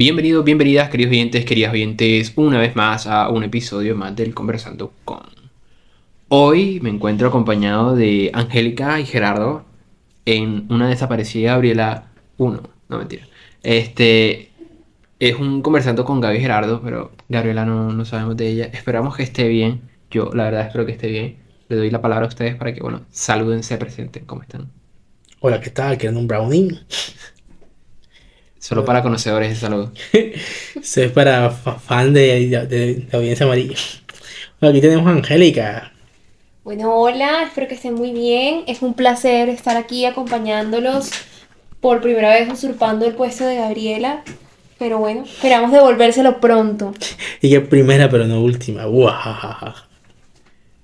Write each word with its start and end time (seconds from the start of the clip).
Bienvenidos, 0.00 0.44
bienvenidas, 0.44 0.90
queridos 0.90 1.10
oyentes, 1.10 1.44
queridas 1.44 1.72
oyentes, 1.72 2.32
una 2.36 2.60
vez 2.60 2.76
más 2.76 3.08
a 3.08 3.30
un 3.30 3.42
episodio 3.42 3.96
más 3.96 4.14
del 4.14 4.32
Conversando 4.32 4.92
con. 5.04 5.22
Hoy 6.28 6.78
me 6.82 6.88
encuentro 6.88 7.26
acompañado 7.26 7.96
de 7.96 8.30
Angélica 8.32 9.00
y 9.00 9.06
Gerardo 9.06 9.64
en 10.24 10.68
una 10.70 10.88
desaparecida 10.88 11.54
Gabriela 11.54 12.12
1. 12.36 12.62
No, 12.88 12.98
mentira. 12.98 13.26
Este 13.64 14.52
es 15.18 15.34
un 15.34 15.62
Conversando 15.62 16.04
con 16.04 16.20
Gaby 16.20 16.38
Gerardo, 16.38 16.80
pero 16.80 17.10
Gabriela 17.28 17.64
no, 17.64 17.92
no 17.92 18.04
sabemos 18.04 18.36
de 18.36 18.50
ella. 18.50 18.64
Esperamos 18.66 19.16
que 19.16 19.24
esté 19.24 19.48
bien. 19.48 19.80
Yo, 20.12 20.30
la 20.32 20.44
verdad, 20.44 20.68
espero 20.68 20.86
que 20.86 20.92
esté 20.92 21.08
bien. 21.08 21.38
Le 21.68 21.74
doy 21.74 21.90
la 21.90 22.00
palabra 22.00 22.26
a 22.26 22.28
ustedes 22.28 22.54
para 22.54 22.72
que, 22.72 22.80
bueno, 22.82 23.00
saluden, 23.10 23.64
se 23.64 23.76
presenten. 23.78 24.26
¿Cómo 24.26 24.42
están? 24.42 24.70
Hola, 25.40 25.60
¿qué 25.60 25.70
tal? 25.70 25.98
¿Quieren 25.98 26.18
un 26.18 26.28
brownie? 26.28 26.78
Solo 28.58 28.84
para 28.84 29.02
conocedores 29.02 29.50
de 29.50 29.56
salud. 29.56 29.88
Eso 30.12 31.02
es 31.02 31.12
para 31.12 31.50
fa- 31.50 31.78
fan 31.78 32.12
de, 32.12 32.48
de, 32.48 32.66
de 32.66 33.16
audiencia 33.16 33.46
amarilla. 33.46 33.76
Bueno, 34.60 34.70
aquí 34.72 34.80
tenemos 34.80 35.06
a 35.06 35.10
Angélica. 35.10 35.92
Bueno, 36.64 36.94
hola, 36.94 37.44
espero 37.44 37.66
que 37.68 37.74
estén 37.74 37.94
muy 37.94 38.12
bien. 38.12 38.64
Es 38.66 38.82
un 38.82 38.94
placer 38.94 39.48
estar 39.48 39.76
aquí 39.76 40.04
acompañándolos 40.04 41.10
por 41.80 42.00
primera 42.00 42.30
vez 42.30 42.48
usurpando 42.52 43.06
el 43.06 43.14
puesto 43.14 43.44
de 43.46 43.56
Gabriela. 43.56 44.22
Pero 44.78 44.98
bueno, 44.98 45.24
esperamos 45.24 45.72
devolvérselo 45.72 46.40
pronto. 46.40 46.92
Y 47.42 47.50
que 47.50 47.60
primera, 47.60 48.08
pero 48.10 48.26
no 48.26 48.40
última. 48.42 48.84
Guajajaja. 48.84 49.88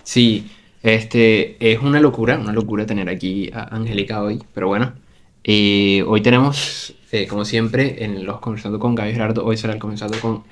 Sí, 0.03 0.51
este 0.83 1.57
es 1.73 1.81
una 1.81 2.01
locura, 2.01 2.39
una 2.39 2.53
locura 2.53 2.87
tener 2.87 3.09
aquí 3.09 3.51
a 3.53 3.75
Angélica 3.75 4.23
hoy, 4.23 4.43
pero 4.53 4.69
bueno, 4.69 4.95
eh, 5.45 6.05
hoy 6.07 6.21
tenemos, 6.23 6.95
eh, 7.15 7.27
como 7.29 7.45
siempre, 7.45 8.05
en 8.05 8.25
los 8.27 8.41
Conversando 8.41 8.79
con 8.79 8.95
Gaby 8.95 9.13
Gerardo, 9.13 9.45
hoy 9.45 9.57
será 9.57 9.73
el 9.73 9.79
Conversando 9.79 10.19
con 10.21 10.43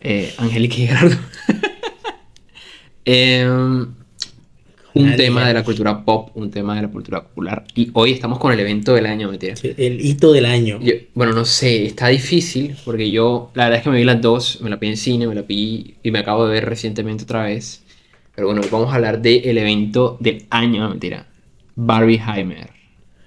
eh, 0.00 0.32
Angélica 0.38 0.76
y 0.76 0.86
Gerardo. 0.86 1.16
Em, 3.04 3.86
un 4.92 5.04
Nadie. 5.04 5.16
tema 5.16 5.46
de 5.48 5.54
la 5.54 5.62
cultura 5.64 6.04
pop, 6.04 6.30
un 6.34 6.50
tema 6.50 6.76
de 6.76 6.82
la 6.82 6.88
cultura 6.88 7.22
popular, 7.22 7.64
y 7.74 7.90
hoy 7.94 8.12
estamos 8.12 8.38
con 8.38 8.52
el 8.52 8.60
evento 8.60 8.92
del 8.94 9.06
año, 9.06 9.30
mentira. 9.30 9.56
Sí, 9.56 9.72
El 9.76 10.04
hito 10.04 10.32
del 10.32 10.44
año. 10.46 10.78
Yo- 10.82 10.94
bueno, 11.14 11.32
no 11.32 11.44
sé, 11.44 11.86
está 11.86 12.08
difícil 12.08 12.76
porque 12.84 13.10
yo, 13.10 13.50
la 13.54 13.64
verdad 13.64 13.78
es 13.78 13.84
que 13.84 13.90
me 13.90 13.98
vi 13.98 14.04
las 14.04 14.20
dos, 14.20 14.60
me 14.60 14.68
la 14.68 14.76
vi 14.76 14.88
en 14.88 14.96
cine, 14.96 15.26
me 15.28 15.34
la 15.34 15.42
vi 15.42 15.94
y 16.02 16.10
me 16.10 16.18
acabo 16.18 16.46
de 16.46 16.52
ver 16.54 16.66
recientemente 16.66 17.24
otra 17.24 17.44
vez. 17.44 17.82
Pero 18.34 18.48
bueno, 18.48 18.62
hoy 18.62 18.68
vamos 18.70 18.90
a 18.92 18.96
hablar 18.96 19.20
del 19.22 19.56
evento 19.58 20.16
del 20.20 20.46
año, 20.50 20.88
mentira, 20.88 21.26
Barbieheimer. 21.76 22.70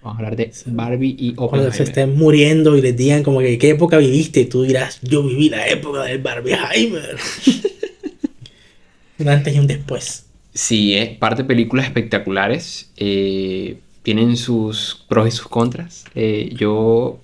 Vamos 0.04 0.18
a 0.18 0.20
hablar 0.20 0.36
de 0.36 0.52
Barbie 0.68 1.16
y 1.18 1.34
Cuando 1.36 1.46
Oppenheimer. 1.46 1.72
se 1.72 1.84
estén 1.84 2.16
muriendo 2.18 2.78
y 2.78 2.82
les 2.82 2.96
digan 2.98 3.24
como 3.24 3.40
que 3.40 3.58
qué 3.58 3.70
época 3.70 3.98
viviste, 3.98 4.44
tú 4.46 4.64
dirás, 4.64 5.00
yo 5.02 5.24
viví 5.24 5.50
la 5.50 5.66
época 5.68 6.04
del 6.04 6.22
Barbieheimer. 6.22 7.18
un 9.20 9.30
antes 9.30 9.56
y 9.56 9.60
un 9.60 9.68
después. 9.68 10.26
Sí, 10.54 10.94
es 10.96 11.18
parte 11.18 11.44
de 11.44 11.48
películas 11.48 11.86
espectaculares. 11.86 12.92
eh, 12.98 13.78
tienen 14.04 14.36
sus 14.36 15.06
pros 15.08 15.30
y 15.30 15.32
sus 15.32 15.48
contras. 15.48 16.04
Eh, 16.14 16.50
yo, 16.58 17.20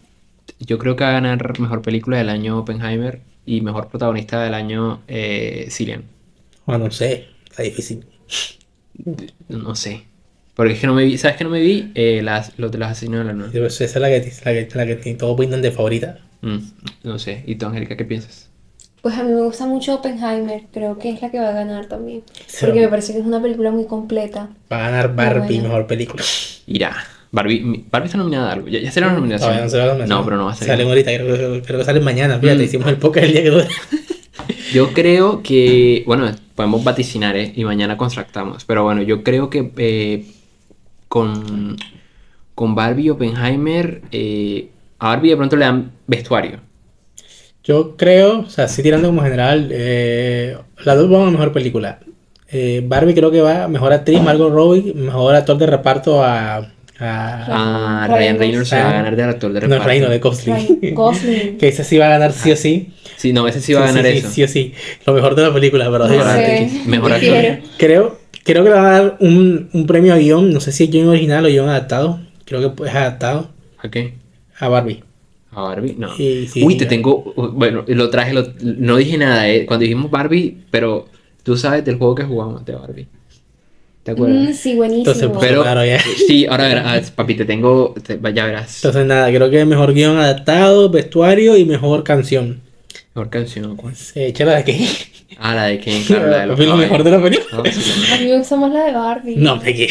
yo 0.59 0.77
creo 0.77 0.95
que 0.95 1.03
va 1.03 1.09
a 1.09 1.13
ganar 1.13 1.59
mejor 1.59 1.81
película 1.81 2.17
del 2.17 2.29
año 2.29 2.59
Oppenheimer 2.59 3.19
y 3.45 3.59
mejor 3.61 3.89
protagonista 3.89 4.41
del 4.41 4.53
año 4.53 5.01
eh, 5.09 5.67
Cillian. 5.69 6.05
Bueno, 6.65 6.85
no 6.85 6.91
sé, 6.91 7.27
está 7.49 7.63
difícil. 7.63 8.05
No 9.49 9.75
sé. 9.75 10.03
Porque 10.59 10.73
es 10.73 10.79
que 10.81 10.87
no 10.87 10.93
me 10.93 11.05
vi, 11.05 11.17
¿sabes 11.17 11.37
que 11.37 11.45
no 11.45 11.49
me 11.49 11.61
vi? 11.61 11.89
Eh, 11.95 12.19
las, 12.21 12.51
los 12.57 12.69
de 12.69 12.77
los 12.79 12.89
asesinos 12.89 13.19
de 13.19 13.23
la 13.27 13.31
noche. 13.33 13.65
Esa 13.65 13.85
es 13.85 13.95
la 13.95 14.09
que, 14.09 14.29
la 14.43 14.51
que, 14.51 14.67
la 14.75 14.85
que 15.01 15.13
todos 15.15 15.39
pintan 15.39 15.61
de 15.61 15.71
favorita. 15.71 16.17
Mm, 16.41 16.57
no 17.05 17.17
sé. 17.17 17.43
¿Y 17.47 17.55
tú, 17.55 17.67
Angélica, 17.67 17.95
qué 17.95 18.03
piensas? 18.03 18.49
Pues 19.01 19.17
a 19.17 19.23
mí 19.23 19.31
me 19.31 19.39
gusta 19.41 19.65
mucho 19.65 19.95
Oppenheimer, 19.95 20.63
creo 20.73 20.99
que 20.99 21.11
es 21.11 21.21
la 21.21 21.31
que 21.31 21.39
va 21.39 21.47
a 21.47 21.53
ganar 21.53 21.85
también. 21.85 22.23
Sí. 22.45 22.65
Porque 22.65 22.81
me 22.81 22.89
parece 22.89 23.13
que 23.13 23.19
es 23.19 23.25
una 23.25 23.41
película 23.41 23.71
muy 23.71 23.85
completa. 23.85 24.49
Va 24.69 24.79
a 24.85 24.89
ganar 24.89 25.15
Barbie, 25.15 25.55
bueno. 25.59 25.63
mejor 25.69 25.87
película. 25.87 26.23
Irá. 26.67 26.93
Barbie, 27.31 27.85
Barbie 27.89 28.07
está 28.07 28.17
nominada 28.17 28.49
a 28.49 28.53
algo. 28.55 28.67
¿Ya, 28.67 28.79
ya 28.81 28.91
será 28.91 29.07
una 29.07 29.15
nominación? 29.15 29.47
Todavía 29.51 29.63
no 29.63 29.69
se 29.69 29.77
va 29.77 29.83
a 29.83 29.87
nominación. 29.87 30.17
No, 30.19 30.25
pero 30.25 30.35
no 30.35 30.45
va 30.47 30.51
a 30.51 30.55
ser. 30.55 30.67
Salen 30.67 30.87
ahorita, 30.89 31.11
creo, 31.15 31.35
creo- 31.37 31.61
creo 31.63 31.79
que 31.79 31.85
salen 31.85 32.03
mañana. 32.03 32.37
Fíjate, 32.37 32.59
Mm. 32.59 32.65
hicimos 32.65 32.87
el 32.89 32.97
podcast 32.97 33.27
el 33.27 33.31
día 33.31 33.43
que 33.43 33.49
dura. 33.49 33.67
Yo 34.73 34.91
creo 34.93 35.41
que, 35.41 36.03
bueno, 36.05 36.29
podemos 36.55 36.83
vaticinar, 36.83 37.37
¿eh? 37.37 37.53
Y 37.55 37.63
mañana 37.63 37.95
contractamos. 37.95 38.65
Pero 38.65 38.83
bueno, 38.83 39.01
yo 39.01 39.23
creo 39.23 39.49
que 39.49 39.71
eh, 39.77 40.25
con, 41.09 41.75
con 42.55 42.75
Barbie 42.75 43.07
y 43.07 43.09
Oppenheimer, 43.09 44.01
eh, 44.11 44.69
a 44.99 45.09
Barbie 45.09 45.31
de 45.31 45.37
pronto 45.37 45.57
le 45.57 45.65
dan 45.65 45.91
vestuario. 46.07 46.59
Yo 47.63 47.97
creo, 47.97 48.39
o 48.41 48.49
sea, 48.49 48.67
sí 48.69 48.81
tirando 48.81 49.09
como 49.09 49.21
general, 49.21 49.69
eh, 49.71 50.57
las 50.85 50.97
dos 50.97 51.09
van 51.09 51.27
a 51.27 51.31
mejor 51.31 51.51
película. 51.51 51.99
Eh, 52.47 52.81
Barbie 52.85 53.13
creo 53.13 53.29
que 53.31 53.41
va 53.41 53.65
a 53.65 53.67
mejor 53.67 53.91
actriz, 53.91 54.21
Margot 54.21 54.51
Robbie, 54.51 54.93
mejor 54.95 55.35
actor 55.35 55.57
de 55.57 55.67
reparto 55.67 56.23
a... 56.23 56.71
a 56.99 58.03
A 58.03 58.07
Ryan 58.07 58.39
Reynolds 58.39 58.69
se 58.69 58.75
va 58.75 58.81
a 58.81 58.91
Reynolds. 58.91 59.03
ganar 59.03 59.15
de 59.15 59.23
actor 59.23 59.53
de 59.53 59.59
no, 59.61 59.67
reparto. 59.67 59.87
Reino, 59.87 60.09
de 60.09 60.19
Ryan 60.19 60.21
Gosling. 60.21 60.93
Gosling. 60.95 61.57
que 61.59 61.67
ese 61.67 61.83
sí 61.83 61.97
va 61.97 62.07
a 62.07 62.09
ganar 62.09 62.33
sí 62.33 62.51
o 62.51 62.55
sí. 62.55 62.93
Sí, 63.17 63.33
no, 63.33 63.47
ese 63.47 63.61
sí 63.61 63.73
va 63.73 63.81
a 63.83 63.87
ganar 63.87 64.05
sí, 64.05 64.11
eso. 64.11 64.27
Sí, 64.29 64.33
sí 64.33 64.43
o 64.43 64.47
sí. 64.47 64.73
Lo 65.05 65.13
mejor 65.13 65.35
de 65.35 65.43
la 65.43 65.53
película, 65.53 65.89
pero 65.91 66.07
No 66.07 66.25
Mejor 66.85 67.13
actor. 67.13 67.59
Creo, 67.77 68.18
creo 68.51 68.63
que 68.63 68.69
le 68.69 68.75
van 68.75 68.85
a 68.85 68.91
dar 69.01 69.17
un, 69.19 69.69
un 69.73 69.87
premio 69.87 70.13
a 70.13 70.17
guion, 70.17 70.51
no 70.53 70.59
sé 70.59 70.71
si 70.71 70.85
es 70.85 70.91
guion 70.91 71.07
original 71.09 71.45
o 71.45 71.49
guion 71.49 71.69
adaptado. 71.69 72.19
Creo 72.45 72.75
que 72.75 72.83
es 72.85 72.95
adaptado 72.95 73.49
¿A 73.77 73.89
qué? 73.89 74.15
a 74.59 74.67
Barbie. 74.67 75.03
¿A 75.51 75.61
Barbie? 75.61 75.95
No. 75.97 76.15
Sí, 76.15 76.47
Uy, 76.63 76.75
te 76.77 76.83
ya. 76.85 76.89
tengo. 76.89 77.33
Bueno, 77.53 77.83
lo 77.87 78.09
traje, 78.09 78.33
lo- 78.33 78.47
no 78.61 78.97
dije 78.97 79.17
nada, 79.17 79.49
¿eh? 79.49 79.65
Cuando 79.65 79.83
dijimos 79.83 80.11
Barbie, 80.11 80.57
pero 80.71 81.07
tú 81.43 81.57
sabes 81.57 81.83
del 81.85 81.95
juego 81.97 82.15
que 82.15 82.23
jugamos 82.23 82.65
de 82.65 82.73
Barbie. 82.75 83.07
¿Te 84.03 84.11
acuerdas? 84.11 84.49
Mm, 84.49 84.53
sí, 84.53 84.75
buenísimo. 84.75 84.99
Entonces, 85.11 85.29
pues, 85.29 85.39
Pero, 85.45 85.61
claro, 85.61 85.85
ya. 85.85 85.99
sí, 86.27 86.45
ahora 86.45 86.67
verás, 86.67 87.11
papi, 87.11 87.35
te 87.35 87.45
tengo, 87.45 87.93
te- 88.01 88.19
ya 88.33 88.45
verás. 88.45 88.77
Entonces 88.83 89.05
nada, 89.05 89.27
creo 89.29 89.49
que 89.49 89.65
mejor 89.65 89.93
guion 89.93 90.17
adaptado, 90.17 90.89
vestuario 90.89 91.57
y 91.57 91.65
mejor 91.65 92.03
canción. 92.03 92.61
Mejor 93.13 93.29
canción, 93.29 93.75
¿cuál? 93.75 93.95
Se 93.95 94.27
echa 94.27 94.45
la 94.45 94.55
de 94.57 94.63
que 94.63 94.87
Ah, 95.41 95.55
la 95.55 95.65
de 95.65 95.79
Ken, 95.79 96.03
claro, 96.03 96.27
la 96.29 96.39
de 96.41 96.45
los 96.47 96.59
lo 96.59 96.75
mejor 96.75 97.03
de 97.03 97.11
la 97.11 97.21
película. 97.21 97.63
No, 97.63 97.71
sí, 97.71 97.91
A 98.13 98.17
mí 98.17 98.25
me 98.25 98.37
gusta 98.39 98.55
más 98.57 98.71
la 98.73 98.83
de 98.85 98.91
Barbie. 98.91 99.35
No, 99.37 99.59
que. 99.61 99.89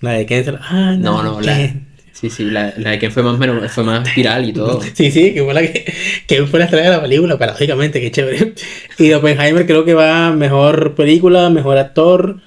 La 0.00 0.12
de 0.12 0.26
Ken. 0.26 0.44
la- 0.52 0.60
Ah, 0.62 0.96
no, 0.98 1.22
no, 1.22 1.40
la, 1.40 1.56
Ken. 1.56 1.86
sí, 2.12 2.28
sí, 2.30 2.44
la, 2.44 2.72
la 2.76 2.90
de 2.90 2.98
Ken 2.98 3.12
fue 3.12 3.22
más, 3.22 3.38
meno- 3.38 3.68
fue 3.68 3.84
más 3.84 4.14
viral 4.16 4.48
y 4.48 4.52
todo. 4.52 4.80
Sí, 4.94 5.10
sí, 5.10 5.32
que 5.34 5.44
fue 5.44 5.54
la 5.54 5.62
que, 5.62 5.92
que 6.26 6.46
fue 6.46 6.58
la 6.58 6.64
estrella 6.64 6.90
de 6.90 6.96
la 6.96 7.02
película, 7.02 7.38
paradójicamente, 7.38 8.00
qué 8.00 8.10
chévere. 8.10 8.54
Y 8.98 9.08
de 9.08 9.14
Oppenheimer 9.16 9.66
creo 9.66 9.84
que 9.84 9.94
va 9.94 10.32
mejor 10.32 10.94
película, 10.94 11.48
mejor 11.50 11.78
actor. 11.78 12.40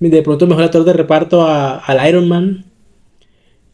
De 0.00 0.22
pronto 0.22 0.46
mejor 0.46 0.64
actor 0.64 0.84
de 0.84 0.92
reparto 0.92 1.46
a, 1.46 1.78
al 1.78 2.06
Iron 2.08 2.28
Man. 2.28 2.64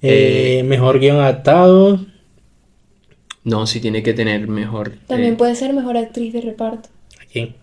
Eh, 0.03 0.59
Eh. 0.61 0.63
mejor 0.63 1.01
guion 1.01 1.17
adaptado. 1.17 1.99
No, 3.45 3.67
sí 3.67 3.81
tiene 3.81 4.03
que 4.03 4.13
tener 4.13 4.47
mejor. 4.49 4.93
También 5.07 5.35
eh, 5.35 5.37
puede 5.37 5.55
ser 5.55 5.73
mejor 5.73 5.97
actriz 5.97 6.33
de 6.33 6.41
reparto. 6.43 6.89
¿A 7.21 7.25
quién? 7.31 7.55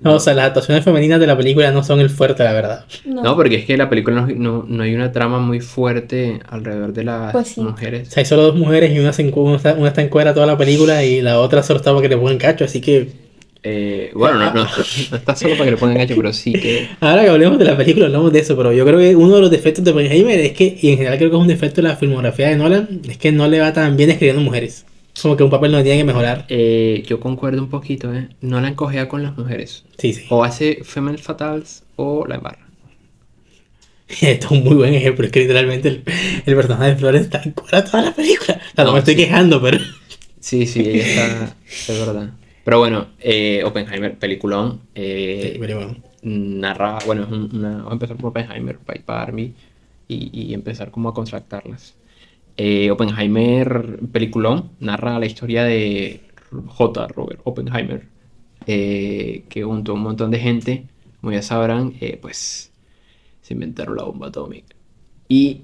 No, 0.00 0.14
o 0.14 0.20
sea, 0.20 0.32
las 0.34 0.46
actuaciones 0.46 0.82
femeninas 0.82 1.20
de 1.20 1.26
la 1.26 1.36
película 1.36 1.70
no 1.72 1.84
son 1.84 2.00
el 2.00 2.08
fuerte, 2.08 2.42
la 2.42 2.52
verdad. 2.52 2.86
No. 3.04 3.22
No, 3.22 3.36
porque 3.36 3.56
es 3.56 3.66
que 3.66 3.76
la 3.76 3.88
película 3.90 4.22
no, 4.22 4.26
no, 4.34 4.64
no 4.66 4.82
hay 4.82 4.94
una 4.94 5.12
trama 5.12 5.38
muy 5.40 5.60
fuerte 5.60 6.40
alrededor 6.48 6.92
de 6.94 7.04
las 7.04 7.32
Pues 7.32 7.48
sí. 7.48 7.60
O 7.60 7.64
mujeres. 7.64 8.08
sea, 8.08 8.22
hay 8.22 8.24
solo 8.24 8.42
dos 8.44 8.56
mujeres 8.56 8.92
y 8.92 8.98
una, 8.98 9.12
se 9.12 9.30
encu- 9.30 9.44
una 9.44 9.56
está, 9.56 9.74
una 9.74 9.88
está 9.88 10.00
en 10.02 10.08
cuera 10.08 10.32
toda 10.32 10.46
la 10.46 10.56
película 10.56 11.04
y 11.04 11.20
la 11.20 11.38
otra 11.38 11.62
solo 11.62 11.78
está 11.78 11.90
para 11.90 12.02
que 12.02 12.08
le 12.08 12.16
pongan 12.16 12.38
cacho, 12.38 12.64
así 12.64 12.80
que 12.80 13.12
Eh, 13.62 14.10
bueno, 14.14 14.38
no, 14.38 14.54
no, 14.54 14.64
no 14.64 14.68
está 15.16 15.36
solo 15.36 15.54
para 15.54 15.66
que 15.66 15.70
le 15.72 15.76
pongan 15.76 15.98
gacho, 15.98 16.14
pero 16.16 16.32
sí 16.32 16.52
que. 16.52 16.88
Ahora 17.00 17.24
que 17.24 17.30
hablemos 17.30 17.58
de 17.58 17.64
la 17.64 17.76
película, 17.76 18.06
hablamos 18.06 18.32
de 18.32 18.40
eso, 18.40 18.56
pero 18.56 18.72
yo 18.72 18.84
creo 18.86 18.98
que 18.98 19.16
uno 19.16 19.34
de 19.36 19.40
los 19.40 19.50
defectos 19.50 19.84
de 19.84 19.90
Oppenheimer 19.90 20.38
es 20.40 20.52
que, 20.52 20.78
y 20.80 20.90
en 20.90 20.96
general 20.96 21.18
creo 21.18 21.30
que 21.30 21.36
es 21.36 21.42
un 21.42 21.48
defecto 21.48 21.82
de 21.82 21.88
la 21.88 21.96
filmografía 21.96 22.48
de 22.48 22.56
Nolan, 22.56 23.00
es 23.08 23.18
que 23.18 23.32
no 23.32 23.48
le 23.48 23.60
va 23.60 23.72
tan 23.72 23.96
bien 23.96 24.10
escribiendo 24.10 24.42
mujeres. 24.42 24.86
Como 25.20 25.36
que 25.36 25.42
un 25.42 25.50
papel 25.50 25.72
no 25.72 25.82
tiene 25.82 25.98
que 25.98 26.04
mejorar. 26.04 26.46
Eh, 26.48 27.02
yo 27.06 27.20
concuerdo 27.20 27.62
un 27.62 27.68
poquito, 27.68 28.14
¿eh? 28.14 28.28
No 28.40 28.60
la 28.60 28.68
encogea 28.68 29.08
con 29.08 29.22
las 29.22 29.36
mujeres. 29.36 29.84
Sí, 29.98 30.12
sí. 30.14 30.24
O 30.30 30.44
hace 30.44 30.78
Female 30.82 31.18
Fatals 31.18 31.82
o 31.96 32.24
la 32.26 32.36
embarra. 32.36 32.70
Esto 34.20 34.46
es 34.46 34.50
un 34.52 34.64
muy 34.64 34.76
buen 34.76 34.94
ejemplo, 34.94 35.26
es 35.26 35.32
que 35.32 35.40
literalmente 35.40 35.88
el, 35.88 36.02
el 36.46 36.56
personaje 36.56 36.90
de 36.90 36.96
Flores 36.96 37.22
está 37.22 37.42
en 37.44 37.52
toda 37.52 38.02
la 38.02 38.14
película. 38.14 38.60
O 38.72 38.74
sea, 38.74 38.84
no, 38.84 38.84
No, 38.84 38.92
me 38.94 38.98
estoy 39.00 39.16
quejando, 39.16 39.60
pero... 39.60 39.78
Sí, 40.40 40.66
sí, 40.66 40.80
ella 40.80 41.06
está. 41.06 41.56
Es 41.68 42.06
verdad. 42.06 42.30
Pero 42.64 42.78
bueno, 42.78 43.08
eh, 43.18 43.62
Oppenheimer, 43.64 44.18
peliculón. 44.18 44.80
eh, 44.94 45.52
Sí, 45.52 45.58
pero 45.58 45.76
bueno. 45.76 45.96
narra, 46.22 46.98
bueno, 47.06 47.22
es 47.24 47.30
un- 47.30 47.50
una, 47.56 47.70
vamos 47.78 47.90
a 47.90 47.92
empezar 47.94 48.16
por 48.16 48.30
Oppenheimer, 48.30 48.78
para 48.78 49.00
para 49.02 49.32
y, 50.08 50.30
y 50.32 50.54
empezar 50.54 50.90
como 50.90 51.08
a 51.08 51.14
contractarlas. 51.14 51.94
Eh, 52.56 52.90
Oppenheimer, 52.90 54.00
peliculón, 54.12 54.70
narra 54.80 55.18
la 55.18 55.26
historia 55.26 55.64
de 55.64 56.20
J. 56.66 57.08
Robert 57.08 57.40
Oppenheimer, 57.44 58.08
que 59.48 59.62
junto 59.62 59.92
a 59.92 59.94
un 59.94 60.02
montón 60.02 60.30
de 60.30 60.38
gente, 60.38 60.84
como 61.20 61.32
ya 61.32 61.42
sabrán, 61.42 61.94
pues 62.20 62.72
se 63.42 63.54
inventaron 63.54 63.96
la 63.96 64.04
bomba 64.04 64.28
atómica. 64.28 64.76
Y 65.28 65.62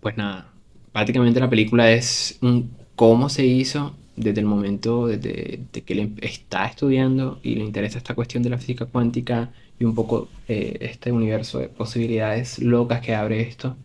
pues 0.00 0.16
nada, 0.16 0.52
prácticamente 0.92 1.40
la 1.40 1.50
película 1.50 1.90
es 1.92 2.38
un 2.42 2.70
cómo 2.96 3.28
se 3.28 3.46
hizo 3.46 3.94
desde 4.16 4.40
el 4.40 4.46
momento 4.46 5.06
desde, 5.06 5.60
de 5.72 5.82
que 5.82 5.92
él 5.94 5.98
em- 6.00 6.16
está 6.22 6.66
estudiando 6.66 7.40
y 7.42 7.54
le 7.56 7.64
interesa 7.64 7.98
esta 7.98 8.14
cuestión 8.14 8.42
de 8.42 8.50
la 8.50 8.58
física 8.58 8.86
cuántica 8.86 9.52
y 9.78 9.84
un 9.84 9.94
poco 9.94 10.28
eh, 10.48 10.78
este 10.80 11.12
universo 11.12 11.58
de 11.58 11.68
posibilidades 11.68 12.58
locas 12.60 13.00
que 13.00 13.14
abre 13.14 13.40
esto, 13.42 13.76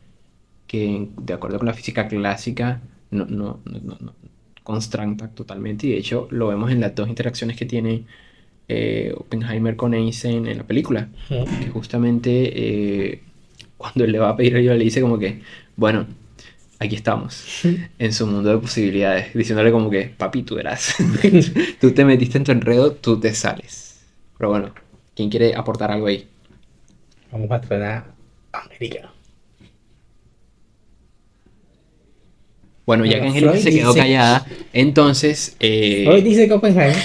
que 0.67 1.07
de 1.17 1.33
acuerdo 1.33 1.57
con 1.59 1.67
la 1.67 1.73
física 1.73 2.07
clásica 2.07 2.81
no, 3.11 3.25
no, 3.25 3.59
no, 3.65 3.79
no, 3.81 3.97
no 3.99 4.15
constranta 4.63 5.29
totalmente. 5.29 5.87
Y 5.87 5.91
de 5.91 5.97
hecho 5.97 6.27
lo 6.31 6.47
vemos 6.47 6.71
en 6.71 6.79
las 6.81 6.95
dos 6.95 7.09
interacciones 7.09 7.57
que 7.57 7.65
tiene 7.65 8.05
eh, 8.67 9.13
Oppenheimer 9.17 9.75
con 9.75 9.93
Einstein 9.93 10.47
en 10.47 10.57
la 10.57 10.63
película, 10.67 11.09
que 11.59 11.69
justamente 11.69 13.11
eh, 13.13 13.21
cuando 13.77 14.05
él 14.05 14.11
le 14.11 14.19
va 14.19 14.29
a 14.29 14.37
pedir 14.37 14.55
ayuda 14.55 14.75
le 14.75 14.83
dice 14.85 15.01
como 15.01 15.19
que, 15.19 15.41
bueno, 15.75 16.07
aquí 16.81 16.95
estamos, 16.95 17.45
en 17.99 18.11
su 18.13 18.25
mundo 18.27 18.49
de 18.49 18.57
posibilidades, 18.57 19.33
diciéndole 19.33 19.71
como 19.71 19.89
que, 19.89 20.03
papi, 20.17 20.43
tú 20.43 20.55
verás, 20.55 20.95
tú 21.79 21.91
te 21.91 22.03
metiste 22.05 22.37
en 22.39 22.43
tu 22.43 22.51
enredo, 22.51 22.91
tú 22.93 23.19
te 23.19 23.33
sales. 23.35 23.99
Pero 24.37 24.49
bueno, 24.49 24.73
¿quién 25.15 25.29
quiere 25.29 25.53
aportar 25.55 25.91
algo 25.91 26.07
ahí? 26.07 26.27
Vamos 27.31 27.51
a 27.51 27.57
estrenar 27.57 28.05
América. 28.51 29.11
Bueno, 32.85 33.05
ya 33.05 33.21
que 33.21 33.27
Angélica 33.27 33.57
se 33.57 33.69
quedó 33.71 33.89
dice- 33.93 33.99
callada, 33.99 34.45
entonces... 34.73 35.55
eh, 35.59 36.05
Hoy 36.09 36.21
dice 36.21 36.47
que 36.47 36.53
Oppenheimer. 36.53 36.95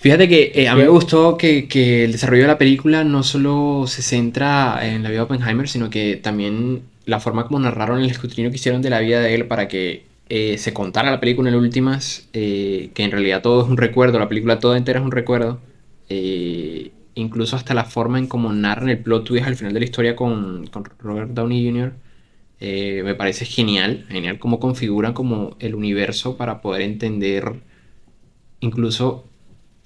Fíjate 0.00 0.28
que 0.28 0.52
eh, 0.54 0.68
a 0.68 0.74
mí 0.74 0.82
me 0.82 0.88
gustó 0.88 1.36
que, 1.36 1.68
que 1.68 2.04
el 2.04 2.12
desarrollo 2.12 2.42
de 2.42 2.48
la 2.48 2.58
película 2.58 3.04
no 3.04 3.22
solo 3.22 3.84
se 3.86 4.02
centra 4.02 4.78
en 4.82 5.02
la 5.02 5.10
vida 5.10 5.18
de 5.20 5.24
Oppenheimer, 5.24 5.68
sino 5.68 5.90
que 5.90 6.16
también 6.16 6.82
la 7.06 7.20
forma 7.20 7.46
como 7.46 7.58
narraron 7.60 8.00
el 8.00 8.10
escrutinio 8.10 8.50
que 8.50 8.56
hicieron 8.56 8.82
de 8.82 8.90
la 8.90 9.00
vida 9.00 9.20
de 9.20 9.34
él 9.34 9.46
para 9.46 9.68
que 9.68 10.04
eh, 10.28 10.58
se 10.58 10.72
contara 10.72 11.10
la 11.10 11.20
película 11.20 11.48
en 11.48 11.56
últimas, 11.56 12.28
eh, 12.32 12.90
que 12.94 13.02
en 13.02 13.10
realidad 13.10 13.42
todo 13.42 13.62
es 13.64 13.68
un 13.68 13.76
recuerdo, 13.76 14.18
la 14.18 14.28
película 14.28 14.60
toda 14.60 14.76
entera 14.76 15.00
es 15.00 15.04
un 15.04 15.10
recuerdo, 15.10 15.60
eh, 16.08 16.92
incluso 17.14 17.56
hasta 17.56 17.74
la 17.74 17.84
forma 17.84 18.18
en 18.18 18.28
cómo 18.28 18.52
narran 18.52 18.90
el 18.90 18.98
plot 18.98 19.24
twist 19.24 19.46
al 19.46 19.56
final 19.56 19.74
de 19.74 19.80
la 19.80 19.84
historia 19.84 20.16
con, 20.16 20.66
con 20.68 20.84
Robert 21.00 21.30
Downey 21.32 21.66
Jr. 21.66 21.92
me 23.04 23.14
parece 23.16 23.44
genial, 23.44 24.06
genial 24.08 24.38
cómo 24.38 24.60
configuran 24.60 25.14
como 25.14 25.56
el 25.58 25.74
universo 25.74 26.36
para 26.36 26.60
poder 26.60 26.82
entender 26.82 27.54
incluso 28.60 29.24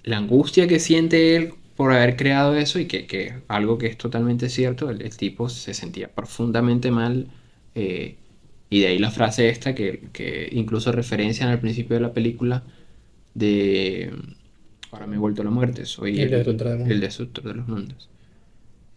la 0.03 0.19
angustia 0.19 0.69
que 0.69 0.79
siente 0.79 1.37
él 1.37 1.55
por 1.77 1.93
haber 1.93 2.17
creado 2.17 2.55
eso 2.57 2.79
y 2.79 2.87
que, 2.87 3.07
que 3.07 3.35
algo 3.49 3.79
que 3.79 3.87
es 3.87 3.99
totalmente 3.99 4.49
cierto, 4.49 4.91
el, 4.91 5.03
el 5.03 5.17
tipo 5.17 5.49
se 5.49 5.75
sentía 5.75 6.09
profundamente 6.15 6.91
mal 6.91 7.29
eh, 7.75 8.17
y 8.71 8.81
de 8.81 8.87
ahí 8.89 8.99
la 8.99 9.11
frase 9.11 9.49
esta 9.49 9.75
que, 9.75 10.09
que 10.13 10.49
incluso 10.53 10.93
referencian 10.93 11.49
al 11.51 11.61
principio 11.61 11.97
de 11.97 12.03
la 12.03 12.13
película 12.13 12.65
de 13.35 14.13
ahora 14.93 15.07
me 15.07 15.17
he 15.17 15.19
vuelto 15.19 15.43
a 15.43 15.45
la 15.45 15.51
muerte, 15.51 15.87
soy 15.87 16.21
El 16.21 16.31
destructor 16.31 16.79
de 16.79 16.95
el 16.95 17.01
destructor 17.01 17.45
de 17.45 17.55
los 17.55 17.69
mundos. 17.69 18.09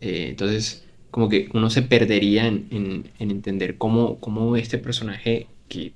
Eh, 0.02 0.28
entonces, 0.30 0.86
como 1.12 1.30
que 1.30 1.50
uno 1.54 1.70
se 1.70 1.82
perdería 1.84 2.48
en, 2.48 2.68
en- 2.72 3.12
en 3.20 3.32
entender 3.32 3.78
cómo, 3.78 4.20
cómo 4.20 4.56
este 4.58 4.78
personaje 4.78 5.48
que 5.70 5.94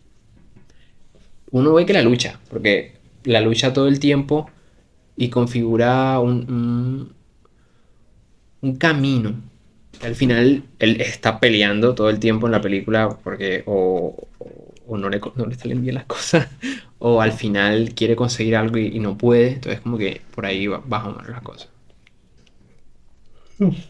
uno 1.52 1.74
ve 1.74 1.86
que 1.86 1.94
la 1.94 2.02
lucha, 2.02 2.40
porque 2.50 2.94
la 3.24 3.42
lucha 3.42 3.74
todo 3.74 3.88
el 3.88 4.00
tiempo 4.00 4.50
y 5.18 5.30
configura 5.30 6.20
un, 6.20 6.50
un, 6.52 7.14
un 8.62 8.76
camino. 8.78 9.36
Al 10.02 10.16
final 10.16 10.64
él 10.80 11.02
está 11.02 11.40
peleando 11.40 11.94
todo 11.96 12.10
el 12.10 12.20
tiempo 12.20 12.48
en 12.48 12.54
la 12.54 12.62
película 12.62 13.10
porque 13.24 13.64
o, 13.68 14.28
o- 14.88 14.98
no, 14.98 15.10
le, 15.10 15.22
no 15.36 15.46
le 15.46 15.56
salen 15.56 15.82
bien 15.82 15.96
las 15.96 16.06
cosas 16.06 16.48
o 17.00 17.22
al 17.22 17.32
final 17.34 17.94
quiere 17.96 18.16
conseguir 18.16 18.56
algo 18.56 18.78
y, 18.78 19.00
no 19.00 19.18
puede. 19.18 19.54
Entonces 19.54 19.82
como 19.82 19.98
que 19.98 20.22
por 20.36 20.46
ahí 20.46 20.68
va, 20.68 20.82
bajan 20.86 21.16
las 21.30 21.42
cosas. 21.42 21.70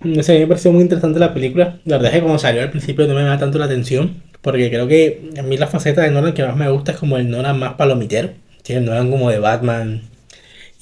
A 0.01 0.05
mí 0.05 0.39
me 0.39 0.47
pareció 0.47 0.71
muy 0.71 0.81
interesante 0.81 1.19
la 1.19 1.33
película. 1.33 1.79
La 1.85 1.97
verdad 1.97 2.11
es 2.11 2.15
que 2.17 2.21
cuando 2.23 2.39
salió 2.39 2.61
al 2.61 2.71
principio 2.71 3.07
no 3.07 3.13
me 3.15 3.23
da 3.23 3.37
tanto 3.37 3.57
la 3.57 3.65
atención. 3.65 4.21
Porque 4.41 4.69
creo 4.69 4.87
que 4.87 5.29
a 5.37 5.43
mí 5.43 5.57
la 5.57 5.67
faceta 5.67 6.01
de 6.01 6.11
Nolan 6.11 6.33
que 6.33 6.43
más 6.43 6.57
me 6.57 6.69
gusta 6.69 6.91
es 6.93 6.97
como 6.97 7.17
el 7.17 7.29
Nolan 7.29 7.59
más 7.59 7.75
palomitero. 7.75 8.31
Sí, 8.63 8.73
el 8.73 8.85
Nolan 8.85 9.09
como 9.11 9.29
de 9.29 9.39
Batman. 9.39 10.01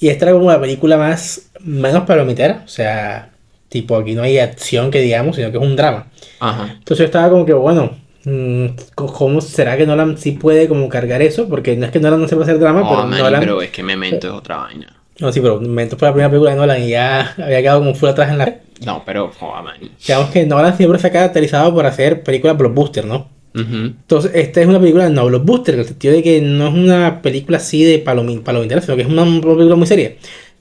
Y 0.00 0.08
esta 0.08 0.24
era 0.24 0.32
como 0.32 0.50
la 0.50 0.60
película 0.60 0.96
más 0.96 1.50
menos 1.60 2.04
palomitera. 2.04 2.62
O 2.64 2.68
sea, 2.68 3.30
tipo 3.68 3.96
aquí 3.96 4.14
no 4.14 4.22
hay 4.22 4.38
acción 4.38 4.90
que 4.90 5.00
digamos, 5.00 5.36
sino 5.36 5.50
que 5.50 5.58
es 5.58 5.62
un 5.62 5.76
drama. 5.76 6.06
Ajá. 6.40 6.72
Entonces 6.72 6.98
yo 6.98 7.04
estaba 7.04 7.28
como 7.30 7.44
que, 7.44 7.52
bueno, 7.52 7.90
mm, 8.24 8.66
¿cómo 8.94 9.40
será 9.42 9.76
que 9.76 9.86
Nolan 9.86 10.16
sí 10.16 10.32
puede 10.32 10.68
como 10.68 10.88
cargar 10.88 11.20
eso? 11.20 11.48
Porque 11.48 11.76
no 11.76 11.84
es 11.86 11.92
que 11.92 12.00
Nolan 12.00 12.22
no 12.22 12.28
sepa 12.28 12.42
hacer 12.42 12.58
drama, 12.58 12.82
Oh, 12.82 12.88
pero 12.88 13.06
man, 13.06 13.18
Nolan... 13.18 13.40
pero 13.40 13.62
es 13.62 13.70
que 13.70 13.82
Memento 13.82 14.26
es 14.28 14.32
otra 14.32 14.56
vaina. 14.56 14.96
No, 15.18 15.30
sí, 15.32 15.40
pero 15.40 15.60
Memento 15.60 15.98
fue 15.98 16.08
la 16.08 16.14
primera 16.14 16.30
película 16.30 16.52
de 16.52 16.56
Nolan 16.56 16.82
y 16.82 16.88
ya 16.88 17.34
había 17.36 17.60
quedado 17.60 17.80
como 17.80 17.94
full 17.94 18.08
atrás 18.08 18.30
en 18.30 18.38
la... 18.38 18.54
No, 18.86 19.02
pero, 19.04 19.30
oh, 19.38 19.62
man. 19.62 19.74
Digamos 20.06 20.30
que 20.30 20.46
Nolan 20.46 20.74
siempre 20.78 20.98
se 20.98 21.08
ha 21.08 21.12
caracterizado 21.12 21.74
por 21.74 21.84
hacer 21.84 22.22
películas 22.22 22.56
blockbuster, 22.56 23.04
¿no? 23.04 23.28
Entonces, 23.54 24.30
esta 24.34 24.60
es 24.60 24.66
una 24.68 24.78
película 24.80 25.08
no 25.08 25.26
blockbuster, 25.26 25.74
en 25.74 25.80
el 25.80 25.86
sentido 25.86 26.14
de 26.14 26.22
que 26.22 26.40
no 26.40 26.68
es 26.68 26.74
una 26.74 27.20
película 27.22 27.58
así 27.58 27.82
de 27.84 28.04
palomi- 28.04 28.42
palomitera, 28.42 28.80
sino 28.80 28.96
que 28.96 29.02
es 29.02 29.08
una, 29.08 29.22
una 29.22 29.40
película 29.40 29.76
muy 29.76 29.86
seria. 29.86 30.14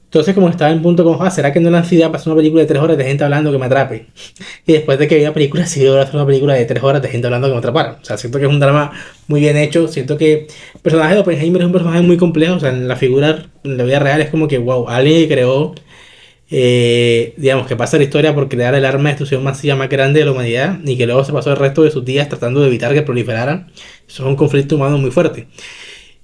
Entonces, 0.05 0.33
como 0.33 0.49
estaba 0.49 0.71
en 0.71 0.81
punto 0.81 1.03
como, 1.03 1.21
ah, 1.23 1.29
¿será 1.29 1.53
que 1.53 1.59
Nolan 1.59 1.85
sí 1.85 1.95
da 1.95 2.07
para 2.07 2.17
hacer 2.19 2.31
una 2.33 2.37
película 2.37 2.61
de 2.63 2.67
tres 2.67 2.81
horas 2.81 2.97
de 2.97 3.03
gente 3.03 3.23
hablando 3.23 3.51
que 3.51 3.59
me 3.59 3.65
atrape? 3.67 4.07
Y 4.65 4.73
después 4.73 4.97
de 4.97 5.07
que 5.07 5.17
vi 5.17 5.23
la 5.23 5.33
película, 5.33 5.67
sí 5.67 5.81
dio 5.81 5.99
hacer 6.01 6.15
una 6.15 6.25
película 6.25 6.55
de 6.55 6.65
tres 6.65 6.81
horas 6.83 7.01
de 7.01 7.09
gente 7.09 7.27
hablando 7.27 7.47
que 7.47 7.53
me 7.53 7.59
atrapara. 7.59 7.99
O 8.01 8.05
sea, 8.05 8.17
siento 8.17 8.39
que 8.39 8.45
es 8.45 8.51
un 8.51 8.59
drama 8.59 8.91
muy 9.27 9.39
bien 9.41 9.55
hecho. 9.57 9.87
Siento 9.87 10.17
que 10.17 10.47
el 10.73 10.81
personaje 10.81 11.13
de 11.13 11.19
Oppenheimer 11.21 11.61
es 11.61 11.65
un 11.67 11.71
personaje 11.73 12.01
muy 12.01 12.17
complejo. 12.17 12.55
O 12.55 12.59
sea, 12.59 12.69
en 12.71 12.87
la 12.87 12.95
figura, 12.95 13.45
en 13.63 13.77
la 13.77 13.83
vida 13.83 13.99
real, 13.99 14.19
es 14.21 14.29
como 14.31 14.47
que, 14.47 14.57
wow, 14.57 14.87
alguien 14.89 15.27
creó, 15.29 15.75
eh, 16.51 17.33
digamos, 17.37 17.67
que 17.67 17.75
pasa 17.75 17.97
la 17.97 18.03
historia 18.03 18.33
por 18.33 18.49
crear 18.49 18.73
el 18.73 18.85
arma 18.85 19.09
de 19.09 19.09
destrucción 19.09 19.43
masiva 19.43 19.75
más 19.75 19.89
grande 19.89 20.19
de 20.19 20.25
la 20.25 20.31
humanidad 20.31 20.79
y 20.83 20.97
que 20.97 21.05
luego 21.05 21.23
se 21.23 21.31
pasó 21.31 21.51
el 21.51 21.57
resto 21.57 21.83
de 21.83 21.91
sus 21.91 22.03
días 22.03 22.27
tratando 22.29 22.61
de 22.61 22.67
evitar 22.67 22.93
que 22.93 23.01
proliferaran. 23.03 23.71
Eso 24.07 24.23
es 24.23 24.29
un 24.29 24.35
conflicto 24.35 24.75
humano 24.75 24.97
muy 24.97 25.11
fuerte. 25.11 25.47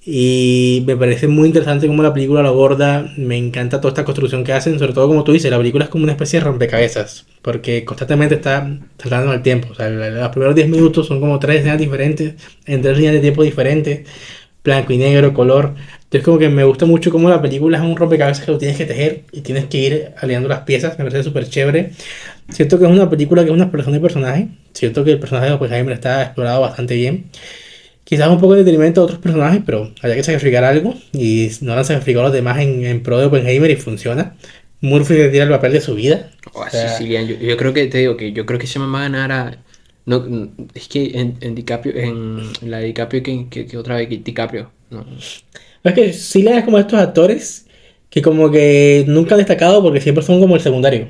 Y 0.07 0.83
me 0.85 0.95
parece 0.95 1.27
muy 1.27 1.47
interesante 1.47 1.87
cómo 1.87 2.03
la 2.03 2.13
película 2.13 2.43
lo 2.43 2.49
aborda. 2.49 3.11
Me 3.17 3.37
encanta 3.37 3.81
toda 3.81 3.89
esta 3.91 4.05
construcción 4.05 4.43
que 4.43 4.53
hacen. 4.53 4.77
Sobre 4.77 4.93
todo, 4.93 5.07
como 5.07 5.23
tú 5.23 5.31
dices, 5.31 5.49
la 5.49 5.57
película 5.57 5.85
es 5.85 5.89
como 5.89 6.03
una 6.03 6.13
especie 6.13 6.39
de 6.39 6.45
rompecabezas. 6.45 7.25
Porque 7.41 7.83
constantemente 7.85 8.35
está 8.35 8.79
saltando 8.99 9.33
el 9.33 9.41
tiempo. 9.41 9.69
O 9.71 9.75
sea, 9.75 9.89
los 9.89 10.29
primeros 10.29 10.55
10 10.55 10.69
minutos 10.69 11.07
son 11.07 11.19
como 11.19 11.39
tres 11.39 11.57
escenas 11.61 11.79
diferentes, 11.79 12.35
en 12.67 12.81
tres 12.83 12.97
líneas 12.97 13.15
de 13.15 13.21
tiempo 13.21 13.41
diferentes, 13.41 14.07
blanco 14.65 14.93
y 14.93 14.97
negro, 14.97 15.33
color. 15.33 15.75
Entonces, 16.05 16.23
como 16.23 16.39
que 16.39 16.49
me 16.49 16.65
gusta 16.65 16.85
mucho 16.85 17.11
cómo 17.11 17.29
la 17.29 17.41
película 17.41 17.77
es 17.77 17.83
un 17.83 17.95
rompecabezas 17.95 18.45
que 18.45 18.51
lo 18.51 18.57
tienes 18.57 18.77
que 18.77 18.85
tejer 18.85 19.25
y 19.31 19.41
tienes 19.41 19.65
que 19.67 19.77
ir 19.79 20.11
alineando 20.17 20.49
las 20.49 20.61
piezas. 20.61 20.99
Me 20.99 21.05
parece 21.05 21.23
súper 21.23 21.47
chévere. 21.49 21.91
Siento 22.49 22.79
que 22.79 22.85
es 22.85 22.91
una 22.91 23.09
película 23.09 23.43
que 23.43 23.49
es 23.49 23.53
una 23.53 23.65
exploración 23.65 23.93
de 23.95 24.01
personaje. 24.01 24.49
Siento 24.73 25.03
que 25.05 25.11
el 25.13 25.19
personaje 25.19 25.47
de 25.47 25.53
Oppenheimer 25.53 25.93
está 25.93 26.23
explorado 26.23 26.61
bastante 26.61 26.95
bien. 26.95 27.31
Quizás 28.03 28.29
un 28.29 28.39
poco 28.39 28.53
de 28.53 28.63
detrimento 28.63 29.01
de 29.01 29.05
otros 29.05 29.19
personajes, 29.19 29.61
pero 29.65 29.91
había 30.01 30.15
que 30.15 30.23
sacrificar 30.23 30.63
algo. 30.63 30.95
Y 31.13 31.49
no 31.61 31.73
han 31.73 31.85
sacrificado 31.85 32.25
a 32.25 32.29
los 32.29 32.33
demás 32.33 32.59
en, 32.59 32.85
en 32.85 33.01
pro 33.03 33.17
de 33.19 33.25
Oppenheimer 33.25 33.71
y 33.71 33.75
funciona. 33.77 34.35
Murphy 34.81 35.15
se 35.15 35.29
tira 35.29 35.45
el 35.45 35.49
papel 35.49 35.73
de 35.73 35.81
su 35.81 35.95
vida. 35.95 36.31
Oh, 36.53 36.61
O 36.61 36.69
sea, 36.69 36.89
Sicilian, 36.89 37.27
yo, 37.27 37.35
yo 37.37 37.57
creo 37.57 37.73
que 37.73 37.87
te 37.87 37.99
digo 37.99 38.17
que 38.17 38.31
yo 38.33 38.45
creo 38.45 38.59
que 38.59 38.67
se 38.67 38.79
me 38.79 38.87
va 38.87 38.99
a 38.99 39.03
ganar 39.03 39.31
a. 39.31 39.65
No, 40.05 40.23
es 40.73 40.87
que 40.87 41.11
en, 41.15 41.37
en 41.41 41.55
DiCaprio, 41.55 41.95
en 41.95 42.41
la 42.61 42.77
de 42.79 42.85
DiCaprio, 42.85 43.23
que, 43.23 43.47
que, 43.49 43.65
que 43.65 43.77
otra 43.77 43.95
vez 43.95 44.07
que 44.07 44.17
DiCaprio. 44.17 44.71
No. 44.91 45.05
Es 45.83 45.93
que 45.93 46.13
Cillian 46.13 46.59
es 46.59 46.65
como 46.65 46.77
estos 46.79 46.99
actores 46.99 47.65
que 48.09 48.21
como 48.21 48.49
que 48.51 49.03
nunca 49.07 49.35
han 49.35 49.39
destacado 49.39 49.81
porque 49.81 49.99
siempre 50.01 50.23
son 50.23 50.39
como 50.39 50.55
el 50.55 50.61
secundario. 50.61 51.09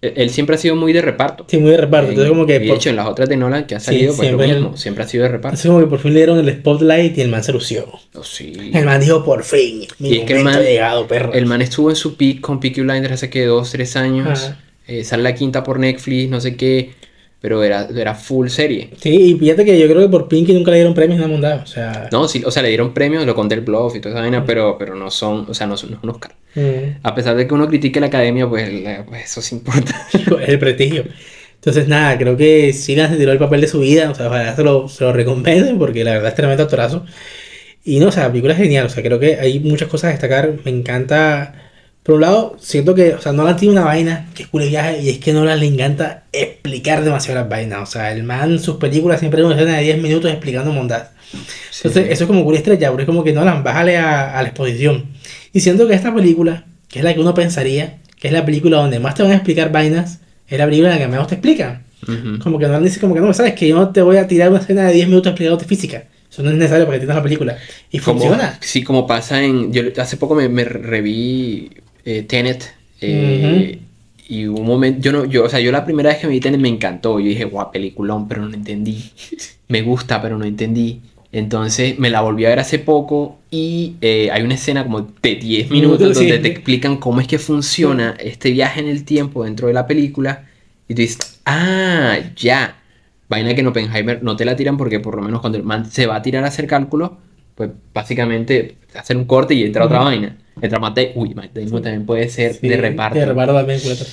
Él, 0.00 0.12
él 0.16 0.30
siempre 0.30 0.54
ha 0.54 0.58
sido 0.58 0.76
muy 0.76 0.92
de 0.92 1.02
reparto. 1.02 1.44
Sí, 1.48 1.58
muy 1.58 1.72
de 1.72 1.76
reparto. 1.76 2.08
Entonces 2.10 2.30
como 2.30 2.46
que 2.46 2.56
y 2.56 2.58
de 2.60 2.66
por, 2.68 2.76
hecho, 2.76 2.88
en 2.90 2.96
las 2.96 3.06
otras 3.06 3.28
de 3.28 3.36
Nolan 3.36 3.66
que 3.66 3.74
ha 3.74 3.80
Sí, 3.80 3.86
salido, 3.86 4.14
pues 4.16 4.30
lo 4.30 4.38
siempre 4.38 4.54
mismo, 4.54 4.70
él- 4.72 4.78
siempre 4.78 5.04
ha 5.04 5.06
sido 5.08 5.24
de 5.24 5.28
reparto. 5.30 5.48
entonces 5.56 5.66
como 5.68 5.80
que 5.80 5.86
por 5.86 5.98
fin 5.98 6.12
le 6.14 6.20
dieron 6.20 6.38
el 6.38 6.50
spotlight 6.54 7.18
y 7.18 7.20
el 7.20 7.28
man 7.28 7.42
se 7.44 7.52
lució. 7.52 7.86
Oh, 8.14 8.22
sí. 8.24 8.52
El 8.72 8.84
man 8.86 9.00
dijo 9.00 9.24
por 9.24 9.42
fin, 9.44 9.86
mi 9.98 10.08
Y 10.10 10.18
es 10.20 10.24
que 10.24 10.36
el 10.38 10.44
man- 10.44 10.54
ha 10.56 10.60
llegado, 10.62 11.06
perro. 11.06 11.32
El 11.34 11.46
man 11.46 11.60
estuvo 11.62 11.90
en 11.90 11.96
su 11.96 12.16
peak 12.16 12.40
con 12.40 12.60
Peaky 12.60 12.80
Blinders 12.82 13.14
hace 13.14 13.28
que 13.28 13.44
dos, 13.44 13.70
tres 13.72 13.96
años. 13.96 14.52
Eh, 14.86 15.04
sale 15.04 15.22
la 15.22 15.34
quinta 15.34 15.62
por 15.62 15.78
Netflix, 15.78 16.30
no 16.30 16.40
sé 16.40 16.56
qué. 16.56 16.92
Pero 17.40 17.62
era, 17.62 17.88
era 17.96 18.14
full 18.14 18.48
serie. 18.48 18.90
Sí, 19.00 19.08
y 19.32 19.38
fíjate 19.38 19.64
que 19.64 19.78
yo 19.78 19.86
creo 19.88 20.02
que 20.02 20.08
por 20.08 20.28
Pinky 20.28 20.52
nunca 20.52 20.70
le 20.72 20.76
dieron 20.78 20.92
premios 20.94 21.26
mandado. 21.26 21.62
O 21.62 21.66
sea, 21.66 22.08
No, 22.12 22.28
sí, 22.28 22.42
o 22.44 22.50
sea, 22.50 22.62
le 22.62 22.68
dieron 22.68 22.92
premios, 22.92 23.24
lo 23.24 23.34
conté 23.34 23.54
el 23.54 23.62
blog 23.62 23.96
y 23.96 24.00
toda 24.00 24.14
esa 24.14 24.20
vaina, 24.20 24.44
pero, 24.44 24.76
pero 24.78 24.94
no 24.94 25.10
son, 25.10 25.46
o 25.48 25.54
sea, 25.54 25.66
no 25.66 25.76
son 25.78 25.92
no 25.92 25.96
es 25.96 26.02
un 26.04 26.10
Oscar. 26.10 26.34
mm, 26.54 26.98
A 27.02 27.14
pesar 27.14 27.36
de 27.36 27.46
que 27.46 27.54
uno 27.54 27.66
critique 27.66 27.98
la 27.98 28.06
academia, 28.08 28.46
pues, 28.46 28.70
la- 28.82 29.04
pues 29.06 29.24
eso 29.24 29.40
sí 29.40 29.54
importa. 29.56 30.06
el 30.46 30.58
prestigio. 30.58 31.04
Entonces, 31.54 31.88
nada, 31.88 32.16
creo 32.18 32.36
que 32.36 32.72
Cillian 32.74 33.10
se 33.10 33.16
tiró 33.16 33.32
el 33.32 33.38
papel 33.38 33.60
de 33.62 33.68
su 33.68 33.80
vida. 33.80 34.10
O 34.10 34.14
sea, 34.14 34.26
ojalá 34.28 34.54
se 34.56 34.62
lo, 34.62 34.88
se 34.88 35.04
lo 35.04 35.12
recompensen 35.12 35.78
porque 35.78 36.04
la 36.04 36.12
verdad 36.12 36.28
es 36.28 36.34
tremendo 36.34 36.62
actorazo. 36.64 37.04
Y 37.84 37.98
no, 38.00 38.08
o 38.08 38.12
sea, 38.12 38.24
la 38.24 38.28
película 38.30 38.52
es 38.54 38.58
genial. 38.60 38.86
O 38.86 38.88
sea, 38.90 39.02
creo 39.02 39.18
que 39.18 39.36
hay 39.36 39.60
muchas 39.60 39.88
cosas 39.88 40.08
a 40.08 40.10
destacar. 40.12 40.52
Me 40.64 40.70
encanta 40.70 41.69
Por 42.02 42.14
un 42.16 42.20
lado, 42.22 42.56
siento 42.58 42.94
que, 42.94 43.12
o 43.14 43.20
sea, 43.20 43.32
Nolan 43.32 43.56
tiene 43.56 43.72
una 43.72 43.84
vaina 43.84 44.28
que 44.34 44.44
es 44.44 44.48
cool 44.48 44.62
viaje 44.68 45.00
y 45.02 45.10
es 45.10 45.18
que 45.18 45.32
Nolan 45.34 45.60
le 45.60 45.66
encanta 45.66 46.24
explicar 46.32 47.04
demasiado 47.04 47.40
las 47.40 47.48
vainas. 47.48 47.82
O 47.82 47.92
sea, 47.92 48.10
el 48.12 48.22
man, 48.22 48.58
sus 48.58 48.76
películas 48.76 49.20
siempre 49.20 49.40
hay 49.40 49.46
una 49.46 49.54
escena 49.56 49.76
de 49.76 49.82
10 49.84 49.98
minutos 50.02 50.30
explicando 50.30 50.72
bondad. 50.72 51.08
Sí, 51.30 51.82
Entonces, 51.84 52.06
sí. 52.06 52.12
eso 52.12 52.24
es 52.24 52.26
como 52.26 52.42
cool 52.44 52.56
estrella, 52.56 52.88
porque 52.88 53.02
es 53.02 53.06
como 53.06 53.22
que 53.22 53.32
Nolan, 53.32 53.62
bájale 53.62 53.98
a, 53.98 54.36
a 54.38 54.42
la 54.42 54.48
exposición. 54.48 55.06
Y 55.52 55.60
siento 55.60 55.86
que 55.86 55.94
esta 55.94 56.12
película, 56.14 56.64
que 56.88 57.00
es 57.00 57.04
la 57.04 57.12
que 57.14 57.20
uno 57.20 57.34
pensaría, 57.34 57.98
que 58.18 58.28
es 58.28 58.32
la 58.32 58.44
película 58.46 58.78
donde 58.78 58.98
más 58.98 59.14
te 59.14 59.22
van 59.22 59.32
a 59.32 59.36
explicar 59.36 59.70
vainas, 59.70 60.20
es 60.48 60.58
la 60.58 60.64
película 60.64 60.88
en 60.92 60.98
la 60.98 61.04
que 61.04 61.08
menos 61.10 61.26
te 61.28 61.34
explican. 61.34 61.84
Ujú. 62.02 62.38
Como 62.42 62.58
que 62.58 62.66
Nolan 62.66 62.82
dice 62.82 62.98
como 62.98 63.14
que 63.14 63.20
no, 63.20 63.32
sabes 63.34 63.52
que 63.54 63.68
yo 63.68 63.76
no 63.76 63.90
te 63.90 64.00
voy 64.00 64.16
a 64.16 64.26
tirar 64.26 64.48
una 64.50 64.58
escena 64.60 64.84
de 64.86 64.94
10 64.94 65.06
minutos 65.08 65.30
explicándote 65.30 65.66
física. 65.66 66.04
Eso 66.32 66.42
no 66.42 66.50
es 66.50 66.56
necesario 66.56 66.86
para 66.86 66.92
que 66.98 67.02
entiendas 67.02 67.16
la 67.16 67.22
película. 67.22 67.58
Y 67.90 67.98
Como- 67.98 68.20
funciona. 68.20 68.58
Sí, 68.60 68.82
como 68.82 69.06
pasa 69.06 69.42
en. 69.42 69.70
Yo 69.72 69.82
hace 69.98 70.16
poco 70.16 70.34
me, 70.34 70.48
me 70.48 70.64
reví 70.64 71.70
eh, 72.18 72.22
Tenet. 72.22 72.74
eh, 73.00 73.78
Y 74.28 74.46
un 74.46 74.64
momento. 74.66 75.00
Yo 75.02 75.12
no. 75.12 75.24
Yo, 75.24 75.44
o 75.44 75.48
sea, 75.48 75.60
yo 75.60 75.72
la 75.72 75.84
primera 75.84 76.10
vez 76.10 76.18
que 76.18 76.26
me 76.26 76.32
vi 76.34 76.40
Tenet 76.40 76.60
me 76.60 76.68
encantó. 76.68 77.18
Yo 77.20 77.26
dije, 77.26 77.44
guau, 77.44 77.70
peliculón, 77.72 78.28
pero 78.28 78.46
no 78.46 78.54
entendí. 78.54 79.02
Me 79.68 79.82
gusta, 79.82 80.20
pero 80.20 80.36
no 80.36 80.44
entendí. 80.44 81.00
Entonces 81.32 81.96
me 81.96 82.10
la 82.10 82.22
volví 82.22 82.44
a 82.44 82.48
ver 82.48 82.58
hace 82.58 82.80
poco 82.80 83.38
y 83.52 83.94
eh, 84.00 84.30
hay 84.32 84.42
una 84.42 84.54
escena 84.54 84.82
como 84.82 85.02
de 85.22 85.36
10 85.36 85.70
minutos 85.70 86.18
Sí. 86.18 86.24
donde 86.26 86.40
te 86.40 86.48
explican 86.48 86.96
cómo 86.96 87.20
es 87.20 87.28
que 87.28 87.38
funciona 87.38 88.16
este 88.18 88.50
viaje 88.50 88.80
en 88.80 88.88
el 88.88 89.04
tiempo 89.04 89.44
dentro 89.44 89.68
de 89.68 89.74
la 89.74 89.86
película 89.86 90.46
y 90.88 90.94
tú 90.94 91.02
dices, 91.02 91.40
ah, 91.46 92.18
ya. 92.34 92.76
Vaina 93.28 93.54
que 93.54 93.60
en 93.60 93.68
Oppenheimer 93.68 94.24
no 94.24 94.34
te 94.34 94.44
la 94.44 94.56
tiran 94.56 94.76
porque 94.76 94.98
por 94.98 95.14
lo 95.14 95.22
menos 95.22 95.40
cuando 95.40 95.56
el 95.56 95.62
man 95.62 95.88
se 95.88 96.06
va 96.06 96.16
a 96.16 96.22
tirar 96.22 96.42
a 96.42 96.48
hacer 96.48 96.66
cálculos, 96.66 97.12
pues 97.54 97.70
básicamente 97.94 98.74
hacer 98.96 99.16
un 99.16 99.24
corte 99.24 99.54
y 99.54 99.62
entra 99.62 99.84
otra 99.84 100.00
vaina. 100.00 100.36
Entra 100.60 100.78
Matt 100.78 100.96
Damon. 100.96 101.12
Uy, 101.16 101.34
Matt 101.34 101.52
Damon 101.54 101.82
también 101.82 102.06
puede 102.06 102.28
ser 102.28 102.54
Sí, 102.54 102.68
de 102.68 102.76
reparto. 102.76 103.18
De 103.18 103.26
reparto 103.26 103.54
también, 103.54 103.80
culeta. 103.80 104.04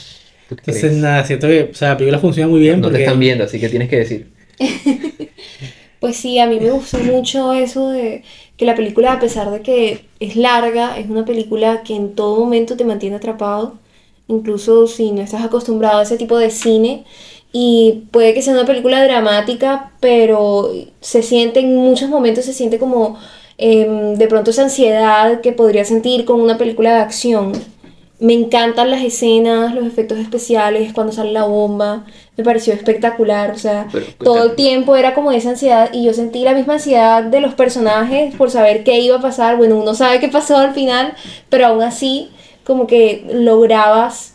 ¿Tú 0.48 0.56
qué 0.56 0.62
Entonces, 0.62 0.82
crees? 0.82 0.98
nada, 0.98 1.26
siento 1.26 1.48
que, 1.48 1.70
o 1.72 1.74
sea, 1.74 1.90
la 1.90 1.98
película 1.98 2.20
funciona 2.20 2.48
muy 2.50 2.60
bien 2.60 2.80
No 2.82 2.90
te 2.92 3.00
están 3.00 3.20
viendo, 3.20 3.44
así 3.44 3.60
que 3.60 3.70
tienes 3.70 3.90
que 3.90 3.98
decir. 3.98 4.34
Pues 6.00 6.18
sí, 6.18 6.38
a 6.40 6.46
mí 6.48 6.60
me 6.60 6.70
gustó 6.70 7.00
mucho 7.00 7.54
eso 7.54 7.90
de 7.90 8.24
que 8.56 8.66
la 8.66 8.76
película, 8.76 9.14
a 9.14 9.20
pesar 9.20 9.50
de 9.50 9.62
que 9.64 10.06
es 10.20 10.36
larga, 10.36 10.98
es 10.98 11.10
una 11.10 11.26
película 11.26 11.82
que 11.84 11.96
en 11.96 12.14
todo 12.16 12.40
momento 12.40 12.78
te 12.78 12.86
mantiene 12.86 13.16
atrapado, 13.16 13.80
incluso 14.28 14.86
si 14.88 15.12
no 15.12 15.22
estás 15.24 15.44
acostumbrado 15.44 16.00
a 16.00 16.04
ese 16.04 16.18
tipo 16.18 16.38
de 16.38 16.52
cine. 16.52 17.06
Y 17.52 18.04
puede 18.12 18.34
que 18.36 18.42
sea 18.44 18.54
una 18.54 18.66
película 18.66 19.04
dramática, 19.04 19.94
pero 20.00 20.72
se 21.02 21.24
siente 21.24 21.62
en 21.62 21.76
muchos 21.76 22.10
momentos, 22.10 22.46
se 22.46 22.54
siente 22.54 22.78
como 22.78 23.18
em, 23.58 24.16
de 24.16 24.28
pronto 24.28 24.52
esa 24.52 24.64
ansiedad 24.64 25.42
que 25.42 25.52
podría 25.52 25.86
sentir 25.86 26.26
con 26.26 26.40
una 26.42 26.58
película 26.58 26.94
de 26.94 27.00
acción. 27.00 27.54
Me 28.20 28.34
encantan 28.34 28.90
las 28.90 29.04
escenas, 29.04 29.76
los 29.76 29.86
efectos 29.86 30.18
especiales, 30.18 30.92
cuando 30.94 31.14
sale 31.14 31.32
la 31.32 31.44
bomba, 31.44 32.06
me 32.36 32.44
pareció 32.44 32.74
espectacular, 32.74 33.52
o 33.52 33.58
sea, 33.58 33.88
Pero, 33.92 34.06
todo 34.18 34.44
el 34.44 34.56
tiempo 34.56 34.96
era 34.96 35.14
como 35.14 35.32
esa 35.32 35.50
ansiedad 35.50 35.90
y 35.94 36.04
yo 36.04 36.14
sentí 36.14 36.44
la 36.44 36.54
misma 36.54 36.74
ansiedad 36.76 37.24
de 37.24 37.42
los 37.42 37.54
personajes 37.54 38.34
por 38.36 38.50
saber 38.50 38.84
qué 38.84 39.00
iba 39.00 39.18
a 39.18 39.22
pasar. 39.22 39.58
Bueno, 39.58 39.78
uno 39.78 39.94
sabe 39.94 40.20
qué 40.20 40.30
pasó 40.30 40.58
al 40.58 40.74
final, 40.74 41.14
pero 41.50 41.68
aún 41.68 41.84
así 41.84 42.30
como 42.64 42.88
que 42.88 43.26
lograbas 43.32 44.34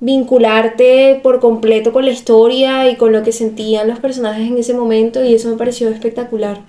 vincularte 0.00 1.20
por 1.22 1.40
completo 1.40 1.92
con 1.92 2.04
la 2.04 2.12
historia 2.12 2.88
y 2.90 2.96
con 2.96 3.12
lo 3.12 3.22
que 3.22 3.32
sentían 3.32 3.88
los 3.88 3.98
personajes 3.98 4.46
en 4.46 4.58
ese 4.58 4.74
momento 4.74 5.24
y 5.24 5.34
eso 5.34 5.48
me 5.48 5.56
pareció 5.56 5.88
espectacular. 5.88 6.60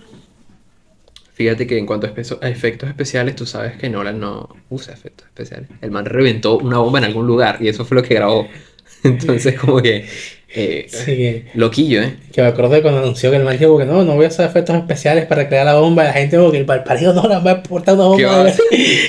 Fíjate 1.39 1.65
que 1.67 1.77
en 1.77 1.85
cuanto 1.85 2.05
a, 2.05 2.49
efectos 2.49 2.89
especiales, 2.89 3.33
tú 3.33 3.45
sabes 3.45 3.77
que 3.77 3.89
Nolan 3.89 4.19
no 4.19 4.49
usa 4.69 4.93
efectos 4.93 5.25
especiales. 5.25 5.69
El 5.79 5.89
man 5.89 6.03
reventó 6.03 6.57
una 6.57 6.79
bomba 6.79 6.99
en 6.99 7.05
algún 7.05 7.25
lugar 7.27 7.59
y 7.61 7.69
eso 7.69 7.85
fue 7.85 7.95
lo 7.95 8.03
que 8.03 8.13
grabó. 8.15 8.45
Entonces, 9.05 9.57
como 9.57 9.81
que. 9.81 10.05
eh, 10.49 10.85
Sí, 10.89 11.05
que, 11.05 11.45
Loquillo, 11.53 12.01
¿eh? 12.01 12.17
que 12.33 12.41
me 12.41 12.49
acuerdo 12.49 12.71
de 12.73 12.81
cuando 12.81 12.99
anunció 12.99 13.31
que 13.31 13.37
el 13.37 13.45
man 13.45 13.57
dijo 13.57 13.77
que 13.77 13.85
no, 13.85 14.03
no 14.03 14.15
voy 14.17 14.25
a 14.25 14.27
hacer 14.27 14.47
efectos 14.49 14.75
especiales 14.75 15.27
para 15.27 15.47
crear 15.47 15.65
la 15.65 15.75
bomba. 15.75 16.03
La 16.03 16.11
gente 16.11 16.35
como 16.35 16.51
que 16.51 16.57
el 16.57 16.65
parido 16.65 17.13
no 17.13 17.25
la 17.25 17.39
va 17.39 17.51
a 17.51 17.53
exportar 17.53 17.95
una 17.95 18.17
¿Qué 18.17 18.25
bomba. 18.25 18.43
va? 18.43 18.51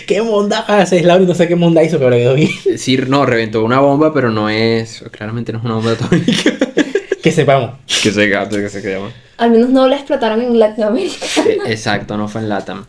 ¿Qué 0.07 0.23
monda 0.23 0.65
va 0.71 0.77
a 0.79 0.83
hacer 0.83 1.05
Lauri? 1.05 1.27
No 1.27 1.35
sé 1.35 1.49
qué 1.49 1.57
monda 1.57 1.83
hizo, 1.83 1.99
pero 1.99 2.11
le 2.11 2.19
quedó 2.19 2.35
bien. 2.35 2.51
Sí, 2.77 2.97
no, 3.09 3.27
reventó 3.27 3.65
una 3.65 3.81
bomba, 3.81 4.15
pero 4.15 4.31
no 4.31 4.49
es. 4.49 5.03
Claramente 5.11 5.51
no 5.53 5.59
es 5.59 5.65
una 5.65 5.75
bomba 5.75 5.91
atómica. 5.95 6.33
Que 7.25 7.33
sepamos. 7.33 7.73
que 8.03 8.13
se 8.13 8.29
gato, 8.29 8.57
que 8.57 8.69
se 8.69 8.81
llama. 8.81 9.11
Al 9.41 9.51
menos 9.51 9.71
no 9.71 9.89
la 9.89 9.97
explotaron 9.97 10.41
en 10.43 10.59
Latinoamérica, 10.59 11.17
Eh, 11.49 11.59
exacto, 11.67 12.17
no 12.17 12.29
fue 12.29 12.43
en 12.43 12.49
Latam. 12.49 12.87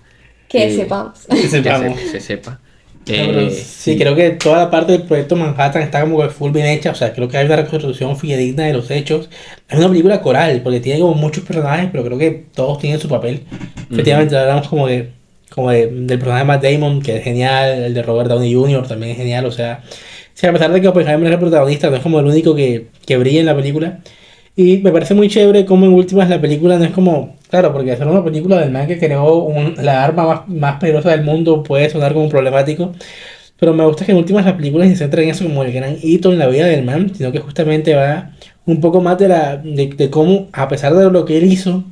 que 0.47 0.67
Eh, 0.67 0.75
sepamos. 0.75 1.19
Que 1.29 1.41
Que 1.41 1.47
sepamos. 1.47 1.99
se, 1.99 2.09
se 2.09 2.19
sepa. 2.19 2.51
No, 2.51 3.05
pero 3.05 3.39
Eh, 3.41 3.49
sí, 3.51 3.97
creo 3.97 4.15
que 4.15 4.29
toda 4.31 4.57
la 4.59 4.69
parte 4.69 4.91
del 4.91 5.03
proyecto 5.03 5.35
Manhattan 5.35 5.81
está 5.81 6.01
como 6.01 6.21
que 6.21 6.29
full 6.29 6.51
bien 6.51 6.67
hecha. 6.67 6.91
O 6.91 6.95
sea, 6.95 7.13
creo 7.13 7.27
que 7.27 7.37
hay 7.37 7.45
una 7.47 7.55
reconstrucción 7.55 8.15
fidedigna 8.15 8.65
de 8.65 8.73
los 8.73 8.91
hechos. 8.91 9.27
Es 9.67 9.77
una 9.79 9.87
película 9.89 10.21
coral, 10.21 10.61
porque 10.61 10.79
tiene 10.81 10.99
como 10.99 11.15
muchos 11.15 11.43
personajes, 11.43 11.89
pero 11.91 12.03
creo 12.03 12.17
que 12.19 12.45
todos 12.53 12.77
tienen 12.79 12.99
su 12.99 13.07
papel. 13.09 13.41
Efectivamente, 13.91 14.37
hablamos 14.37 14.67
como 14.67 14.85
de, 14.87 15.09
como 15.49 15.71
de- 15.71 15.87
del 15.87 16.19
personaje 16.19 16.39
de 16.43 16.45
Matt 16.47 16.63
Damon, 16.63 17.01
que 17.01 17.17
es 17.17 17.23
genial, 17.23 17.69
el 17.85 17.93
de 17.95 18.03
Robert 18.03 18.29
Downey 18.29 18.53
Jr. 18.53 18.87
también 18.87 19.13
es 19.13 19.17
genial. 19.17 19.45
O 19.45 19.51
sea, 19.51 19.81
sí, 20.35 20.45
a 20.45 20.53
pesar 20.53 20.71
de 20.71 20.79
que 20.79 20.87
Oppenheimer 20.87 21.27
es 21.27 21.33
el 21.33 21.39
protagonista, 21.39 21.89
no 21.89 21.95
es 21.95 22.03
como 22.03 22.19
el 22.19 22.25
único 22.27 22.53
que, 22.55 22.87
que 23.05 23.17
brilla 23.17 23.39
en 23.39 23.45
la 23.47 23.55
película. 23.55 23.99
Y 24.55 24.79
me 24.79 24.91
parece 24.91 25.13
muy 25.13 25.29
chévere 25.29 25.65
como 25.65 25.85
en 25.85 25.93
últimas 25.93 26.29
la 26.29 26.41
película 26.41 26.77
no 26.77 26.83
es 26.85 26.91
como, 26.91 27.37
claro, 27.49 27.71
porque 27.71 27.91
hacer 27.93 28.07
una 28.07 28.23
película 28.23 28.59
del 28.59 28.71
man 28.71 28.85
que 28.87 28.99
creó 28.99 29.35
un- 29.45 29.75
la 29.83 30.03
arma 30.03 30.25
más, 30.25 30.47
más 30.49 30.79
peligrosa 30.79 31.11
del 31.11 31.23
mundo 31.23 31.63
puede 31.63 31.89
sonar 31.89 32.13
como 32.13 32.27
problemático. 32.29 32.91
Pero 33.59 33.73
me 33.73 33.85
gusta 33.85 34.05
que 34.05 34.11
en 34.13 34.17
últimas 34.19 34.45
las 34.45 34.55
películas 34.55 34.89
se 34.89 34.97
centran 34.97 35.25
en 35.25 35.31
eso 35.31 35.45
como 35.45 35.63
el 35.63 35.73
gran 35.73 35.97
hito 36.01 36.31
en 36.33 36.39
la 36.39 36.47
vida 36.47 36.65
del 36.67 36.83
man, 36.85 37.13
sino 37.15 37.31
que 37.31 37.39
justamente 37.39 37.95
va 37.95 38.33
un 38.65 38.81
poco 38.81 39.01
más 39.01 39.17
de, 39.19 39.27
la, 39.29 39.57
de, 39.57 39.87
de 39.89 40.09
cómo, 40.09 40.49
a 40.53 40.67
pesar 40.67 40.93
de 40.95 41.11
lo 41.11 41.25
que 41.25 41.37
él 41.37 41.45
hizo 41.51 41.85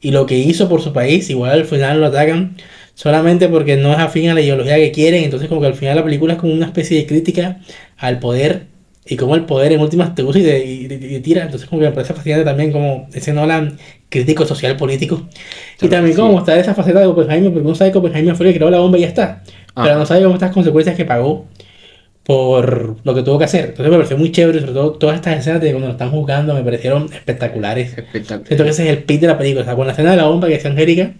y 0.00 0.10
lo 0.12 0.26
que 0.26 0.38
hizo 0.38 0.68
por 0.68 0.80
su 0.82 0.92
país, 0.92 1.28
igual 1.30 1.52
al 1.52 1.64
final 1.64 2.00
lo 2.00 2.06
atacan 2.06 2.56
solamente 2.94 3.48
porque 3.48 3.76
no 3.76 3.92
es 3.92 3.98
afín 3.98 4.28
a 4.30 4.34
la 4.34 4.40
ideología 4.40 4.76
que 4.76 4.92
quieren. 4.92 5.24
Entonces, 5.24 5.48
como 5.48 5.60
que 5.60 5.66
al 5.68 5.74
final 5.74 5.96
la 5.96 6.04
película 6.04 6.34
es 6.34 6.38
como 6.40 6.52
una 6.52 6.66
especie 6.66 6.98
de 6.98 7.06
crítica 7.06 7.60
al 7.96 8.18
poder 8.20 8.66
y 9.10 9.16
cómo 9.16 9.34
el 9.34 9.44
poder 9.46 9.72
en 9.72 9.80
últimas 9.80 10.14
te 10.14 10.22
usa 10.22 10.40
y 10.40 10.44
te, 10.44 10.64
y 10.66 10.84
y 10.84 10.88
te 10.88 11.20
tira. 11.20 11.42
Entonces, 11.44 11.68
como 11.68 11.80
que 11.80 11.86
me 11.88 11.92
parece 11.94 12.14
fascinante 12.14 12.44
también 12.44 12.72
como 12.72 13.08
ese 13.14 13.32
Nolan 13.32 13.78
crítico 14.10 14.44
social 14.46 14.76
político. 14.76 15.26
Y 15.80 15.88
Claro, 15.88 15.92
también 15.96 16.14
sí. 16.16 16.20
como 16.20 16.38
está 16.38 16.58
esa 16.58 16.74
faceta 16.74 17.00
de 17.00 17.06
Oppenheimer, 17.06 17.52
porque 17.52 17.66
uno 17.66 17.74
sabe 17.74 17.92
que 17.92 17.98
Oppenheimer 17.98 18.36
fue 18.36 18.46
el 18.46 18.52
que 18.52 18.58
creó 18.58 18.70
la 18.70 18.80
bomba 18.80 18.98
y 18.98 19.02
ya 19.02 19.08
está. 19.08 19.42
Pero 19.74 19.90
Ajá. 19.90 19.98
no 19.98 20.06
sabe 20.06 20.22
cómo 20.22 20.34
estas 20.34 20.52
consecuencias 20.52 20.96
que 20.96 21.04
pagó 21.04 21.46
por 22.24 22.96
lo 23.04 23.14
que 23.14 23.22
tuvo 23.22 23.38
que 23.38 23.44
hacer. 23.46 23.66
Entonces 23.70 23.90
me 23.90 23.96
pareció 23.96 24.18
muy 24.18 24.30
chévere, 24.32 24.60
sobre 24.60 24.72
todo 24.74 24.92
todas 24.92 25.16
estas 25.16 25.38
escenas 25.38 25.62
de 25.62 25.70
cuando 25.70 25.86
lo 25.88 25.92
están 25.92 26.10
juzgando 26.10 26.54
me 26.54 26.62
parecieron 26.62 27.04
espectaculares. 27.12 27.96
espectacular. 27.96 28.46
Siento 28.46 28.64
que 28.64 28.70
ese 28.70 28.84
es 28.84 28.90
el 28.90 29.04
pic 29.04 29.20
de 29.20 29.26
la 29.28 29.38
película, 29.38 29.62
o 29.62 29.64
sea, 29.64 29.74
con 29.76 29.86
la 29.86 29.92
escena 29.92 30.10
de 30.10 30.18
la 30.18 30.26
bomba 30.26 30.48
que 30.48 30.54
es 30.54 30.66
Angélica 30.66 31.14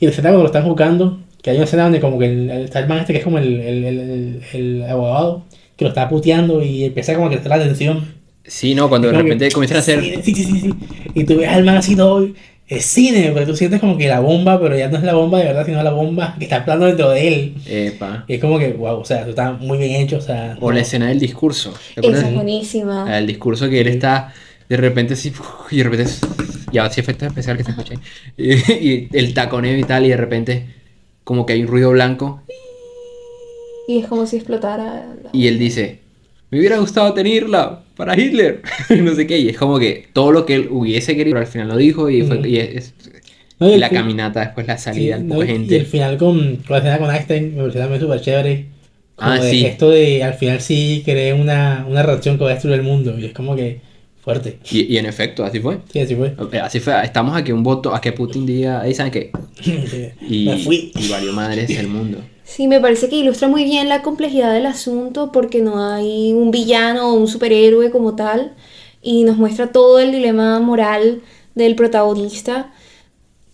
y 0.00 0.06
la 0.06 0.10
escena 0.10 0.28
cuando 0.30 0.42
lo 0.44 0.46
están 0.46 0.64
juzgando, 0.64 1.18
que 1.42 1.50
hay 1.50 1.56
una 1.56 1.64
escena 1.66 1.82
donde 1.84 2.00
como 2.00 2.18
que 2.18 2.26
el, 2.26 2.50
el, 2.50 2.64
está 2.64 2.78
el 2.80 2.88
man 2.88 2.98
este 3.00 3.12
que 3.12 3.18
es 3.18 3.24
como 3.24 3.38
el, 3.38 3.60
el- 3.60 4.42
el 4.54 4.84
abogado 4.88 5.44
que 5.76 5.84
lo 5.84 5.88
está 5.88 6.08
puteando 6.08 6.62
y 6.62 6.84
empieza 6.84 7.14
como 7.14 7.28
que 7.28 7.36
está 7.36 7.48
la 7.48 7.62
tensión. 7.62 8.14
Sí, 8.46 8.74
no, 8.74 8.88
cuando 8.88 9.08
de 9.08 9.14
Como 9.14 9.24
que, 9.24 9.30
repente 9.30 9.50
comienzan 9.52 9.76
a 9.78 9.80
hacer. 9.80 10.02
"Cine, 10.02 10.22
Sí, 10.22 10.34
sí, 10.34 10.44
sí, 10.44 10.60
sí. 10.60 10.70
Y 11.14 11.24
tú 11.24 11.36
ves 11.38 11.48
al 11.48 11.64
man 11.64 11.76
así 11.78 11.96
todo, 11.96 12.28
es 12.66 12.86
cine, 12.86 13.30
porque 13.30 13.46
tú 13.46 13.56
sientes 13.56 13.80
como 13.80 13.96
que 13.98 14.08
la 14.08 14.20
bomba, 14.20 14.60
pero 14.60 14.76
ya 14.76 14.88
no 14.88 14.96
es 14.96 15.02
la 15.02 15.14
bomba 15.14 15.38
de 15.38 15.44
verdad, 15.44 15.66
sino 15.66 15.82
la 15.82 15.90
bomba 15.90 16.34
que 16.38 16.44
está 16.44 16.64
plano 16.64 16.86
dentro 16.86 17.10
de 17.10 17.28
él. 17.28 17.54
Epa. 17.66 18.24
Y 18.26 18.34
es 18.34 18.40
como 18.40 18.58
que, 18.58 18.72
wow, 18.72 19.00
o 19.00 19.04
sea, 19.04 19.20
eso 19.20 19.30
está 19.30 19.52
muy 19.52 19.78
bien 19.78 20.00
hecho, 20.02 20.18
o 20.18 20.20
sea... 20.20 20.56
O 20.60 20.72
la 20.72 20.80
escena 20.80 21.08
del 21.08 21.20
discurso. 21.20 21.74
¿te 21.94 22.06
Esa 22.06 22.28
es 22.28 22.34
buenísima. 22.34 23.18
El 23.18 23.26
discurso 23.26 23.68
que 23.68 23.80
él 23.80 23.88
está 23.88 24.32
de 24.68 24.76
repente 24.78 25.12
así, 25.14 25.32
y 25.70 25.76
de 25.78 25.84
repente, 25.84 26.10
ya 26.72 26.84
así 26.86 27.00
efectos 27.00 27.28
especiales 27.28 27.58
que 27.58 27.64
se 27.64 27.70
escuchan, 27.78 28.00
y, 28.38 28.54
y 28.54 29.08
el 29.12 29.34
taconeo 29.34 29.76
y 29.76 29.84
tal, 29.84 30.06
y 30.06 30.08
de 30.08 30.16
repente, 30.16 30.66
como 31.22 31.44
que 31.44 31.52
hay 31.52 31.62
un 31.62 31.68
ruido 31.68 31.90
blanco, 31.90 32.42
Y 32.48 32.63
es 33.86 34.06
como 34.06 34.26
si 34.26 34.36
explotara. 34.36 35.14
la- 35.22 35.30
y 35.32 35.46
él 35.46 35.58
dice, 35.58 36.00
me 36.50 36.58
hubiera 36.58 36.78
gustado 36.78 37.12
tenerla 37.14 37.82
para 37.96 38.18
Hitler, 38.18 38.62
no 39.02 39.14
sé 39.14 39.26
qué, 39.26 39.38
y 39.38 39.48
es 39.48 39.56
como 39.56 39.78
que 39.78 40.08
todo 40.12 40.32
lo 40.32 40.46
que 40.46 40.54
él 40.54 40.68
hubiese 40.70 41.16
querido, 41.16 41.34
pero 41.34 41.46
al 41.46 41.50
final 41.52 41.68
lo 41.68 41.76
dijo, 41.76 42.08
y, 42.10 42.22
fue, 42.22 42.40
y 42.48 42.56
es, 42.58 42.94
No, 43.58 43.70
y 43.70 43.74
y 43.74 43.78
la 43.78 43.88
fi- 43.88 43.94
caminata, 43.94 44.40
después 44.40 44.66
la 44.66 44.78
sí, 44.78 44.84
salida, 44.84 45.16
un 45.18 45.28
no, 45.28 45.38
de 45.40 45.46
y 45.46 45.50
el 45.50 45.56
gente. 45.58 45.84
final 45.84 46.16
con, 46.18 46.56
con 46.56 46.70
la 46.70 46.78
escena 46.78 46.98
con 46.98 47.10
Einstein 47.14 47.50
me 47.54 47.60
pareció 47.62 47.80
también 47.80 48.00
súper 48.00 48.20
chévere. 48.20 48.66
Como 49.16 49.30
Ah, 49.30 49.38
de 49.38 49.50
sí. 49.50 49.64
esto 49.66 49.90
de 49.90 50.24
al 50.24 50.34
final 50.34 50.60
sí 50.60 51.02
creé 51.04 51.32
una, 51.34 51.86
una 51.88 52.02
reacción 52.02 52.36
que 52.36 52.44
va 52.44 52.50
a 52.50 52.54
destruir 52.54 52.76
el 52.80 52.82
mundo. 52.84 53.16
Y 53.18 53.26
es 53.26 53.32
como 53.32 53.54
que 53.54 53.80
fuerte. 54.20 54.58
Y, 54.70 54.92
y 54.94 54.98
en 54.98 55.06
efecto, 55.06 55.44
así 55.44 55.60
fue. 55.60 55.78
Sí, 55.92 56.00
así 56.00 56.16
fue. 56.16 56.34
Así 56.60 56.80
fue, 56.80 56.94
estamos 57.04 57.36
a 57.36 57.44
que 57.44 57.52
un 57.52 57.62
voto, 57.62 57.94
a 57.94 58.00
que 58.00 58.12
Putin 58.12 58.44
diga, 58.44 58.80
ahí 58.80 58.92
saben 58.94 59.12
qué, 59.12 59.30
y, 60.20 60.46
Me 60.46 60.58
fui. 60.58 60.92
y 60.96 61.08
valió 61.08 61.32
madres 61.32 61.70
el 61.70 61.86
mundo. 61.88 62.18
Sí, 62.44 62.68
me 62.68 62.80
parece 62.80 63.08
que 63.08 63.16
ilustra 63.16 63.48
muy 63.48 63.64
bien 63.64 63.88
la 63.88 64.02
complejidad 64.02 64.52
del 64.52 64.66
asunto 64.66 65.32
porque 65.32 65.60
no 65.62 65.82
hay 65.82 66.32
un 66.32 66.50
villano 66.50 67.10
o 67.10 67.14
un 67.14 67.26
superhéroe 67.26 67.90
como 67.90 68.14
tal 68.16 68.54
y 69.02 69.24
nos 69.24 69.36
muestra 69.38 69.72
todo 69.72 69.98
el 69.98 70.12
dilema 70.12 70.60
moral 70.60 71.22
del 71.54 71.74
protagonista. 71.74 72.72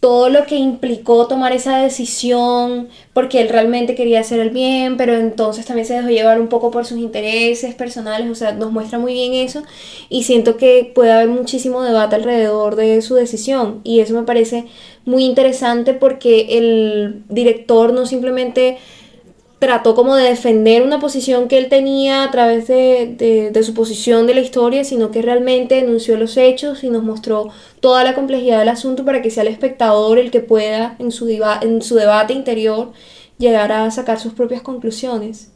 Todo 0.01 0.31
lo 0.31 0.47
que 0.47 0.57
implicó 0.57 1.27
tomar 1.27 1.53
esa 1.53 1.77
decisión, 1.77 2.89
porque 3.13 3.43
él 3.43 3.51
realmente 3.51 3.95
quería 3.95 4.21
hacer 4.21 4.41
el 4.41 4.49
bien, 4.49 4.97
pero 4.97 5.15
entonces 5.15 5.67
también 5.67 5.87
se 5.87 5.93
dejó 5.93 6.09
llevar 6.09 6.41
un 6.41 6.49
poco 6.49 6.71
por 6.71 6.87
sus 6.87 6.99
intereses 6.99 7.75
personales, 7.75 8.31
o 8.31 8.35
sea, 8.35 8.53
nos 8.53 8.73
muestra 8.73 8.99
muy 8.99 9.13
bien 9.13 9.35
eso 9.35 9.63
y 10.09 10.23
siento 10.23 10.57
que 10.57 10.91
puede 10.95 11.13
haber 11.13 11.29
muchísimo 11.29 11.83
debate 11.83 12.17
alrededor 12.17 12.77
de 12.77 13.03
su 13.03 13.15
decisión 13.15 13.83
y 13.85 14.01
eso 14.01 14.15
me 14.15 14.23
parece 14.23 14.65
muy 15.05 15.25
interesante 15.27 15.93
porque 15.93 16.59
el 16.59 17.23
director 17.29 17.93
no 17.93 18.07
simplemente 18.07 18.79
trató 19.61 19.95
como 19.95 20.17
de 20.17 20.25
defender 20.25 20.83
una 20.83 20.99
posición 20.99 21.47
que 21.47 21.59
él 21.59 21.69
tenía 21.69 22.25
a 22.25 22.31
través 22.31 22.67
de, 22.67 23.51
de, 23.53 23.63
su 23.63 23.75
posición 23.75 24.27
de 24.27 24.35
la 24.35 24.41
historia, 24.41 24.85
sino 24.85 25.11
que 25.11 25.21
realmente 25.21 25.75
denunció 25.75 26.17
los 26.17 26.39
hechos 26.39 26.83
y 26.83 26.89
nos 26.89 27.03
mostró 27.03 27.51
toda 27.81 28.03
la 28.03 28.15
complejidad 28.15 28.59
del 28.59 28.71
asunto 28.71 29.05
para 29.05 29.21
que 29.21 29.31
sea 29.31 29.43
el 29.43 29.51
espectador 29.51 30.19
el 30.19 30.31
que 30.31 30.41
pueda 30.41 30.97
en 30.99 31.13
su, 31.13 31.29
en 31.29 31.83
su 31.83 31.95
debate 31.95 32.33
interior 32.33 32.93
llegar 33.37 33.71
a 33.71 33.91
sacar 33.91 34.19
sus 34.19 34.33
propias 34.33 34.63
conclusiones. 34.63 35.53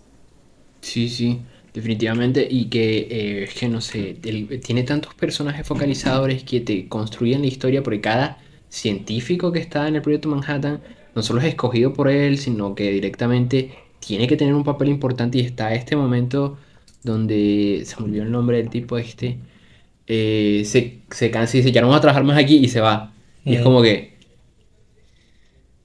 Sí, 0.82 1.08
sí, 1.08 1.40
definitivamente. 1.72 2.46
Y 2.48 2.66
que, 2.66 3.08
eh, 3.10 3.44
es 3.44 3.54
que 3.54 3.68
no 3.68 3.80
sé, 3.80 4.18
tiene 4.62 4.82
tantos 4.82 5.14
personajes 5.14 5.66
focalizadores 5.66 6.44
que 6.44 6.60
te 6.60 6.88
construyen 6.88 7.40
la 7.40 7.46
historia 7.46 7.82
porque 7.82 8.02
cada 8.02 8.36
científico 8.68 9.50
que 9.50 9.60
está 9.60 9.88
en 9.88 9.96
el 9.96 10.02
proyecto 10.02 10.28
Manhattan 10.28 10.82
no 11.14 11.22
solo 11.22 11.40
es 11.40 11.46
escogido 11.46 11.94
por 11.94 12.08
él, 12.08 12.36
sino 12.36 12.74
que 12.74 12.90
directamente 12.90 13.83
tiene 14.06 14.26
que 14.26 14.36
tener 14.36 14.54
un 14.54 14.64
papel 14.64 14.88
importante 14.88 15.38
y 15.38 15.42
está 15.42 15.74
este 15.74 15.96
momento 15.96 16.58
donde 17.02 17.82
se 17.84 17.96
me 17.96 18.04
olvidó 18.06 18.22
el 18.24 18.32
nombre 18.32 18.56
del 18.58 18.70
tipo 18.70 18.98
este, 18.98 19.38
eh, 20.06 20.62
se, 20.64 21.00
se, 21.10 21.30
cansa 21.30 21.56
y 21.56 21.60
dice, 21.60 21.72
ya 21.72 21.80
no 21.80 21.88
vamos 21.88 21.98
a 21.98 22.02
trabajar 22.02 22.24
más 22.24 22.38
aquí 22.38 22.56
y 22.56 22.68
se 22.68 22.80
va. 22.80 23.12
Y 23.44 23.56
es 23.56 23.62
como 23.62 23.82
que 23.82 24.14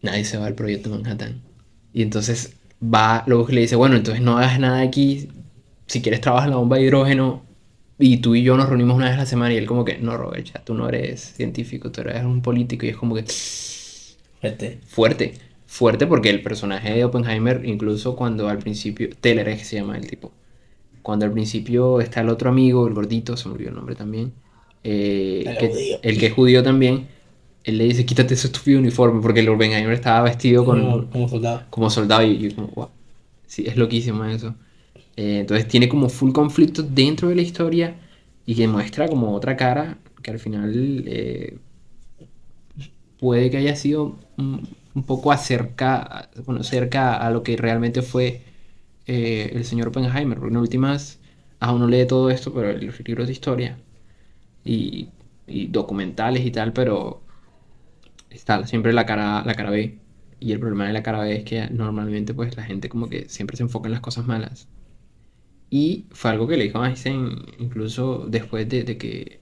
nadie 0.01 0.23
se 0.23 0.37
va 0.37 0.45
al 0.47 0.55
proyecto 0.55 0.89
Manhattan. 0.89 1.41
Y 1.93 2.01
entonces 2.01 2.55
va, 2.81 3.23
luego 3.27 3.47
le 3.49 3.61
dice, 3.61 3.75
bueno, 3.75 3.97
entonces 3.97 4.23
no 4.23 4.37
hagas 4.37 4.59
nada 4.59 4.81
aquí, 4.81 5.29
si 5.87 6.01
quieres 6.01 6.21
trabajar 6.21 6.47
en 6.47 6.51
la 6.51 6.57
bomba 6.57 6.77
de 6.77 6.83
hidrógeno 6.83 7.43
y 7.97 8.17
tú 8.17 8.35
y 8.35 8.43
yo 8.43 8.55
nos 8.55 8.69
reunimos 8.69 8.95
una 8.95 9.07
vez 9.07 9.15
a 9.15 9.19
la 9.19 9.25
semana 9.25 9.53
y 9.53 9.57
él 9.57 9.65
como 9.65 9.83
que, 9.83 9.97
no, 9.97 10.15
Robert, 10.15 10.45
ya 10.53 10.63
tú 10.63 10.73
no 10.73 10.87
eres 10.87 11.19
científico, 11.35 11.91
tú 11.91 12.01
eres 12.01 12.23
un 12.23 12.41
político 12.41 12.85
y 12.85 12.89
es 12.89 12.97
como 12.97 13.15
que... 13.15 13.25
Fuerte. 14.39 14.79
Fuerte 14.87 15.48
fuerte 15.69 16.07
porque 16.07 16.31
el 16.31 16.41
personaje 16.41 16.95
de 16.95 17.05
Oppenheimer, 17.05 17.63
incluso 17.63 18.15
cuando 18.15 18.49
al 18.49 18.57
principio, 18.57 19.07
Teller 19.21 19.47
es 19.49 19.59
que 19.59 19.65
se 19.65 19.75
llama 19.75 19.97
el 19.97 20.07
tipo, 20.07 20.31
cuando 21.03 21.25
al 21.25 21.31
principio 21.31 22.01
está 22.01 22.21
el 22.21 22.29
otro 22.29 22.49
amigo, 22.49 22.87
el 22.87 22.95
gordito, 22.95 23.37
se 23.37 23.47
me 23.47 23.53
olvidó 23.53 23.69
el 23.69 23.75
nombre 23.75 23.95
también, 23.95 24.33
eh, 24.83 25.43
el, 25.45 25.57
que, 25.57 25.99
el, 26.01 26.17
que, 26.17 26.25
es 26.25 26.33
judío 26.33 26.63
también, 26.63 27.07
él 27.63 27.77
le 27.77 27.83
dice, 27.83 28.03
quítate 28.03 28.33
ese 28.33 28.47
estúpido 28.47 28.79
uniforme, 28.79 29.21
porque 29.21 29.41
el 29.41 29.49
Oppenheimer 29.49 29.93
estaba 29.93 30.23
vestido 30.23 30.65
con, 30.65 31.05
como, 31.05 31.29
soldado. 31.29 31.63
Como 31.69 31.89
soldado 31.91 32.23
y, 32.23 32.47
y 32.47 32.51
como, 32.51 32.69
wow. 32.69 32.89
Sí, 33.45 33.65
es 33.67 33.77
loquísimo 33.77 34.25
eso. 34.25 34.55
Eh, 35.15 35.41
entonces 35.41 35.67
tiene 35.67 35.87
como 35.87 36.09
full 36.09 36.31
conflicto 36.31 36.81
dentro 36.81 37.29
de 37.29 37.35
la 37.35 37.43
historia 37.43 37.95
y 38.45 38.55
que 38.55 38.67
muestra 38.67 39.07
como 39.07 39.35
otra 39.35 39.55
cara 39.55 39.99
que 40.23 40.31
al 40.31 40.39
final 40.39 41.03
eh, 41.05 41.57
puede 43.19 43.51
que 43.51 43.57
haya 43.57 43.75
sido 43.75 44.17
un 44.95 45.03
poco 45.03 45.31
acerca, 45.31 46.29
bueno, 46.45 46.63
cerca 46.63 47.15
a 47.15 47.29
lo 47.31 47.43
que 47.43 47.57
realmente 47.57 48.01
fue 48.01 48.43
eh, 49.07 49.51
el 49.55 49.65
señor 49.65 49.89
Oppenheimer, 49.89 50.37
porque 50.39 50.53
en 50.53 50.57
últimas, 50.57 51.19
aún 51.59 51.81
no 51.81 51.87
lee 51.87 52.05
todo 52.07 52.29
esto, 52.29 52.53
pero 52.53 52.73
los 52.73 52.99
libros 53.01 53.27
de 53.27 53.33
historia 53.33 53.77
y, 54.63 55.09
documentales 55.69 56.45
y 56.45 56.51
tal, 56.51 56.73
pero 56.73 57.23
está 58.29 58.67
siempre 58.67 58.93
la 58.93 59.05
cara, 59.05 59.43
la 59.45 59.55
cara 59.55 59.71
B. 59.71 59.99
Y 60.39 60.51
el 60.53 60.59
problema 60.59 60.87
de 60.87 60.93
la 60.93 61.03
cara 61.03 61.21
B 61.21 61.35
es 61.37 61.43
que 61.43 61.69
normalmente 61.71 62.33
pues 62.33 62.55
la 62.55 62.63
gente 62.63 62.87
como 62.89 63.09
que 63.09 63.27
siempre 63.29 63.57
se 63.57 63.63
enfoca 63.63 63.87
en 63.87 63.93
las 63.93 64.01
cosas 64.01 64.27
malas. 64.27 64.67
Y 65.69 66.05
fue 66.11 66.31
algo 66.31 66.47
que 66.47 66.57
le 66.57 66.65
dijo 66.65 66.79
a 66.81 66.87
Einstein 66.87 67.45
incluso 67.59 68.25
después 68.27 68.67
de, 68.69 68.97
que 68.97 69.39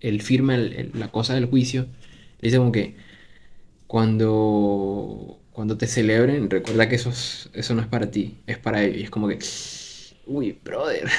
él 0.00 0.22
firma 0.22 0.56
la 0.56 1.08
cosa 1.08 1.34
del 1.34 1.46
juicio. 1.46 1.82
Le 2.40 2.48
dice 2.48 2.58
como 2.58 2.72
que 2.72 2.96
cuando, 3.90 5.40
cuando 5.50 5.76
te 5.76 5.88
celebren, 5.88 6.48
recuerda 6.48 6.88
que 6.88 6.94
eso, 6.94 7.10
eso 7.10 7.74
no 7.74 7.80
es 7.80 7.88
para 7.88 8.08
ti, 8.08 8.36
es 8.46 8.56
para 8.56 8.84
ellos. 8.84 8.98
Y 8.98 9.02
es 9.02 9.10
como 9.10 9.26
que, 9.26 9.38
uy, 10.26 10.56
brother. 10.64 11.08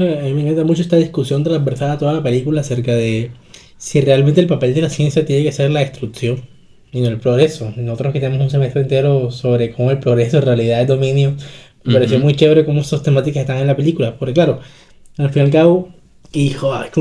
Eh, 0.00 0.20
a 0.20 0.22
mí 0.22 0.32
me 0.32 0.42
encanta 0.42 0.62
mucho 0.62 0.80
esta 0.80 0.94
discusión 0.94 1.42
transversal 1.42 1.90
a 1.90 1.98
toda 1.98 2.12
la 2.12 2.22
película 2.22 2.60
acerca 2.60 2.94
de 2.94 3.32
si 3.78 4.00
realmente 4.00 4.40
el 4.40 4.46
papel 4.46 4.72
de 4.72 4.82
la 4.82 4.90
ciencia 4.90 5.26
tiene 5.26 5.42
que 5.42 5.50
ser 5.50 5.72
la 5.72 5.80
destrucción 5.80 6.44
y 6.92 7.00
no 7.00 7.08
el 7.08 7.18
progreso. 7.18 7.74
Nosotros 7.76 8.12
que 8.12 8.20
tenemos 8.20 8.44
un 8.44 8.48
semestre 8.48 8.82
entero 8.82 9.32
sobre 9.32 9.72
cómo 9.72 9.90
el 9.90 9.98
progreso 9.98 10.38
en 10.38 10.44
realidad 10.44 10.82
es 10.82 10.86
dominio, 10.86 11.34
me 11.82 11.94
pareció 11.94 12.20
muy 12.20 12.36
chévere 12.36 12.64
cómo 12.64 12.82
esas 12.82 13.02
temáticas 13.02 13.40
están 13.40 13.58
en 13.58 13.66
la 13.66 13.74
película. 13.74 14.16
Porque 14.16 14.34
claro, 14.34 14.60
al 15.16 15.30
fin 15.30 15.42
y 15.42 15.46
al 15.46 15.50
cabo, 15.50 15.88
hijo, 16.30 16.72
es, 16.80 16.92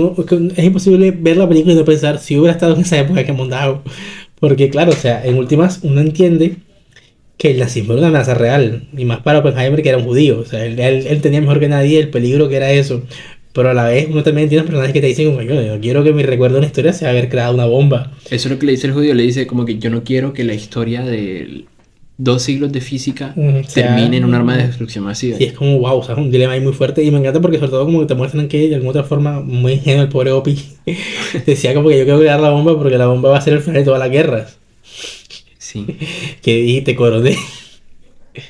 es 0.58 0.66
imposible 0.66 1.12
ver 1.12 1.38
la 1.38 1.48
película 1.48 1.76
y 1.76 1.78
no 1.78 1.86
pensar 1.86 2.18
si 2.18 2.36
hubiera 2.36 2.54
estado 2.54 2.74
en 2.74 2.82
esa 2.82 2.98
época 2.98 3.24
que 3.24 3.32
montado 3.32 3.84
porque 4.40 4.70
claro, 4.70 4.92
o 4.92 4.96
sea, 4.96 5.26
en 5.26 5.36
últimas 5.38 5.80
uno 5.84 6.02
entiende 6.02 6.58
que 7.38 7.52
el 7.52 7.60
nazismo 7.60 7.94
era 7.94 8.00
una 8.00 8.08
amenaza 8.10 8.34
real, 8.34 8.88
y 8.96 9.06
más 9.06 9.20
para 9.22 9.40
Oppenheimer 9.40 9.82
que 9.82 9.90
era 9.90 9.98
un 9.98 10.06
judío, 10.06 10.40
o 10.40 10.46
sea, 10.46 10.66
él, 10.66 10.80
él, 10.80 11.22
tenía 11.22 11.42
mejor 11.42 11.60
que 11.60 11.68
nadie 11.68 12.00
el 12.00 12.10
peligro 12.10 12.50
que 12.50 12.56
era 12.56 12.72
eso, 12.72 13.04
pero 13.54 13.70
a 13.70 13.74
la 13.74 13.86
vez 13.86 14.08
uno 14.10 14.24
también 14.24 14.50
tiene 14.50 14.64
personajes 14.64 14.94
que 14.94 15.02
te 15.02 15.08
dicen 15.08 15.30
como 15.30 15.42
yo 15.42 15.56
no 15.56 15.82
quiero 15.82 16.04
que 16.04 16.14
mi 16.14 16.24
recuerdo 16.24 16.56
de 16.56 16.60
una 16.60 16.68
historia 16.68 16.94
sea 16.94 17.10
haber 17.10 17.28
creado 17.28 17.56
una 17.56 17.66
bomba. 17.66 18.12
Eso 18.26 18.48
es 18.48 18.52
lo 18.52 18.60
que 18.60 18.68
le 18.68 18.74
dice 18.74 18.88
el 18.88 18.94
judío, 18.94 19.16
le 19.16 19.24
dice 19.24 19.48
como 19.48 19.66
que 19.66 19.80
yo 19.80 19.90
no 19.90 20.04
quiero 20.04 20.34
que 20.34 20.44
la 20.44 20.54
historia 20.54 21.04
de 21.04 21.66
dos 22.18 22.42
siglos 22.42 22.72
de 22.72 22.82
física 22.82 23.36
termine 23.74 24.18
en 24.18 24.26
un 24.26 24.34
arma 24.34 24.58
de 24.58 24.68
destrucción 24.68 25.04
masiva. 25.04 25.38
Y 25.40 25.46
es 25.46 25.54
como 25.54 25.78
wow, 25.80 26.00
o 26.00 26.04
sea, 26.04 26.16
es 26.16 26.20
un 26.20 26.32
dilema 26.32 26.54
ahí 26.54 26.62
muy 26.62 26.74
fuerte 26.74 27.04
y 27.04 27.12
me 27.12 27.20
encanta 27.20 27.40
porque 27.40 27.58
sobre 27.58 27.72
todo 27.72 27.86
como 27.86 28.00
que 28.00 28.08
te 28.08 28.16
muestran 28.16 28.48
que 28.48 28.68
de 28.70 28.76
alguna 28.76 28.92
otra 28.92 29.04
forma 29.04 29.40
muy 29.40 29.74
ingenuo 29.74 30.04
el 30.04 30.10
pobre 30.10 30.32
Opi 30.32 30.58
decía 31.46 31.74
como 31.74 31.90
que 31.90 32.00
yo 32.00 32.04
quiero 32.06 32.20
crear 32.20 32.40
la 32.40 32.50
bomba 32.50 32.78
porque 32.78 32.98
la 32.98 33.08
bomba 33.08 33.30
va 33.30 33.38
a 33.38 33.42
ser 33.42 33.54
el 33.54 33.62
final 33.62 33.82
de 33.82 33.86
todas 33.86 34.00
las 34.00 34.10
guerras. 34.10 34.58
Sí. 35.58 35.86
que 36.42 36.56
dijiste 36.56 36.96
coroné. 36.96 37.38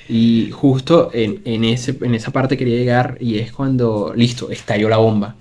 Y 0.10 0.50
justo 0.52 1.12
en, 1.14 1.42
en, 1.46 1.64
ese, 1.64 1.96
en 2.02 2.14
esa 2.14 2.32
parte 2.32 2.58
quería 2.58 2.78
llegar 2.78 3.18
y 3.22 3.40
es 3.40 3.54
cuando, 3.54 4.14
listo, 4.16 4.50
estalló 4.52 4.90
la 4.90 4.98
bomba. 4.98 5.36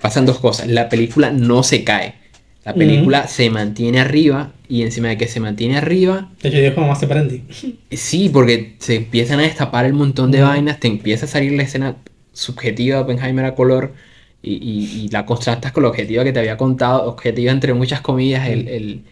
Pasan 0.00 0.26
dos 0.26 0.38
cosas, 0.38 0.68
la 0.68 0.88
película 0.88 1.30
no 1.32 1.62
se 1.62 1.82
cae 1.82 2.25
la 2.66 2.74
película 2.74 3.28
se 3.28 3.48
mantiene 3.48 4.00
arriba 4.00 4.50
y 4.68 4.82
encima 4.82 5.06
de 5.06 5.16
que 5.16 5.28
se 5.28 5.38
mantiene 5.38 5.76
arriba... 5.76 6.32
De 6.42 6.48
hecho, 6.48 6.74
como 6.74 6.88
más 6.88 6.98
separante. 6.98 7.44
Sí, 7.92 8.28
porque 8.28 8.74
se 8.80 8.96
empiezan 8.96 9.38
a 9.38 9.44
destapar 9.44 9.84
el 9.84 9.92
montón 9.92 10.32
de 10.32 10.42
vainas, 10.42 10.80
te 10.80 10.88
empieza 10.88 11.26
a 11.26 11.28
salir 11.28 11.52
la 11.52 11.62
escena 11.62 11.96
subjetiva 12.32 12.96
de 12.96 13.02
Oppenheimer 13.04 13.44
a 13.44 13.54
color 13.54 13.94
y, 14.42 14.54
y, 14.54 15.08
la 15.10 15.24
contrastas 15.26 15.70
con 15.70 15.84
la 15.84 15.90
objetiva 15.90 16.24
que 16.24 16.32
te 16.32 16.40
había 16.40 16.56
contado, 16.56 17.04
objetiva 17.04 17.52
entre 17.52 17.72
muchas 17.72 18.00
comillas, 18.00 18.48
el, 18.48 18.66
el, 18.66 19.04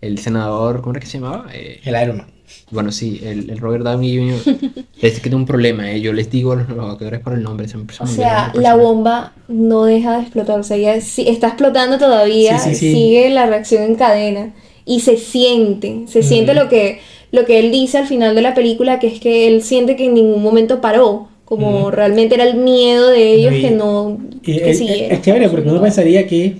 el 0.00 0.18
senador, 0.18 0.80
¿cómo 0.80 0.90
era 0.90 1.00
que 1.00 1.06
se 1.06 1.20
llamaba? 1.20 1.46
Eh, 1.52 1.80
el 1.84 2.02
Iron 2.02 2.16
Man. 2.18 2.35
Bueno, 2.70 2.90
sí, 2.90 3.20
el, 3.22 3.50
el 3.50 3.58
Robert 3.58 3.84
Downey 3.84 4.16
Jr. 4.16 4.56
es 5.00 5.14
que 5.14 5.20
tiene 5.20 5.36
un 5.36 5.46
problema, 5.46 5.90
¿eh? 5.90 6.00
yo 6.00 6.12
les 6.12 6.30
digo 6.30 6.52
a 6.52 6.56
los 6.56 6.90
actores 6.90 7.20
por 7.20 7.34
el 7.34 7.42
nombre. 7.42 7.66
o 8.00 8.06
sea, 8.06 8.52
la 8.54 8.74
bomba 8.74 9.32
no 9.48 9.84
deja 9.84 10.16
de 10.16 10.22
explotar, 10.22 10.58
o 10.58 10.62
sea, 10.62 10.76
ella 10.76 10.94
está 10.94 11.48
explotando 11.48 11.98
todavía, 11.98 12.58
sigue 12.58 13.30
la 13.30 13.46
reacción 13.46 13.82
en 13.82 13.94
cadena 13.94 14.54
y 14.84 15.00
se 15.00 15.16
siente, 15.16 16.04
se 16.06 16.22
siente 16.22 16.54
lo 16.54 16.68
que, 16.68 17.00
lo 17.32 17.44
que 17.44 17.58
él 17.58 17.72
dice 17.72 17.98
al 17.98 18.06
final 18.06 18.34
de 18.34 18.42
la 18.42 18.54
película, 18.54 18.98
que 18.98 19.08
es 19.08 19.20
que 19.20 19.48
él 19.48 19.62
siente 19.62 19.96
que 19.96 20.06
en 20.06 20.14
ningún 20.14 20.42
momento 20.42 20.80
paró, 20.80 21.28
como 21.44 21.92
realmente 21.92 22.34
era 22.34 22.44
el 22.44 22.56
miedo 22.56 23.08
de 23.10 23.32
ellos 23.32 23.54
que 23.54 23.70
no 23.70 24.18
que 24.42 24.68
es, 24.68 24.80
es, 24.80 25.22
chévere 25.22 25.48
porque 25.48 25.68
uno 25.68 25.80
pensaría 25.80 26.26
que 26.26 26.56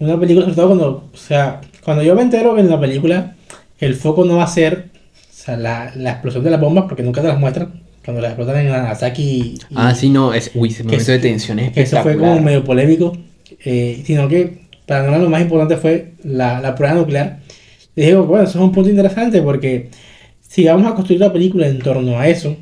una 0.00 0.18
película, 0.18 0.46
sobre 0.46 0.56
todo 0.56 0.66
cuando, 0.66 1.04
o 1.12 1.16
sea, 1.16 1.60
cuando 1.84 2.02
yo 2.02 2.16
me 2.16 2.22
entero 2.22 2.54
que 2.54 2.60
en 2.60 2.70
la 2.70 2.80
película 2.80 3.36
el 3.78 3.94
foco 3.94 4.24
no 4.24 4.36
va 4.36 4.44
a 4.44 4.48
ser 4.48 4.90
sea, 5.44 5.56
la, 5.56 5.92
la 5.94 6.10
explosión 6.12 6.44
de 6.44 6.50
las 6.50 6.60
bombas, 6.60 6.84
porque 6.88 7.02
nunca 7.02 7.20
te 7.20 7.28
las 7.28 7.38
muestran, 7.38 7.82
cuando 8.04 8.20
las 8.20 8.32
explotan 8.32 8.58
en 8.58 8.68
Nagasaki. 8.68 9.22
Y, 9.22 9.58
ah, 9.74 9.94
sí, 9.94 10.10
no, 10.10 10.34
es, 10.34 10.50
uy, 10.54 10.68
ese 10.68 10.84
momento 10.84 11.10
de 11.10 11.18
tensión 11.18 11.58
es 11.58 11.76
Eso 11.76 12.02
fue 12.02 12.16
como 12.16 12.40
medio 12.40 12.64
polémico, 12.64 13.16
eh, 13.64 14.02
sino 14.04 14.28
que 14.28 14.64
para 14.86 15.10
no 15.10 15.18
lo 15.18 15.30
más 15.30 15.42
importante 15.42 15.76
fue 15.76 16.12
la, 16.22 16.60
la 16.60 16.74
prueba 16.74 16.94
nuclear. 16.94 17.40
Y 17.96 18.02
digo, 18.02 18.24
bueno, 18.24 18.44
eso 18.44 18.58
es 18.58 18.64
un 18.64 18.72
punto 18.72 18.90
interesante 18.90 19.40
porque 19.40 19.90
si 20.40 20.64
vamos 20.64 20.90
a 20.90 20.94
construir 20.94 21.20
la 21.20 21.32
película 21.32 21.66
en 21.66 21.78
torno 21.78 22.18
a 22.18 22.28
eso, 22.28 22.56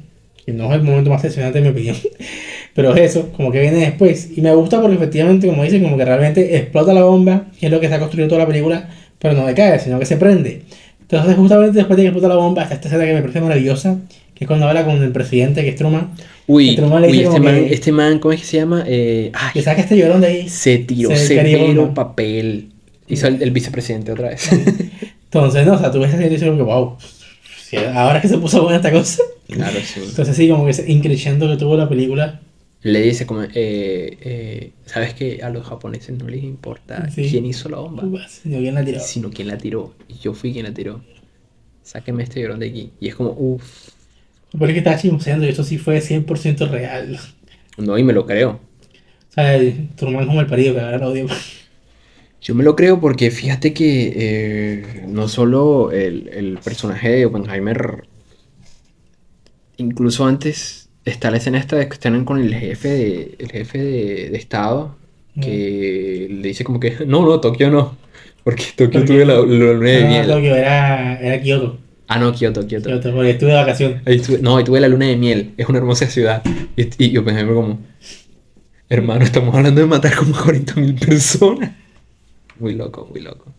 que 0.45 0.53
no 0.53 0.67
es 0.67 0.73
el 0.73 0.83
momento 0.83 1.11
más 1.11 1.23
tensionante 1.23 1.59
en 1.59 1.65
mi 1.65 1.71
opinión, 1.71 1.97
pero 2.75 2.95
eso, 2.95 3.31
como 3.33 3.51
que 3.51 3.61
viene 3.61 3.79
después. 3.79 4.31
Y 4.37 4.41
me 4.41 4.55
gusta 4.55 4.81
porque 4.81 4.97
efectivamente, 4.97 5.47
como 5.47 5.65
dicen, 5.65 5.83
como 5.83 5.97
que 5.97 6.05
realmente 6.05 6.57
explota 6.57 6.93
la 6.93 7.05
bomba, 7.05 7.47
que 7.59 7.67
es 7.67 7.73
lo 7.73 7.81
que 7.81 7.87
está 7.87 7.99
construyendo 7.99 8.35
toda 8.35 8.45
la 8.45 8.49
película, 8.49 8.89
pero 9.19 9.35
no 9.35 9.47
decae, 9.47 9.79
sino 9.79 9.99
que 9.99 10.07
se 10.07 10.17
prende. 10.17 10.63
Entonces, 11.13 11.37
justamente 11.37 11.77
después 11.77 11.97
de 11.99 12.05
que 12.05 12.09
explota 12.09 12.29
la 12.29 12.37
bomba, 12.37 12.63
está 12.63 12.75
esta 12.75 12.89
escena 12.89 13.05
que 13.05 13.13
me 13.13 13.21
parece 13.21 13.43
maravillosa, 13.43 13.99
que 14.35 14.45
es 14.45 14.49
cuando 14.49 14.67
habla 14.67 14.87
con 14.87 15.03
el 15.03 15.13
presidente, 15.13 15.63
que 15.63 15.69
es 15.69 15.77
Truman. 15.77 16.09
Uy, 16.47 16.71
este, 16.71 17.39
man, 17.39 17.55
este 17.69 17.93
man, 17.93 18.19
¿cómo 18.19 18.33
es 18.33 18.41
que 18.41 18.47
se 18.47 18.57
llama? 18.57 18.83
Eh, 18.87 19.31
ay, 19.35 19.51
que 19.53 19.61
saca 19.61 19.83
este 19.83 19.99
llorón 19.99 20.23
de 20.23 20.27
ahí. 20.29 20.49
Se 20.49 20.79
tiró 20.79 21.15
severo 21.15 21.93
papel. 21.93 22.71
Hizo 23.09 23.27
el, 23.27 23.43
el 23.43 23.51
vicepresidente 23.51 24.11
otra 24.11 24.31
vez. 24.31 24.49
Entonces, 25.25 25.67
no, 25.67 25.75
o 25.75 25.79
sea, 25.79 25.91
tú 25.91 26.01
ves 26.01 26.15
esa 26.15 26.25
y 26.27 26.49
como 26.49 26.57
que, 26.57 26.63
wow, 26.63 26.97
ahora 27.95 28.23
que 28.23 28.29
se 28.29 28.39
puso 28.39 28.63
buena 28.63 28.77
esta 28.77 28.91
cosa. 28.91 29.23
claro, 29.49 29.79
sí. 29.85 30.01
Entonces 30.09 30.35
sí, 30.35 30.49
como 30.49 30.65
que 30.65 30.71
ese 30.71 30.91
increciendo 30.91 31.47
que 31.47 31.59
tuvo 31.59 31.77
la 31.77 31.91
película. 31.91 32.41
Le 32.83 33.01
dice 33.01 33.27
como, 33.27 33.43
eh, 33.43 33.49
eh, 33.55 34.73
¿sabes 34.87 35.15
que 35.15 35.41
a 35.43 35.51
los 35.51 35.65
japoneses 35.67 36.19
no 36.19 36.27
les 36.29 36.43
importa 36.43 37.09
Sí. 37.11 37.29
quién 37.31 37.47
hizo 37.47 37.69
la 37.69 37.79
bomba? 37.79 38.03
Sino 38.29 38.59
bien 38.59 38.75
la 38.75 38.85
tiró. 38.85 39.01
Sino 39.01 39.31
quién 39.31 39.49
la 39.49 39.57
tiró. 39.59 39.95
Y 40.09 40.15
yo 40.15 40.35
fui 40.35 40.53
quien 40.53 40.65
la 40.65 40.75
tiró. 40.75 41.01
Sáqueme 41.83 42.25
este 42.25 42.41
llorón 42.41 42.59
de 42.61 42.69
aquí. 42.69 42.91
Y 43.01 43.09
es 43.09 43.15
como, 43.15 43.31
uff. 43.39 43.91
Por 44.59 44.69
es 44.69 44.75
que 44.75 44.79
estaba 44.79 44.99
chismoseando 44.99 45.47
y 45.47 45.51
esto 45.51 45.65
sí 45.65 45.79
fue 45.79 46.01
100% 46.01 46.69
real. 46.69 47.19
No, 47.79 47.97
y 47.97 48.03
me 48.05 48.13
lo 48.13 48.27
creo. 48.27 48.51
O 49.31 49.33
sea, 49.33 49.59
Truman 49.97 50.27
como 50.27 50.41
el 50.41 50.47
parido 50.47 50.75
que 50.75 50.81
ahora 50.81 50.99
lo 50.99 51.09
odio. 51.09 51.27
Yo 52.43 52.55
me 52.57 52.65
lo 52.65 52.75
creo 52.75 53.01
porque 53.01 53.31
fíjate 53.31 53.73
que 53.73 54.13
eh, 54.17 55.05
no 55.09 55.29
solo 55.29 55.93
el, 55.93 56.29
el 56.33 56.59
personaje 56.59 57.09
de 57.11 57.27
Oppenheimer, 57.27 58.03
incluso 59.77 60.25
antes 60.27 60.82
está 61.05 61.31
la 61.31 61.39
escena 61.39 61.59
esta 61.59 61.77
de 61.77 61.89
que 61.89 61.95
están 61.95 62.25
con 62.25 62.39
el 62.41 62.55
jefe 62.55 62.89
de, 62.89 63.35
el 63.39 63.51
jefe 63.51 63.79
de, 63.79 64.31
de 64.31 64.37
Estado, 64.39 64.97
que 65.41 66.29
le 66.31 66.49
dice 66.49 66.65
como 66.65 66.79
que, 66.81 67.05
no, 67.07 67.25
no, 67.25 67.41
Tokio 67.41 67.71
no, 67.71 67.97
porque 68.45 68.65
Tokio 68.77 69.05
tuve 69.05 69.25
la, 69.25 69.37
luna 69.41 69.89
de 69.89 70.03
No, 70.03 70.09
miel. 70.09 70.27
Tokio, 70.27 70.55
era, 70.57 71.21
era 71.21 71.43
Kioto. 71.43 71.79
Ah, 72.09 72.19
no, 72.19 72.33
Kioto, 72.33 72.67
Kioto. 72.67 72.89
Kioto, 72.89 73.13
porque 73.13 73.31
estuve 73.31 73.51
de 73.51 73.57
vacaciones. 73.57 74.03
Ahí 74.07 74.19
tuve- 74.21 74.41
no, 74.41 74.57
ahí 74.59 74.65
tuve 74.65 74.81
la 74.81 74.89
luna 74.89 75.07
de 75.07 75.17
miel, 75.17 75.55
es 75.57 75.69
una 75.69 75.79
hermosa 75.79 76.07
ciudad. 76.07 76.43
Y, 76.77 76.89
y 77.05 77.17
Oppenheimer 77.17 77.55
como, 77.55 77.79
hermano, 78.89 79.25
estamos 79.25 79.55
hablando 79.55 79.81
de 79.81 79.87
matar 79.87 80.15
como 80.17 80.35
40.000 80.35 80.99
personas. 80.99 81.73
Muy 82.59 82.75
loco, 82.75 83.07
muy 83.11 83.21
loco. 83.21 83.53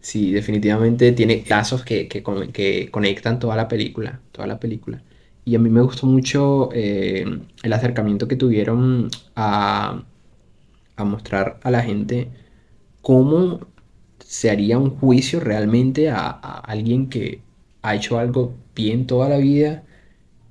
Sí, 0.00 0.32
definitivamente 0.32 1.12
tiene 1.12 1.44
lazos 1.48 1.84
que, 1.84 2.08
que, 2.08 2.22
que 2.52 2.88
conectan 2.90 3.38
toda 3.38 3.56
la 3.56 3.68
película, 3.68 4.20
toda 4.32 4.46
la 4.48 4.58
película. 4.58 5.02
Y 5.44 5.56
a 5.56 5.58
mí 5.58 5.70
me 5.70 5.80
gustó 5.82 6.06
mucho 6.06 6.68
eh, 6.72 7.24
el 7.62 7.72
acercamiento 7.72 8.28
que 8.28 8.36
tuvieron 8.36 9.10
a, 9.36 10.02
mostrar 11.04 11.58
a 11.62 11.70
la 11.70 11.82
gente 11.82 12.28
cómo 13.02 13.60
se 14.20 14.50
haría 14.50 14.78
un 14.78 14.90
juicio 14.90 15.40
realmente 15.40 16.10
a, 16.10 16.30
alguien 16.30 17.08
que 17.08 17.40
ha 17.82 17.94
hecho 17.96 18.18
algo 18.18 18.54
bien 18.74 19.06
toda 19.06 19.28
la 19.28 19.38
vida 19.38 19.84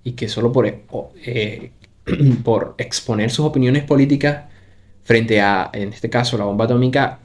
y 0.04 0.14
que 0.14 0.30
solo 0.30 0.52
por, 0.52 0.68
e- 0.68 0.84
o- 0.92 1.12
eh, 1.26 1.72
por 2.46 2.76
exponer 2.78 3.32
sus 3.32 3.46
opiniones 3.46 3.84
políticas 3.86 4.46
frente 5.04 5.42
a, 5.42 5.70
en 5.74 5.90
este 5.94 6.10
caso, 6.10 6.38
la 6.38 6.46
bomba 6.46 6.66
atómica, 6.66 7.20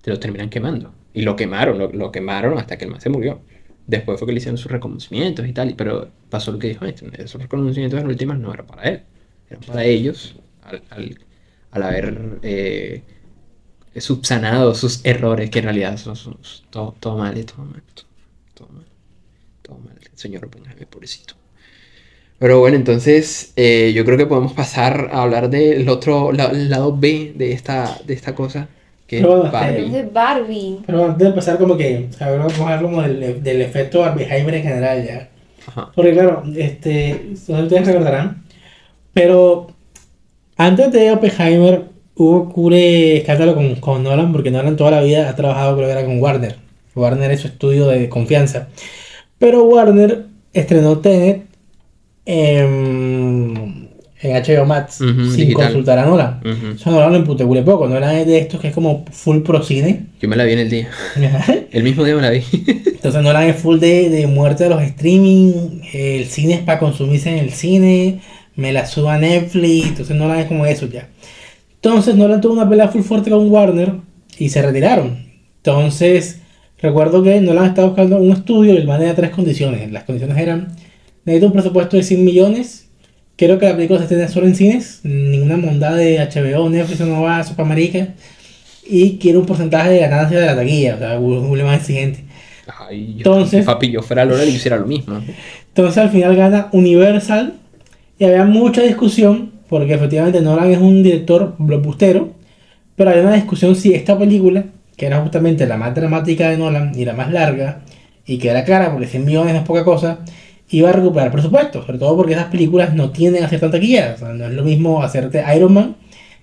te 0.00 0.10
lo 0.10 0.18
terminan 0.18 0.50
quemando. 0.50 0.92
Y 1.14 1.22
lo 1.22 1.36
quemaron, 1.36 1.78
lo, 1.78 1.92
lo 1.92 2.10
quemaron 2.12 2.58
hasta 2.58 2.76
que 2.78 2.84
el 2.86 2.90
man 2.90 3.00
se 3.00 3.10
murió. 3.10 3.40
Después 3.86 4.18
fue 4.18 4.26
que 4.26 4.32
le 4.32 4.38
hicieron 4.38 4.58
sus 4.58 4.70
reconocimientos 4.70 5.46
y 5.46 5.52
tal, 5.52 5.74
pero 5.76 6.10
pasó 6.30 6.52
lo 6.52 6.58
que 6.58 6.68
dijo 6.68 6.84
Einstein, 6.84 7.12
esos 7.18 7.40
reconocimientos 7.42 8.00
en 8.00 8.06
últimas 8.06 8.38
no 8.38 8.52
eran 8.54 8.66
para 8.66 8.82
él, 8.88 9.02
eran 9.50 9.62
para 9.64 9.84
ellos, 9.84 10.36
al, 10.62 10.82
al- 10.90 11.18
al 11.72 11.82
haber 11.82 12.38
eh, 12.42 13.02
subsanado 13.96 14.74
sus 14.74 15.04
errores, 15.04 15.50
que 15.50 15.60
en 15.60 15.64
realidad 15.66 15.96
son, 15.98 16.16
son- 16.16 16.38
todo, 16.70 16.94
todo 17.00 17.18
mal, 17.18 17.44
todo 17.46 17.64
mal, 17.66 17.82
todo, 18.54 18.68
mal, 18.70 18.86
todo 19.62 19.78
mal, 19.78 19.98
señor 20.14 20.46
Oppenheimer, 20.46 20.88
pobrecito. 20.88 21.34
Pero 22.38 22.58
bueno, 22.58 22.76
entonces 22.76 23.52
eh, 23.56 23.92
yo 23.94 24.04
creo 24.04 24.18
que 24.18 24.26
podemos 24.26 24.52
pasar 24.52 25.10
a 25.12 25.22
hablar 25.22 25.48
del 25.50 25.88
otro 25.88 26.32
la- 26.32 26.52
lado 26.52 26.96
B 26.96 27.32
de 27.36 27.52
esta, 27.52 27.98
de 28.04 28.14
esta 28.14 28.34
cosa, 28.34 28.68
que 29.12 29.18
es 29.18 29.22
Pero 29.22 29.36
bueno, 29.36 29.52
Barbie. 29.52 29.86
Es 29.86 29.92
de 29.92 30.02
Barbie. 30.04 30.78
Pero 30.86 31.04
antes 31.04 31.18
de 31.18 31.26
empezar, 31.26 31.58
como 31.58 31.76
que, 31.76 32.08
sea, 32.16 32.30
vamos 32.30 32.58
a 32.58 32.62
hablar 32.62 32.82
como 32.82 33.02
del, 33.02 33.42
del 33.42 33.60
efecto 33.60 34.00
Barbieheimer 34.00 34.54
en 34.54 34.62
general 34.62 35.06
ya. 35.06 35.28
Ajá. 35.66 35.92
Porque 35.94 36.12
claro, 36.12 36.42
este, 36.56 37.28
ustedes 37.34 37.86
recordarán, 37.86 38.42
pero 39.12 39.68
antes 40.56 40.90
de 40.92 41.12
Oppenheimer 41.12 41.84
hubo 42.16 42.48
cure 42.48 43.18
escándalo 43.18 43.54
con, 43.54 43.76
con 43.76 44.02
Nolan, 44.02 44.32
porque 44.32 44.50
Nolan 44.50 44.76
toda 44.76 44.92
la 44.92 45.02
vida 45.02 45.28
ha 45.28 45.36
trabajado, 45.36 45.76
creo 45.76 45.88
que 45.88 45.92
era 45.92 46.06
con 46.06 46.20
Warner. 46.20 46.56
Warner 46.94 47.30
es 47.32 47.40
su 47.40 47.48
estudio 47.48 47.86
de 47.86 48.08
confianza. 48.08 48.68
Pero 49.38 49.64
Warner 49.64 50.24
estrenó 50.54 50.98
Tenet 50.98 51.44
en, 52.24 53.21
en 54.22 54.42
HBO 54.42 54.64
Max 54.64 54.94
sin 54.98 55.36
digital. 55.36 55.66
consultar 55.66 55.98
a 55.98 56.06
Nolan. 56.06 56.40
Ujú. 56.44 56.74
Eso 56.76 56.90
Nolan 56.90 57.10
lo 57.12 57.18
emputecule 57.18 57.62
poco. 57.62 57.88
Nolan 57.88 58.16
es 58.16 58.26
de 58.26 58.38
estos 58.38 58.60
que 58.60 58.68
es 58.68 58.74
como 58.74 59.04
full 59.10 59.40
pro 59.40 59.62
cine. 59.62 60.06
Yo 60.20 60.28
me 60.28 60.36
la 60.36 60.44
vi 60.44 60.52
en 60.52 60.58
el 60.60 60.70
día, 60.70 60.88
el 61.72 61.82
mismo 61.82 62.04
día 62.04 62.14
me 62.14 62.22
la 62.22 62.30
vi. 62.30 62.42
Entonces 62.86 63.22
Nolan 63.22 63.48
es 63.48 63.56
full 63.56 63.78
de, 63.78 64.10
de 64.10 64.26
muerte 64.26 64.64
de 64.64 64.70
los 64.70 64.82
streaming, 64.82 65.80
el 65.92 66.26
cine 66.26 66.54
es 66.54 66.60
para 66.60 66.78
consumirse 66.78 67.30
en 67.30 67.38
el 67.38 67.50
cine, 67.52 68.20
me 68.54 68.72
la 68.72 68.86
suba 68.86 69.14
a 69.14 69.18
Netflix, 69.18 69.88
entonces 69.88 70.16
Nolan 70.16 70.38
es 70.38 70.46
como 70.46 70.66
eso 70.66 70.86
ya. 70.86 71.08
Entonces 71.74 72.14
Nolan 72.14 72.40
tuvo 72.40 72.52
una 72.52 72.68
pelea 72.68 72.88
full 72.88 73.02
fuerte 73.02 73.30
con 73.30 73.50
Warner 73.50 73.94
y 74.38 74.48
se 74.50 74.62
retiraron. 74.62 75.26
Entonces 75.56 76.40
recuerdo 76.80 77.22
que 77.24 77.40
Nolan 77.40 77.66
estaba 77.66 77.88
buscando 77.88 78.18
un 78.18 78.30
estudio 78.30 78.72
y 78.74 78.76
el 78.76 78.86
man 78.86 79.00
tenía 79.00 79.16
tres 79.16 79.30
condiciones. 79.30 79.90
Las 79.90 80.04
condiciones 80.04 80.38
eran, 80.38 80.68
necesito 81.24 81.46
un 81.46 81.52
presupuesto 81.52 81.96
de 81.96 82.04
100 82.04 82.24
millones, 82.24 82.88
quiero 83.42 83.58
que 83.58 83.66
la 83.66 83.74
película 83.74 83.98
se 83.98 84.04
estrene 84.04 84.28
solo 84.28 84.46
en 84.46 84.54
cines, 84.54 85.00
ninguna 85.02 85.56
mondad 85.56 85.96
de 85.96 86.16
HBO, 86.20 86.70
Netflix 86.70 87.00
no 87.00 87.22
va 87.22 87.40
a 87.40 87.64
Marica, 87.64 88.14
y 88.88 89.18
quiero 89.18 89.40
un 89.40 89.46
porcentaje 89.46 89.90
de 89.90 89.98
ganancia 89.98 90.38
de 90.38 90.46
la 90.46 90.54
taquilla, 90.54 90.94
o 90.94 90.98
sea, 90.98 91.18
un 91.18 91.62
más 91.64 91.80
exigente. 91.80 92.22
Ay, 92.88 93.14
yo, 93.14 93.16
Entonces- 93.16 93.66
papi, 93.66 93.90
yo 93.90 94.00
fuera 94.00 94.24
Lola 94.24 94.44
y 94.44 94.50
hiciera 94.50 94.76
lo 94.76 94.86
mismo. 94.86 95.20
Entonces 95.66 95.98
al 95.98 96.10
final 96.10 96.36
gana 96.36 96.68
Universal 96.70 97.54
y 98.16 98.26
había 98.26 98.44
mucha 98.44 98.82
discusión 98.82 99.50
porque 99.68 99.94
efectivamente 99.94 100.40
Nolan 100.40 100.70
es 100.70 100.78
un 100.78 101.02
director 101.02 101.56
blockbustero, 101.58 102.30
pero 102.94 103.10
había 103.10 103.22
una 103.22 103.34
discusión 103.34 103.74
si 103.74 103.92
esta 103.92 104.16
película, 104.16 104.66
que 104.96 105.06
era 105.06 105.20
justamente 105.20 105.66
la 105.66 105.76
más 105.76 105.96
dramática 105.96 106.48
de 106.48 106.58
Nolan 106.58 106.92
y 106.96 107.04
la 107.04 107.14
más 107.14 107.32
larga 107.32 107.80
y 108.24 108.38
que 108.38 108.50
era 108.50 108.64
cara 108.64 108.92
porque 108.92 109.08
100 109.08 109.24
millones 109.24 109.52
no 109.52 109.58
es 109.58 109.66
poca 109.66 109.82
cosa, 109.82 110.20
iba 110.72 110.88
a 110.90 110.92
recuperar 110.92 111.30
presupuesto, 111.30 111.84
sobre 111.84 111.98
todo 111.98 112.16
porque 112.16 112.32
esas 112.32 112.46
películas 112.46 112.94
no 112.94 113.10
tienden 113.10 113.44
a 113.44 113.48
ser 113.48 113.60
tan 113.60 113.70
taquilleras, 113.70 114.16
o 114.22 114.26
sea, 114.26 114.34
no 114.34 114.44
es 114.46 114.52
lo 114.52 114.64
mismo 114.64 115.02
hacerte 115.02 115.44
Iron 115.56 115.72
Man 115.74 115.96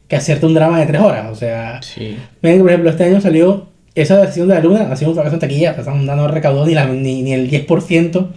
que 0.08 0.16
hacerte 0.16 0.46
un 0.46 0.54
drama 0.56 0.80
de 0.80 0.86
3 0.88 1.02
horas, 1.02 1.32
o 1.32 1.36
sea, 1.36 1.82
Sí. 1.84 2.16
Miren 2.42 2.58
que, 2.60 2.62
por 2.64 2.70
ejemplo, 2.72 2.90
este 2.90 3.04
año 3.04 3.22
salió 3.22 3.68
esa 3.96 4.18
versión 4.20 4.48
de 4.48 4.56
la 4.56 4.60
luna, 4.62 4.88
ha 4.92 4.96
sido 4.96 5.12
un 5.12 5.16
fracaso 5.16 5.36
en 5.36 5.40
taquilla, 5.42 5.76
o 5.80 5.84
sea, 5.84 5.94
no 5.94 6.28
recaudó 6.28 6.66
ni, 6.66 6.74
la- 6.74 6.86
ni, 6.88 7.22
ni 7.22 7.34
el 7.34 7.50
10%. 7.50 8.28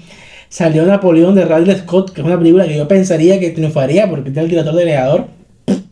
Salió 0.48 0.85
Napoleón 0.85 1.35
de 1.35 1.44
Ridley 1.46 1.76
Scott, 1.76 2.12
que 2.12 2.20
es 2.20 2.26
una 2.26 2.37
película 2.38 2.66
que 2.66 2.76
yo 2.76 2.87
pensaría 2.87 3.40
que 3.40 3.50
triunfaría 3.50 4.07
porque 4.11 4.24
tiene 4.31 4.42
el 4.42 4.48
director 4.50 4.74
de 4.74 4.85
Legador, 4.85 5.26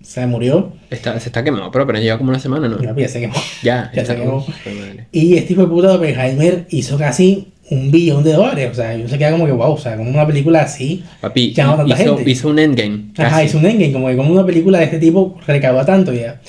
se 0.02 0.26
murió, 0.26 0.72
Está, 0.90 1.18
se 1.20 1.28
está 1.28 1.42
quemado, 1.44 1.70
pero 1.70 1.84
apenas 1.84 2.02
lleva 2.02 2.18
como 2.18 2.30
una 2.30 2.38
semana, 2.40 2.68
¿no? 2.68 2.76
y 2.82 3.00
ya 3.00 3.08
se 3.08 3.20
quemó. 3.20 3.34
Ya, 3.62 3.90
Ya 3.94 4.04
se 4.04 4.16
quemó. 4.16 4.44
Y 5.12 5.36
este 5.36 5.52
hijo 5.52 5.62
de 5.62 5.68
puta 5.68 5.88
de 5.88 5.94
Oppenheimer 5.94 6.66
hizo 6.70 6.98
casi 6.98 7.49
un 7.70 7.90
billón 7.90 8.22
de 8.24 8.32
dólares, 8.32 8.68
o 8.72 8.74
sea, 8.74 8.96
yo 8.96 9.08
se 9.08 9.16
queda 9.16 9.30
como 9.30 9.46
que 9.46 9.52
wow, 9.52 9.72
o 9.72 9.78
sea, 9.78 9.96
como 9.96 10.10
una 10.10 10.26
película 10.26 10.60
así. 10.62 11.02
Papi, 11.20 11.52
a 11.60 11.76
tanta 11.76 12.02
hizo, 12.02 12.16
gente. 12.16 12.30
hizo 12.30 12.48
un 12.48 12.58
endgame. 12.58 13.04
Ajá, 13.16 13.30
casi. 13.30 13.46
hizo 13.46 13.58
un 13.58 13.66
endgame, 13.66 13.92
como 13.92 14.08
que 14.08 14.16
como 14.16 14.32
una 14.32 14.44
película 14.44 14.78
de 14.78 14.84
este 14.84 14.98
tipo 14.98 15.36
recauda 15.46 15.84
tanto 15.84 16.12
ya. 16.12 16.40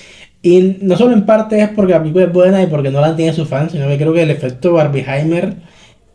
Y 0.44 0.78
no 0.82 0.98
solo 0.98 1.14
en 1.14 1.26
parte 1.26 1.62
es 1.62 1.70
porque 1.70 1.94
la 1.94 2.00
película 2.00 2.26
es 2.26 2.34
buena 2.34 2.64
y 2.64 2.68
porque 2.68 2.90
no 2.90 3.00
la 3.02 3.16
tiene 3.16 3.34
sus 3.34 3.48
fans, 3.48 3.72
sino 3.72 3.88
que 3.88 3.98
creo 3.98 4.12
que 4.14 4.24
el 4.24 4.32
efecto 4.32 4.74
Barbieheimer 4.74 5.54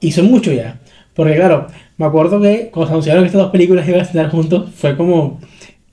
hizo 0.00 0.22
mucho 0.24 0.52
ya. 0.52 0.80
Porque 1.14 1.36
claro, 1.36 1.68
me 1.96 2.06
acuerdo 2.06 2.40
que 2.40 2.68
cuando 2.72 2.86
se 2.88 2.92
anunciaron 2.92 3.22
que 3.22 3.26
estas 3.28 3.42
dos 3.42 3.50
películas 3.52 3.86
iban 3.88 4.00
a 4.00 4.02
estar 4.02 4.28
juntos, 4.28 4.70
fue 4.74 4.96
como 4.96 5.40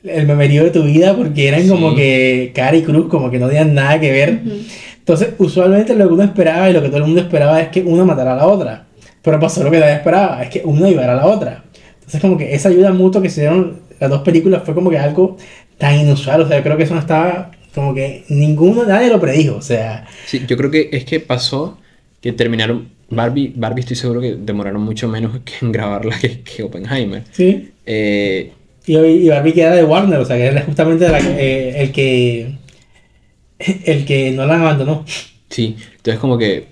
el 0.03 0.25
memerío 0.25 0.63
de 0.63 0.71
tu 0.71 0.83
vida, 0.83 1.15
porque 1.15 1.47
eran 1.47 1.67
como 1.69 1.91
Sí. 1.91 1.95
que 1.97 2.51
cara 2.55 2.75
y 2.75 2.81
cruz, 2.81 3.07
como 3.07 3.29
que 3.29 3.37
no 3.39 3.47
tenían 3.47 3.73
nada 3.75 3.99
que 3.99 4.11
ver. 4.11 4.41
Ujú. 4.45 4.55
Entonces, 4.99 5.29
usualmente 5.37 5.95
lo 5.95 6.07
que 6.07 6.13
uno 6.13 6.23
esperaba 6.23 6.69
y 6.69 6.73
lo 6.73 6.81
que 6.81 6.87
todo 6.87 6.97
el 6.97 7.03
mundo 7.03 7.21
esperaba 7.21 7.61
es 7.61 7.67
que 7.69 7.81
una 7.81 8.03
matara 8.03 8.33
a 8.33 8.37
la 8.37 8.47
otra. 8.47 8.85
Pero 9.23 9.39
pasó 9.39 9.63
lo 9.63 9.71
que 9.71 9.79
nadie 9.79 9.93
esperaba, 9.95 10.43
es 10.43 10.49
que 10.49 10.61
una 10.65 10.89
iba 10.89 11.03
a 11.03 11.15
la 11.15 11.25
otra. 11.25 11.63
Entonces, 11.95 12.21
como 12.21 12.37
que 12.37 12.53
esa 12.53 12.69
ayuda 12.69 12.91
mutua 12.91 13.21
que 13.21 13.29
se 13.29 13.41
dieron 13.41 13.81
las 13.99 14.09
dos 14.09 14.21
películas 14.21 14.63
fue 14.65 14.73
como 14.75 14.89
que 14.89 14.97
algo 14.99 15.37
tan 15.77 15.99
inusual. 15.99 16.41
O 16.41 16.47
sea, 16.47 16.57
yo 16.57 16.63
creo 16.63 16.77
que 16.77 16.83
eso 16.83 16.93
no 16.93 16.99
estaba, 16.99 17.51
como 17.73 17.93
que 17.95 18.25
ninguno, 18.29 18.83
nadie 18.85 19.09
lo 19.09 19.19
predijo. 19.19 19.55
O 19.55 19.61
sea, 19.61 20.05
Sí, 20.25 20.43
yo 20.47 20.57
creo 20.57 20.69
que 20.71 20.89
es 20.91 21.05
que 21.05 21.19
pasó 21.19 21.77
que 22.21 22.33
terminaron. 22.33 22.89
Barbie, 23.09 23.53
Barbie 23.55 23.81
estoy 23.81 23.95
seguro 23.95 24.21
que 24.21 24.35
demoraron 24.35 24.81
mucho 24.81 25.07
menos 25.07 25.39
que 25.45 25.53
en 25.65 25.71
grabarla 25.71 26.17
que, 26.19 26.41
que 26.41 26.63
Oppenheimer. 26.63 27.23
sí. 27.31 27.71
Eh, 27.85 28.51
Y, 28.85 28.97
y 28.97 29.29
Barbie 29.29 29.53
que 29.53 29.61
era 29.61 29.75
de 29.75 29.83
Warner, 29.83 30.19
o 30.19 30.25
sea, 30.25 30.35
que 30.35 30.45
era 30.45 30.61
justamente 30.63 31.07
la 31.07 31.19
eh, 31.19 31.81
el 31.83 31.91
que. 31.91 32.55
El 33.59 34.05
que 34.05 34.31
no 34.31 34.45
la 34.45 34.55
abandonó. 34.59 35.05
sí, 35.49 35.77
entonces 35.97 36.19
como 36.19 36.37
que 36.37 36.67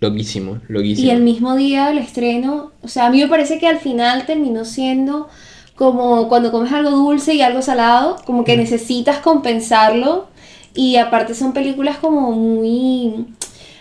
loquísimo, 0.00 0.58
loquísimo. 0.68 1.06
Y 1.06 1.10
el 1.10 1.22
mismo 1.22 1.56
día 1.56 1.88
del 1.88 1.98
estreno, 1.98 2.72
o 2.82 2.88
sea, 2.88 3.06
a 3.06 3.10
mí 3.10 3.20
me 3.20 3.28
parece 3.28 3.58
que 3.58 3.66
al 3.66 3.78
final 3.78 4.26
terminó 4.26 4.64
siendo 4.64 5.28
como 5.76 6.28
cuando 6.28 6.50
comes 6.52 6.72
algo 6.72 6.90
dulce 6.90 7.34
y 7.34 7.42
algo 7.42 7.62
salado, 7.62 8.16
como 8.26 8.44
que 8.44 8.56
necesitas 8.56 9.18
compensarlo. 9.18 10.28
Y 10.74 10.96
aparte 10.96 11.34
son 11.34 11.52
películas 11.52 11.96
como 11.98 12.30
muy 12.32 13.26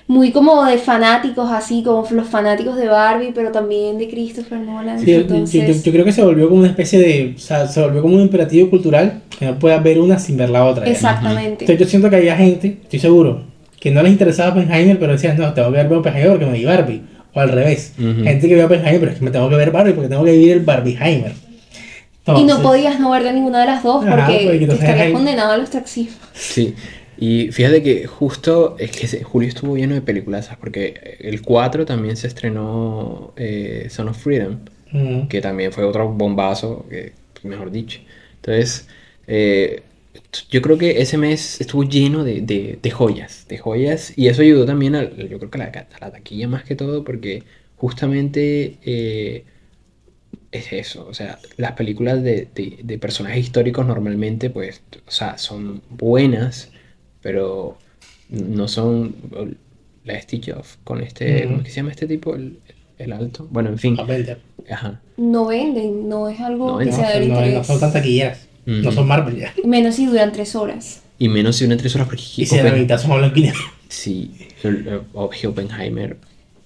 muy 0.08 0.32
como 0.32 0.65
de 0.65 0.79
fanáticos, 0.79 1.51
así 1.51 1.84
como 1.84 2.03
los 2.10 2.27
fanáticos 2.27 2.75
de 2.77 2.88
Barbie, 2.88 3.32
pero 3.32 3.51
también 3.51 3.99
de 3.99 4.10
Christopher 4.10 4.58
Nolan. 4.60 4.97
Sí, 4.99 5.05
yo- 5.05 5.12
yo- 5.17 5.21
entonces, 5.21 5.77
yo, 5.77 5.84
yo 5.84 5.91
creo 5.91 6.03
que 6.03 6.12
se 6.12 6.23
volvió 6.23 6.47
como 6.49 6.62
una 6.62 6.69
especie 6.69 6.97
de. 6.97 7.34
O 7.36 7.39
sea, 7.39 7.67
se 7.67 7.79
volvió 7.79 8.01
como 8.01 8.15
un 8.15 8.21
imperativo 8.21 8.71
cultural 8.71 9.21
que 9.38 9.45
no 9.45 9.60
puedas 9.60 9.84
ver 9.84 9.99
una 9.99 10.17
sin 10.17 10.36
ver 10.36 10.49
la 10.49 10.65
otra. 10.65 10.86
ya. 10.86 10.91
exactamente. 10.91 11.65
Entonces 11.65 11.79
yo 11.79 11.86
siento 11.86 12.10
que 12.10 12.15
había 12.15 12.36
gente, 12.36 12.79
estoy 12.82 12.97
seguro, 12.99 13.43
que 13.79 13.91
no 13.91 14.01
les 14.03 14.11
interesaba 14.11 14.51
Oppenheimer, 14.51 14.99
pero 14.99 15.13
decían, 15.13 15.37
no, 15.37 15.53
tengo 15.53 15.71
que 15.71 15.77
ver 15.77 15.91
Oppenheimer 15.93 16.29
porque 16.31 16.45
me 16.45 16.53
vi 16.57 16.65
Barbie. 16.65 17.01
O 17.33 17.39
al 17.39 17.49
revés. 17.49 17.93
Gente 17.97 18.47
que 18.47 18.55
ve 18.55 18.63
Oppenheimer, 18.65 18.99
pero 18.99 19.11
es 19.11 19.19
que 19.19 19.25
me 19.25 19.31
tengo 19.31 19.49
que 19.49 19.55
ver 19.55 19.71
Barbie 19.71 19.93
porque 19.93 20.09
tengo 20.09 20.23
que 20.23 20.31
vivir 20.31 20.51
el 20.53 20.59
Barbieheimer. 20.61 21.31
y 21.31 22.31
no 22.31 22.39
Entonces, 22.39 22.59
podías 22.65 22.99
no 22.99 23.11
ver 23.11 23.23
de 23.23 23.33
ninguna 23.33 23.61
de 23.61 23.65
las 23.67 23.83
dos 23.83 24.03
Ajá, 24.05 24.15
porque 24.25 24.33
porque 24.43 24.57
te 24.57 24.63
entonces 24.63 24.79
estarías 24.85 25.07
hay- 25.07 25.13
condenado 25.13 25.51
al 25.53 25.61
ostracismo. 25.61 26.17
Sí. 26.33 26.75
Y 27.21 27.51
fíjate 27.51 27.83
que 27.83 28.07
justo 28.07 28.75
es 28.79 28.91
que 28.91 29.23
julio 29.23 29.49
estuvo 29.49 29.75
lleno 29.75 29.93
de 29.93 30.01
películas, 30.01 30.45
¿sabes? 30.45 30.59
porque 30.59 31.17
el 31.19 31.41
4 31.41 31.85
también 31.85 32.15
se 32.17 32.27
estrenó 32.27 33.33
eh, 33.35 33.87
Son 33.89 34.07
of 34.07 34.17
Freedom, 34.17 34.59
mm, 34.91 35.27
que 35.27 35.41
también 35.41 35.71
fue 35.73 35.83
otro 35.83 36.07
bombazo, 36.09 36.85
que, 36.89 37.11
mejor 37.43 37.71
dicho. 37.71 37.99
Entonces, 38.37 38.87
eh, 39.27 39.83
yo 40.50 40.62
creo 40.62 40.78
que 40.78 41.02
ese 41.02 41.17
mes 41.17 41.62
estuvo 41.62 41.84
lleno 41.84 42.24
de, 42.24 42.41
de- 42.41 42.80
de 42.82 42.91
joyas, 42.91 43.45
de 43.48 43.58
joyas, 43.58 44.13
y 44.17 44.28
eso 44.28 44.41
ayudó 44.41 44.65
también 44.65 44.95
a, 44.95 45.04
yo 45.04 45.38
creo 45.39 45.50
que 45.52 45.62
a 45.62 45.65
la, 45.65 45.88
a 45.93 46.06
la 46.06 46.12
taquilla 46.12 46.48
más 46.48 46.63
que 46.63 46.76
todo, 46.76 47.04
porque 47.04 47.43
justamente 47.78 48.78
eh, 48.84 49.43
es 50.52 50.74
eso, 50.74 51.06
o 51.08 51.13
sea, 51.13 51.38
las 51.58 51.74
películas 51.74 52.24
de, 52.24 52.48
de- 52.56 52.80
de 52.84 52.98
personajes 52.98 53.39
históricos 53.39 53.86
normalmente, 53.86 54.50
pues, 54.50 54.82
o 55.08 55.12
sea, 55.12 55.38
son 55.38 55.82
buenas, 55.89 56.72
pero 57.22 57.78
no 58.30 58.67
son 58.67 59.15
la 60.06 60.19
Stitch 60.22 60.50
Off 60.50 60.78
con 60.84 61.02
este, 61.02 61.39
Ujú. 61.39 61.48
¿cómo 61.48 61.58
es 61.60 61.63
que 61.65 61.69
se 61.69 61.76
llama 61.78 61.91
este 61.91 62.08
tipo? 62.08 62.36
El, 62.36 62.58
el 62.98 63.13
alto. 63.13 63.48
Bueno, 63.52 63.69
en 63.69 63.78
fin, 63.78 63.98
ajá. 64.69 65.00
No 65.17 65.45
venden, 65.48 66.10
no 66.10 66.28
es 66.30 66.39
algo 66.39 66.72
No 66.72 66.78
que. 66.80 66.86
No, 66.86 66.91
sea 66.95 67.12
de 67.19 67.28
no, 67.28 67.36
no 67.36 67.45
interés. 67.45 67.67
son 67.67 67.80
tan 67.80 67.93
taquilleras. 67.93 68.48
No 68.65 68.91
son 68.91 69.08
Marvel 69.08 69.38
ya. 69.38 69.54
Menos 69.65 69.95
si 69.95 70.06
duran 70.06 70.32
tres 70.32 70.56
horas. 70.56 71.02
Y 71.17 71.28
menos 71.28 71.56
si 71.58 71.65
una 71.65 71.76
tres 71.78 71.95
horas 71.95 72.08
porque 72.08 72.24
Y 72.38 72.45
si 72.45 72.56
de 72.58 72.63
la 72.63 72.72
mitad 72.72 72.98
son 73.00 73.12
negro. 73.41 73.60
Sí, 73.88 74.32
el- 74.63 74.88
el- 74.88 75.02
Oppenheimer. 75.48 76.17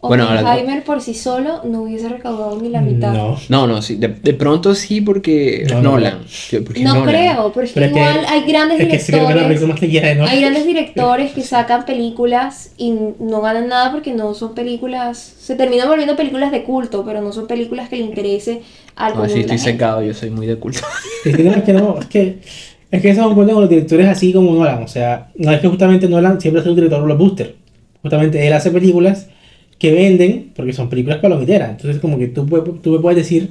Oppenheimer 0.07 0.83
por 0.83 1.01
sí 1.01 1.13
solo 1.13 1.61
no 1.63 1.83
hubiese 1.83 2.09
recaudado 2.09 2.59
ni 2.61 2.69
la 2.69 2.81
mitad. 2.81 3.13
No. 3.13 3.37
No, 3.49 3.67
no, 3.67 3.81
sí, 3.81 3.95
de, 3.95 4.09
de 4.09 4.33
pronto 4.33 4.75
sí 4.75 5.01
porque 5.01 5.65
No, 5.69 5.77
es 5.77 5.83
no, 5.83 5.91
Nolan. 5.91 6.19
Porque 6.65 6.83
No 6.83 6.93
Nolan. 6.95 7.09
creo, 7.15 7.51
pero 7.53 7.65
es 7.65 7.71
que 7.71 7.79
Pero 7.79 7.85
es 7.87 7.93
que- 7.93 7.99
igual 7.99 8.25
hay 8.27 8.41
grandes 8.51 8.77
que 8.77 8.83
que 8.83 8.97
directores. 8.97 9.61
Nolan. 9.61 10.29
Hay 10.29 10.41
grandes 10.41 10.65
directores 10.65 11.31
que 11.31 11.41
sacan 11.41 11.85
películas 11.85 12.71
y 12.77 12.93
no 13.19 13.41
ganan 13.41 13.69
nada 13.69 13.91
porque 13.91 14.13
no 14.13 14.33
son 14.33 14.53
películas. 14.53 15.17
Se 15.39 15.55
terminan 15.55 15.87
volviendo 15.87 16.15
películas 16.15 16.51
de 16.51 16.63
culto, 16.63 17.03
pero 17.05 17.21
no 17.21 17.31
son 17.31 17.47
películas 17.47 17.87
que 17.89 17.95
le 17.97 18.03
interese 18.03 18.61
al 18.95 19.15
No, 19.15 19.27
sí, 19.29 19.39
estoy 19.39 19.57
secado, 19.57 20.03
yo 20.03 20.13
soy 20.13 20.29
muy 20.29 20.47
de 20.47 20.57
culto. 20.57 20.79
Es 21.25 21.35
que 21.35 21.43
no, 21.43 21.51
es 21.51 21.63
que 21.63 21.73
no, 21.73 21.99
es 21.99 22.05
que, 22.07 22.39
es 22.91 23.01
que 23.01 23.09
eso 23.09 23.21
es 23.21 23.27
un 23.27 23.35
cuento 23.35 23.53
con 23.53 23.61
los 23.63 23.69
directores 23.69 24.07
así 24.07 24.33
como 24.33 24.53
Nolan. 24.53 24.83
O 24.83 24.87
sea, 24.87 25.29
no 25.35 25.51
es 25.51 25.61
que 25.61 25.67
justamente 25.69 26.09
Nolan 26.09 26.41
siempre 26.41 26.61
es 26.61 26.67
un 26.67 26.75
director 26.75 27.01
blockbuster. 27.03 27.55
Justamente 28.01 28.45
él 28.45 28.51
hace 28.51 28.69
películas 28.69 29.27
que 29.83 29.91
venden 29.91 30.53
porque 30.55 30.71
son 30.71 30.87
películas 30.87 31.19
palomiteras. 31.19 31.71
Entonces, 31.71 31.99
como 31.99 32.17
que 32.17 32.27
tú, 32.27 32.45
tú 32.81 32.91
me 32.91 32.99
puedes 32.99 33.17
decir, 33.17 33.49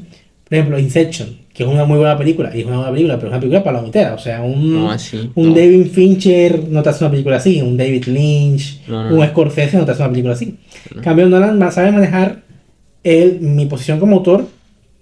por 0.49 0.55
ejemplo, 0.55 0.79
Inception, 0.79 1.29
que 1.53 1.63
es 1.63 1.69
una 1.69 1.85
muy 1.85 1.99
buena 1.99 2.17
película, 2.17 2.51
y 2.57 2.61
es 2.61 2.65
una 2.67 2.77
buena 2.77 2.91
película, 2.91 3.17
pero 3.17 3.27
es 3.27 3.33
una 3.33 3.41
película 3.41 3.63
palomitera. 3.63 4.15
O 4.15 4.19
sea, 4.19 4.41
un, 4.41 4.73
No, 4.73 4.91
así, 4.91 5.31
un 5.35 5.51
no. 5.51 5.55
David 5.55 5.89
Fincher 5.89 6.69
no 6.71 6.83
te 6.83 6.89
hace 6.89 7.05
una 7.05 7.11
película 7.11 7.37
así, 7.37 7.61
un 7.61 7.77
David 7.77 8.05
Lynch, 8.07 8.81
No, 8.89 9.15
un. 9.15 9.29
Scorsese 9.29 9.77
no 9.77 9.85
te 9.85 9.91
hace 9.91 10.01
una 10.01 10.09
película 10.09 10.33
así. 10.33 10.57
En 10.95 11.03
cambio, 11.03 11.29
Nolan 11.29 11.71
sabe 11.71 11.93
manejar 11.93 12.45
él, 13.05 13.41
mi 13.43 13.67
posición 13.67 14.01
como 14.01 14.17
autor 14.17 14.47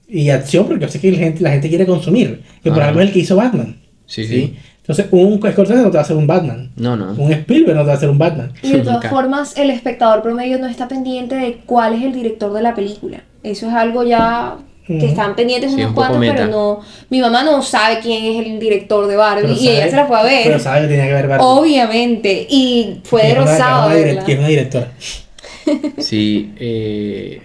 y 0.09 0.31
acción, 0.31 0.67
porque 0.67 0.87
yo 0.87 0.91
sé 0.91 0.99
que 0.99 1.13
la 1.13 1.19
gente, 1.19 1.45
la 1.45 1.53
gente 1.53 1.69
quiere 1.69 1.87
consumir. 1.87 2.41
Que 2.65 2.73
por 2.73 2.83
algo 2.83 2.99
es 2.99 3.07
el 3.07 3.13
que 3.13 3.21
hizo 3.21 3.37
Batman. 3.37 3.77
Sí, 4.07 4.25
sí. 4.25 4.55
Entonces, 4.91 5.07
un 5.13 5.39
Scorsese 5.53 5.79
no 5.83 5.91
te 5.91 5.97
va 5.97 6.01
a 6.01 6.03
hacer 6.03 6.17
un 6.17 6.27
Batman. 6.27 6.71
No, 6.77 6.97
no. 6.97 7.13
Un 7.13 7.33
Spielberg 7.33 7.77
no 7.77 7.83
te 7.83 7.87
va 7.89 7.93
a 7.93 7.97
hacer 7.97 8.11
un 8.11 8.19
Batman. 8.19 8.53
Y 8.63 8.73
de 8.73 8.79
todas 8.81 8.95
Nunca. 8.97 9.11
formas, 9.11 9.57
el 9.57 9.71
espectador 9.71 10.23
promedio 10.23 10.59
no 10.59 10.67
está 10.67 10.89
pendiente 10.89 11.35
de 11.37 11.61
cuál 11.67 11.95
es 11.95 12.03
el 12.03 12.13
director 12.13 12.53
de 12.53 12.63
la 12.63 12.75
película. 12.75 13.23
Eso 13.43 13.69
es 13.69 13.73
algo 13.75 14.03
ya 14.05 14.57
que 14.87 15.07
están 15.07 15.37
pendientes 15.37 15.71
Sí, 15.71 15.77
unos 15.77 15.91
un 15.91 15.95
cuantos, 15.95 16.19
pero 16.21 16.47
no. 16.49 16.81
Mi 17.11 17.21
mamá 17.21 17.45
no 17.45 17.63
sabe 17.63 18.01
quién 18.01 18.25
es 18.25 18.45
el 18.45 18.59
director 18.59 19.07
de 19.07 19.15
Barbie 19.15 19.43
Pero 19.43 19.55
y 19.61 19.69
ella 19.69 19.89
se 19.89 19.95
la 19.95 20.07
fue 20.07 20.19
a 20.19 20.23
ver. 20.25 20.43
Pero 20.45 20.59
sabe 20.59 20.81
que 20.83 20.89
tenía 20.89 21.07
que 21.07 21.13
ver 21.15 21.29
Barbie. 21.29 21.47
Obviamente. 21.47 22.47
Y 22.51 23.01
fue 23.05 23.31
es 23.31 23.39
una- 23.39 24.25
que 24.27 24.33
es 24.33 24.47
directora. 24.49 24.89
Sí, 25.99 26.53
eh, 26.59 27.41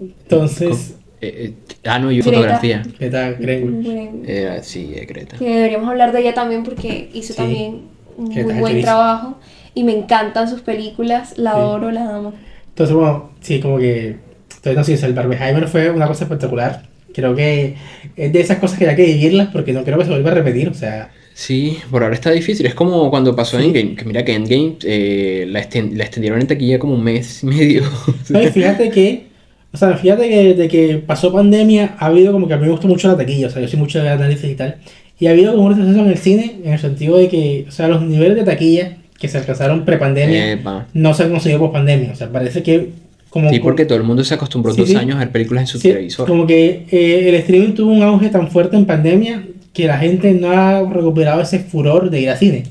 Entonces, 0.00 0.94
eh, 1.20 1.52
eh, 1.66 1.74
ah, 1.84 1.98
no, 1.98 2.10
yo 2.10 2.22
Greta. 2.22 2.30
fotografía. 2.36 2.82
Greta. 2.98 3.34
Bueno, 3.38 4.22
Era, 4.26 4.62
sí, 4.62 4.92
es 4.94 5.06
Greta. 5.06 5.36
que 5.36 5.44
deberíamos 5.44 5.88
hablar 5.88 6.12
de 6.12 6.20
ella 6.20 6.34
también 6.34 6.62
porque 6.64 7.10
hizo 7.12 7.32
Sí. 7.32 7.36
también 7.38 7.82
un 8.16 8.28
muy 8.32 8.54
buen 8.54 8.80
trabajo. 8.82 9.38
Y 9.74 9.84
me 9.84 9.92
encantan 9.96 10.48
sus 10.48 10.62
películas. 10.62 11.38
La 11.38 11.52
Sí. 11.52 11.58
adoro, 11.58 11.90
la 11.92 12.16
amo. 12.16 12.32
Entonces, 12.68 12.94
bueno, 12.96 13.30
sí, 13.40 13.60
como 13.60 13.78
que. 13.78 14.16
Entonces, 14.56 14.76
no 14.76 14.84
sé, 14.84 14.96
sea, 14.96 15.08
el 15.08 15.14
Barbenheimer 15.14 15.68
fue 15.68 15.90
una 15.90 16.06
cosa 16.06 16.24
espectacular. 16.24 16.82
Creo 17.14 17.34
que 17.34 17.76
es 18.16 18.32
de 18.32 18.40
esas 18.40 18.58
cosas 18.58 18.78
que 18.78 18.88
hay 18.88 18.96
que 18.96 19.04
vivirlas 19.06 19.48
porque 19.52 19.72
no 19.72 19.84
creo 19.84 19.98
que 19.98 20.04
se 20.04 20.10
vuelva 20.10 20.30
a 20.32 20.34
repetir. 20.34 20.68
O 20.68 20.74
sea, 20.74 21.10
Sí, 21.34 21.78
por 21.90 22.02
ahora 22.02 22.14
está 22.14 22.30
difícil. 22.32 22.66
Es 22.66 22.74
como 22.74 23.08
cuando 23.10 23.34
pasó 23.34 23.58
Sí. 23.58 23.64
Endgame. 23.66 23.94
Que 23.94 24.04
mira 24.04 24.24
que 24.24 24.34
Endgame 24.34 24.76
eh, 24.84 25.46
la, 25.48 25.60
esten- 25.62 25.92
la 25.96 26.04
extendieron 26.04 26.40
en 26.40 26.46
taquilla 26.48 26.78
como 26.78 26.94
un 26.94 27.02
mes 27.04 27.42
y 27.42 27.46
medio. 27.46 27.82
no, 28.28 28.42
y 28.42 28.46
fíjate 28.48 28.90
que. 28.90 29.29
O 29.72 29.76
sea, 29.76 29.96
fíjate 29.96 30.28
que 30.28 30.54
desde 30.54 30.68
que 30.68 30.96
pasó 30.98 31.32
pandemia 31.32 31.94
ha 31.98 32.06
habido 32.06 32.32
como 32.32 32.48
que 32.48 32.54
a 32.54 32.56
mí 32.56 32.64
me 32.64 32.70
gustó 32.72 32.88
mucho 32.88 33.08
la 33.08 33.16
taquilla. 33.16 33.46
O 33.46 33.50
sea, 33.50 33.62
yo 33.62 33.68
soy 33.68 33.78
mucho 33.78 34.02
de 34.02 34.08
análisis 34.08 34.50
y 34.50 34.54
tal. 34.54 34.76
Y 35.18 35.26
ha 35.26 35.30
habido 35.30 35.52
como 35.52 35.66
un 35.66 35.70
retroceso 35.76 36.00
en 36.00 36.08
el 36.10 36.18
cine 36.18 36.56
en 36.64 36.72
el 36.72 36.78
sentido 36.78 37.16
de 37.18 37.28
que, 37.28 37.66
o 37.68 37.70
sea, 37.70 37.86
los 37.88 38.02
niveles 38.02 38.36
de 38.36 38.44
taquilla 38.44 38.96
que 39.18 39.28
se 39.28 39.38
alcanzaron 39.38 39.84
pre-pandemia 39.84 40.52
Epa. 40.52 40.86
no 40.94 41.12
se 41.14 41.24
han 41.24 41.30
conseguido 41.30 41.60
post-pandemia. 41.60 42.10
O 42.12 42.16
sea, 42.16 42.28
parece 42.30 42.62
que 42.62 42.88
como... 43.28 43.50
Sí, 43.50 43.60
porque 43.60 43.84
todo 43.84 43.98
el 43.98 44.04
mundo 44.04 44.24
se 44.24 44.34
acostumbró 44.34 44.72
Sí, 44.72 44.80
dos 44.80 44.88
sí. 44.90 44.96
años 44.96 45.16
a 45.16 45.20
ver 45.20 45.30
películas 45.30 45.62
en 45.62 45.66
su 45.68 45.78
Sí, 45.78 45.88
televisor. 45.88 46.26
como 46.26 46.46
que 46.46 46.86
eh, 46.90 47.28
el 47.28 47.34
streaming 47.36 47.74
tuvo 47.74 47.92
un 47.92 48.02
auge 48.02 48.28
tan 48.30 48.48
fuerte 48.50 48.76
en 48.76 48.86
pandemia 48.86 49.44
que 49.72 49.86
la 49.86 49.98
gente 49.98 50.32
no 50.32 50.50
ha 50.50 50.80
recuperado 50.90 51.40
ese 51.42 51.60
furor 51.60 52.10
de 52.10 52.20
ir 52.22 52.30
al 52.30 52.38
cine. 52.38 52.64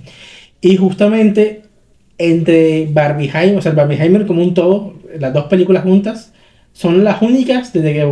Y 0.59 0.75
justamente 0.75 1.61
entre 2.17 2.87
Barbieheimer, 2.91 3.57
o 3.57 3.61
sea, 3.61 3.71
Barbieheimer 3.71 4.25
como 4.25 4.41
un 4.43 4.53
todo, 4.53 4.95
las 5.17 5.33
dos 5.33 5.45
películas 5.45 5.83
juntas, 5.83 6.33
son 6.79 7.03
las 7.03 7.21
únicas 7.21 7.73
desde 7.73 7.93
que 7.93 8.07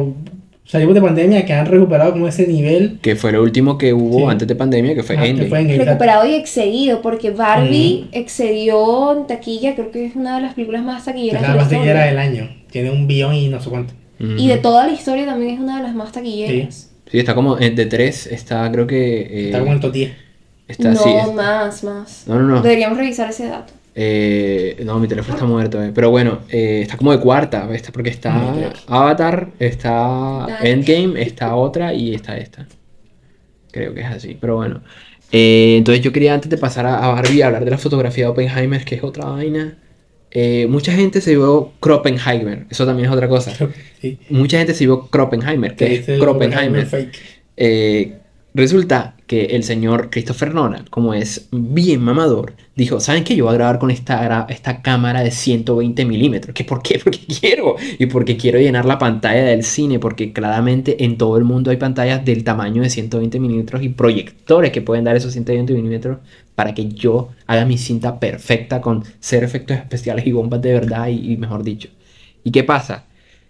salimos 0.66 0.94
de 0.94 1.02
pandemia 1.02 1.46
que 1.46 1.54
han 1.54 1.66
recuperado 1.68 2.12
como 2.12 2.28
ese 2.28 2.46
nivel. 2.48 3.00
Que 3.02 3.16
fue 3.16 3.32
lo 3.32 3.42
último 3.42 3.78
que 3.78 3.94
hubo 3.94 4.20
Sí. 4.20 4.26
antes 4.30 4.46
de 4.48 4.56
pandemia, 4.56 4.94
que 4.94 5.04
fue 5.04 5.16
ah, 5.18 5.22
que 5.22 5.30
Endgame. 5.30 5.50
fue 5.50 5.60
en 5.62 5.70
el- 5.70 5.80
recuperado 5.86 6.28
y 6.28 6.34
excedido, 6.36 7.02
porque 7.02 7.32
Barbie 7.32 8.08
excedió 8.12 9.16
en 9.18 9.28
taquilla, 9.28 9.74
creo 9.76 9.92
que 9.92 10.06
es 10.08 10.16
una 10.16 10.36
de 10.36 10.42
las 10.42 10.54
películas 10.56 10.84
más 10.84 11.00
Es 11.00 11.06
taquilleras 11.06 11.42
la 11.44 11.56
más 11.56 11.70
taquillera 11.70 12.04
del 12.06 12.18
año. 12.18 12.50
Tiene 12.70 12.92
un 12.92 13.08
billón 13.08 13.34
y 13.36 13.48
no 13.48 13.62
sé 13.62 13.70
cuánto. 13.70 13.94
Y 14.20 14.48
de 14.50 14.58
toda 14.58 14.86
la 14.86 14.92
historia 14.94 15.26
también 15.26 15.54
es 15.56 15.60
una 15.62 15.78
de 15.78 15.84
las 15.84 15.96
más 15.96 16.12
taquilleras. 16.12 16.90
Sí, 17.10 17.20
está 17.20 17.34
como 17.36 17.58
eh, 17.60 17.70
de 17.70 17.86
tres, 17.86 18.28
está 18.28 18.70
creo 18.72 18.86
que... 18.86 19.22
eh, 19.22 19.46
Está 19.46 19.60
como 19.60 19.72
en 19.72 19.80
top 19.80 19.94
10. 19.94 20.12
está 20.68 20.92
no, 20.92 21.32
más, 21.34 21.84
más. 21.86 22.24
No, 22.28 22.36
no, 22.36 22.42
no. 22.42 22.62
Deberíamos 22.62 22.98
revisar 22.98 23.30
ese 23.30 23.48
dato. 23.48 23.72
Eh, 24.00 24.80
no, 24.86 25.00
mi 25.00 25.08
teléfono 25.08 25.34
está 25.34 25.48
muerto, 25.48 25.84
eh. 25.84 25.92
pero 25.94 26.12
bueno, 26.12 26.42
eh, 26.50 26.82
está 26.84 26.98
como 26.98 27.12
de 27.12 27.20
cuarta, 27.20 27.66
¿ves? 27.66 27.82
porque 27.92 28.12
está. 28.12 28.54
Avatar, 28.86 29.50
está. 29.58 30.60
Endgame, 30.62 31.20
está 31.20 31.56
otra 31.56 31.96
y 31.96 32.14
está 32.14 32.38
esta. 32.38 32.68
Creo 33.72 33.96
que 33.96 34.02
es 34.02 34.06
así, 34.06 34.38
pero 34.40 34.58
bueno. 34.58 34.84
Eh, 35.32 35.78
entonces 35.80 36.04
yo 36.04 36.14
quería 36.14 36.36
antes 36.36 36.48
de 36.48 36.60
pasar 36.60 36.86
a, 36.86 37.04
a 37.04 37.08
Barbie 37.12 37.42
hablar 37.42 37.66
de 37.66 37.72
la 37.72 37.80
fotografía 37.80 38.26
de 38.26 38.30
Oppenheimer, 38.30 38.86
que 38.86 38.96
es 38.96 39.04
otra 39.04 39.26
vaina. 39.26 39.80
Eh, 40.30 40.68
mucha 40.70 40.92
gente 40.92 41.20
se 41.20 41.32
vio 41.32 41.72
Kroppenheimer, 41.80 42.68
eso 42.70 42.86
también 42.86 43.10
es 43.10 43.16
otra 43.16 43.28
cosa. 43.28 43.52
Sí. 44.00 44.20
Mucha 44.30 44.60
gente 44.60 44.76
se 44.76 44.86
vio 44.86 45.08
Kroppenheimer, 45.08 45.76
Que 45.76 46.04
que 46.04 46.14
es 46.14 46.20
Kroppenheimer. 46.20 46.88
Eh, 47.56 48.20
resulta 48.54 49.17
que 49.28 49.48
el 49.48 49.64
señor 49.64 50.10
Christopher 50.10 50.56
Nolan, 50.56 50.86
como 50.90 51.14
es 51.14 51.50
bien 51.52 52.02
mamador, 52.02 52.54
dijo, 52.78 53.02
¿saben 53.02 53.26
qué? 53.26 53.36
Yo 53.36 53.44
voy 53.44 53.54
a 53.54 53.58
grabar 53.58 53.78
con 53.78 53.92
esta, 53.92 54.48
esta 54.50 54.82
cámara 54.82 55.22
de 55.22 55.32
120 55.32 56.06
milímetros. 56.06 56.54
¿Qué 56.56 56.64
por 56.64 56.82
qué? 56.82 57.00
Porque 57.04 57.20
quiero. 57.40 57.76
Y 58.00 58.06
porque 58.06 58.38
quiero 58.38 58.58
llenar 58.58 58.86
la 58.86 58.98
pantalla 58.98 59.44
del 59.44 59.64
cine, 59.64 60.00
porque 60.00 60.32
claramente 60.32 61.04
en 61.04 61.18
todo 61.18 61.38
el 61.38 61.44
mundo 61.44 61.72
hay 61.72 61.78
pantallas 61.78 62.24
del 62.24 62.46
tamaño 62.46 62.82
de 62.82 62.90
120 62.90 63.40
milímetros 63.40 63.84
y 63.84 63.90
proyectores 63.90 64.72
que 64.72 64.82
pueden 64.82 65.04
dar 65.04 65.18
esos 65.18 65.34
120 65.34 65.74
milímetros 65.74 66.20
para 66.56 66.74
que 66.74 66.88
yo 66.88 67.30
haga 67.48 67.66
mi 67.66 67.78
cinta 67.78 68.20
perfecta 68.20 68.82
con 68.82 69.04
cero 69.20 69.46
efectos 69.46 69.78
especiales 69.78 70.26
y 70.26 70.32
bombas 70.32 70.62
de 70.62 70.74
verdad 70.74 71.10
y, 71.10 71.34
y 71.34 71.38
mejor 71.38 71.64
dicho. 71.64 71.90
¿Y 72.44 72.52
qué 72.52 72.64
pasa? 72.64 73.06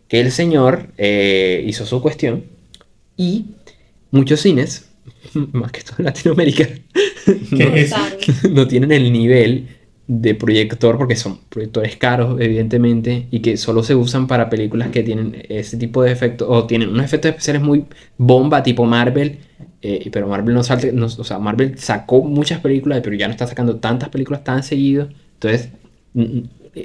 Que 0.07 0.19
el 0.21 0.31
señor 0.31 0.87
eh, 0.97 1.63
hizo 1.67 1.85
su 1.85 2.01
cuestión 2.01 2.45
y 3.15 3.45
muchos 4.11 4.41
cines 4.41 4.87
más 5.54 5.71
que 5.71 5.82
todo 5.82 5.95
en 6.00 6.06
Latinoamérica, 6.06 6.67
¿Qué 7.56 7.65
no, 7.65 7.76
es? 7.76 7.89
Claro. 7.89 8.17
no 8.52 8.67
tienen 8.67 8.91
el 8.91 9.12
nivel 9.12 9.67
de 10.08 10.36
proyector 10.36 10.97
porque 10.97 11.15
son 11.17 11.39
proyectores 11.50 11.97
caros, 11.97 12.39
evidentemente, 12.39 13.28
y 13.32 13.41
que 13.41 13.58
solo 13.58 13.84
se 13.84 13.93
usan 13.95 14.28
para 14.28 14.50
películas 14.50 14.89
que 14.89 15.04
tienen 15.04 15.43
ese 15.50 15.78
tipo 15.78 16.02
de 16.04 16.12
efectos 16.12 16.47
o 16.50 16.65
tienen 16.65 16.89
unos 16.89 17.06
efectos 17.06 17.30
especiales 17.32 17.62
muy 17.62 17.86
bomba, 18.17 18.63
tipo 18.63 18.86
Marvel. 18.86 19.39
eh, 19.82 20.10
pero 20.12 20.28
Marvel 20.28 20.56
no 20.56 20.63
salte, 20.63 20.91
no- 20.91 21.06
o 21.08 21.10
sea, 21.23 21.39
Marvel 21.39 21.78
sacó 21.78 22.23
muchas 22.23 22.60
películas, 22.62 23.02
pero 23.04 23.15
ya 23.15 23.28
no 23.28 23.32
está 23.34 23.47
sacando 23.47 23.78
tantas 23.78 24.10
películas 24.10 24.43
tan 24.43 24.63
seguido. 24.63 25.10
Entonces, 25.36 25.69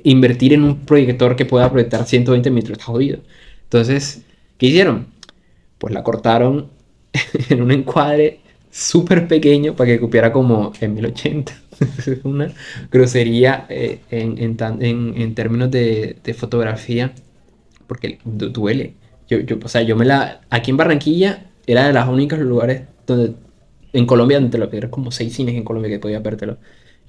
invertir 0.05 0.53
en 0.55 0.65
un 0.65 0.81
proyector 0.81 1.37
que 1.37 1.45
pueda 1.45 1.71
proyectar 1.71 2.07
120 2.07 2.51
metros 2.51 2.73
está 2.73 2.85
jodido. 2.87 3.19
Entonces, 3.65 4.23
¿qué 4.59 4.67
hicieron? 4.67 5.07
Pues 5.79 5.95
la 5.95 6.03
cortaron 6.03 6.71
en 7.51 7.62
un 7.62 7.73
encuadre 7.73 8.41
súper 8.72 9.28
pequeño 9.28 9.76
para 9.76 9.88
que 9.92 10.00
cupiera 10.00 10.32
como 10.32 10.72
en 10.80 10.94
1080. 10.94 11.54
Es 11.98 12.24
una 12.24 12.52
grosería 12.92 13.66
eh, 13.70 14.00
en, 14.11 14.38
en 14.38 14.56
tan- 14.56 14.82
en- 14.82 15.14
en 15.20 15.35
términos 15.37 15.70
de, 15.70 16.18
de 16.24 16.35
fotografía, 16.35 17.12
porque 17.87 18.18
du- 18.24 18.50
duele. 18.50 18.94
Yo, 19.28 19.40
yo, 19.40 19.56
o 19.64 19.68
sea, 19.68 19.82
yo 19.82 19.96
me 19.96 20.04
la... 20.04 20.42
Aquí 20.50 20.70
en 20.70 20.76
Barranquilla 20.76 21.46
era 21.66 21.87
de 21.87 21.92
los 21.92 22.08
únicos 22.08 22.38
lugares 22.40 22.82
donde... 23.06 23.35
En 23.94 24.06
Colombia, 24.06 24.38
donde 24.38 24.50
te 24.52 24.58
lo 24.58 24.72
eran 24.72 24.90
como 24.90 25.11
seis 25.11 25.35
cines 25.35 25.54
en 25.54 25.64
Colombia 25.64 25.90
que 25.90 25.98
podías 25.98 26.22
vértelo. 26.22 26.58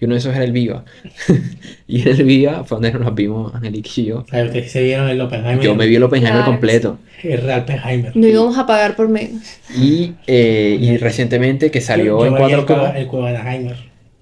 Y 0.03 0.05
uno 0.05 0.15
de 0.15 0.19
esos 0.19 0.35
era 0.35 0.43
el 0.43 0.51
Viva. 0.51 0.83
y 1.87 2.01
en 2.01 2.07
el 2.09 2.23
Viva 2.25 2.65
fue 2.65 2.75
donde 2.75 2.91
nos 2.91 3.15
vimos, 3.15 3.55
Angelique 3.55 4.01
y 4.01 4.05
yo. 4.07 4.17
Ustedes 4.19 4.69
se 4.69 4.83
vieron 4.83 5.07
el 5.07 5.21
Oppenheimer. 5.21 5.61
Yo 5.63 5.75
me 5.75 5.87
vi 5.87 5.95
el 5.95 6.03
Oppenheimer 6.03 6.39
Claro, 6.39 6.51
completo. 6.51 6.99
El 7.23 7.41
Real 7.41 7.61
Oppenheimer. 7.61 8.11
No 8.17 8.27
íbamos 8.27 8.57
a 8.57 8.65
pagar 8.65 8.97
por 8.97 9.07
menos. 9.07 9.41
Y, 9.73 10.11
eh, 10.27 10.77
y 10.77 10.97
recientemente 10.97 11.71
que 11.71 11.79
salió 11.79 12.19
Yo- 12.19 12.19
yo 12.19 12.25
en 12.25 12.33
me 12.33 12.45
vi 12.47 12.51
el 12.51 12.59
4K. 12.59 12.65
Cueva- 12.65 12.97
El 12.99 13.07
Cuevanaheimer. 13.07 13.75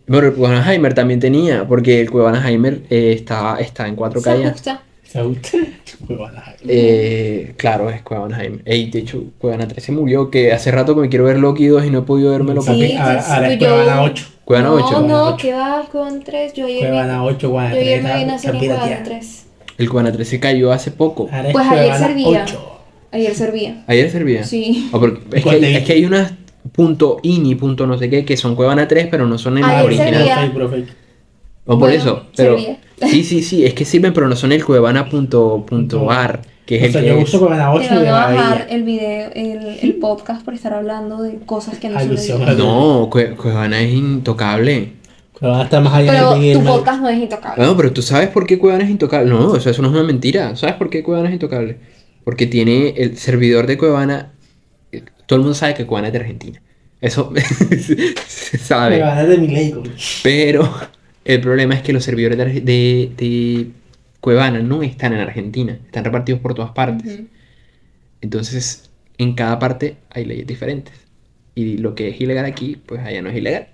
Bueno, 0.06 0.28
el 0.28 0.34
Cuevanaheimer 0.36 0.94
también 0.94 1.20
tenía, 1.20 1.68
porque 1.68 2.00
el 2.00 2.12
Cuevanaheimer 2.12 2.82
eh, 2.92 3.14
está, 3.16 3.58
está 3.60 3.88
en 3.88 3.96
4K 3.96 4.36
Se 4.36 4.40
ya. 4.44 4.48
ajusta. 4.50 4.82
Eh, 6.68 7.54
claro, 7.58 7.90
es 7.90 8.02
Cuevanaheimer. 8.02 8.62
Ey, 8.66 8.90
de 8.90 9.00
hecho, 9.00 9.24
Cuevana 9.38 9.68
3 9.68 9.84
se 9.84 9.92
murió, 9.92 10.30
que 10.30 10.52
hace 10.52 10.72
rato 10.72 10.96
que 10.96 11.02
me 11.02 11.10
quiero 11.10 11.26
ver 11.26 11.38
Loki 11.40 11.66
2 11.68 11.86
y 11.86 11.90
no 11.90 12.00
he 12.00 12.02
podido 12.04 12.32
vermelo. 12.32 12.62
Sí, 12.62 12.68
porque- 12.70 12.88
Papi, 12.90 12.98
ahora, 12.98 13.22
sí, 13.22 13.32
ahora 13.32 13.54
es 13.54 13.60
yo- 13.60 13.68
Cuevana 13.68 14.02
8. 14.04 14.26
Cuevana 14.46 14.68
no, 14.70 14.76
8. 14.76 14.84
no, 14.84 14.90
Cuevana 14.92 15.24
ocho. 15.26 15.38
que 15.38 15.54
va 15.54 15.84
con 15.92 16.24
3. 16.24 16.54
Yo 16.54 16.66
ayer, 16.66 16.80
Cuevana 16.80 17.24
8, 17.24 17.48
vi, 17.48 17.54
Cuevana 17.54 17.74
yo 17.76 17.80
ayer 17.82 18.02
3. 18.02 18.04
me 18.04 18.10
vi 18.34 18.40
serie 18.40 18.60
en 18.60 18.66
Cuevana 18.66 18.84
pirateada. 18.86 19.04
3. 19.04 19.46
El 19.78 19.90
Cuevana 19.90 20.12
3 20.12 20.28
se 20.28 20.40
cayó 20.40 20.72
hace 20.72 20.92
poco. 20.92 21.28
Pues 21.28 21.34
ayer 21.36 21.52
Cuevana 21.54 21.98
servía. 21.98 22.44
8. 22.44 22.80
Ayer 23.12 23.36
servía. 23.36 23.84
Ayer 23.88 24.12
servía. 24.12 24.44
Sí. 24.44 24.90
Oh, 24.92 25.00
porque 25.00 25.20
es, 25.30 25.36
que 25.36 25.42
¿Cuál 25.42 25.64
hay, 25.64 25.76
es 25.76 25.84
que 25.84 25.94
hay 25.94 26.06
unas 26.06 26.34
punto 26.72 27.18
ini, 27.24 27.56
punto 27.56 27.88
no 27.88 27.98
sé 27.98 28.10
qué, 28.10 28.24
que 28.24 28.38
son 28.38 28.56
Cuevana 28.56 28.88
3, 28.88 29.08
pero 29.10 29.26
no 29.28 29.38
son 29.38 29.58
el 29.58 29.64
Ayer 29.64 29.86
original. 29.86 30.14
servía. 30.14 30.52
O 31.66 31.78
por 31.78 31.80
Bueno, 31.80 31.96
eso, 31.96 32.26
pero 32.36 32.58
servía. 32.58 32.80
Sí, 33.10 33.24
sí, 33.24 33.42
sí, 33.44 33.66
es 33.66 33.74
que 33.74 33.86
sirven, 33.86 34.14
pero 34.14 34.28
no 34.28 34.36
son 34.36 34.52
el 34.52 34.64
cuevana.ar, 34.66 36.42
que 36.66 36.76
es 36.78 36.82
O 36.84 36.86
el 36.86 36.92
sea, 36.92 37.02
que 37.02 37.08
yo 37.08 37.14
es. 37.18 37.24
uso 37.24 37.40
Cuevana 37.40 37.72
8 37.74 37.88
Te 37.90 37.96
de 38.00 38.10
a 38.10 38.12
bajar 38.14 38.68
el 38.70 38.84
video, 38.84 39.32
el, 39.34 39.78
el 39.82 39.94
podcast 39.96 40.44
por 40.44 40.54
estar 40.54 40.74
hablando 40.74 41.22
de 41.22 41.38
cosas 41.46 41.78
que 41.80 41.90
no 41.90 42.00
son 42.00 42.10
Alusión 42.10 42.46
de 42.46 42.52
a- 42.52 42.54
No, 42.54 43.10
Cue- 43.10 43.36
Cuevana 43.36 43.82
es 43.82 43.94
intocable. 43.94 44.94
Cuevana 45.34 45.64
está 45.64 45.80
más 45.82 45.94
allá 45.94 46.12
Pero 46.14 46.38
y 46.44 46.54
tu 46.54 46.62
mal. 46.62 46.74
podcast 46.78 47.02
no 47.02 47.10
es 47.10 47.18
intocable. 47.18 47.56
Bueno, 47.58 47.76
pero 47.78 47.92
tú 47.94 48.02
sabes 48.02 48.30
por 48.30 48.46
qué 48.46 48.60
Cuevana 48.60 48.84
es 48.84 48.90
intocable. 48.92 49.30
No, 49.30 49.48
o 49.48 49.60
sea, 49.60 49.72
eso 49.72 49.82
no 49.82 49.88
es 49.88 49.94
una 49.94 50.04
mentira. 50.04 50.56
¿Sabes 50.56 50.76
por 50.76 50.90
qué 50.90 51.02
Cuevana 51.04 51.30
es 51.30 51.34
intocable? 51.34 51.78
Porque 52.24 52.46
tiene 52.46 52.90
el 52.98 53.18
servidor 53.18 53.66
de 53.66 53.78
Cuevana. 53.78 54.34
eh, 54.92 55.04
Todo 55.26 55.38
el 55.38 55.42
mundo 55.44 55.56
sabe 55.56 55.74
que 55.74 55.86
Cuevana 55.88 56.08
es 56.10 56.14
de 56.14 56.20
Argentina. 56.20 56.62
Eso 57.02 57.34
se 58.28 58.58
sabe. 58.60 58.98
Cuevana 59.00 59.24
es 59.24 59.28
de 59.30 59.38
mi. 59.40 59.74
Pero 60.22 60.72
el 61.26 61.42
problema 61.42 61.74
es 61.76 61.82
que 61.82 61.94
los 61.94 62.04
servidores 62.04 62.38
de, 62.38 62.46
de- 62.62 63.12
de 63.18 63.68
Cuevana 64.20 64.60
no 64.60 64.84
están 64.84 65.14
en 65.14 65.20
Argentina, 65.20 65.78
están 65.86 66.04
repartidos 66.06 66.42
por 66.42 66.54
todas 66.54 66.72
partes. 66.72 67.22
Entonces, 68.22 68.90
en 69.18 69.34
cada 69.34 69.58
parte 69.60 69.98
hay 70.10 70.26
leyes 70.26 70.46
diferentes. 70.48 70.94
Y 71.56 71.78
lo 71.78 71.96
que 71.96 72.10
es 72.10 72.22
ilegal 72.22 72.46
aquí, 72.46 72.78
pues 72.86 73.02
allá 73.02 73.22
no 73.22 73.30
es 73.30 73.38
ilegal. 73.38 73.68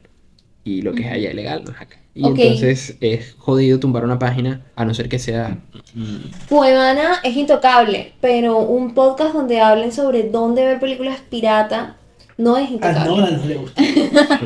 Y 0.64 0.82
lo 0.82 0.94
que 0.94 1.04
es 1.04 1.12
allá 1.12 1.32
ilegal 1.32 1.64
no 1.66 1.72
es 1.72 1.82
acá. 1.82 1.98
Y 2.16 2.24
entonces 2.44 2.98
es 3.00 3.36
jodido 3.38 3.80
tumbar 3.80 4.04
una 4.04 4.18
página 4.18 4.62
a 4.76 4.86
no 4.86 4.94
ser 4.94 5.08
que 5.08 5.20
sea. 5.20 5.58
mm, 5.94 6.16
Cuevana 6.50 7.20
es 7.24 7.36
intocable, 7.36 8.14
pero 8.22 8.58
un 8.60 8.94
podcast 8.96 9.34
donde 9.36 9.60
hablen 9.62 9.92
sobre 9.92 10.24
dónde 10.24 10.66
ver 10.66 10.80
películas 10.80 11.20
pirata 11.30 11.96
no 12.38 12.58
es 12.58 12.70
A 12.70 12.74
intocable. 12.74 13.10
Nolan 13.10 13.38
no 13.38 13.46
le 13.46 13.56
gusta. 13.56 13.82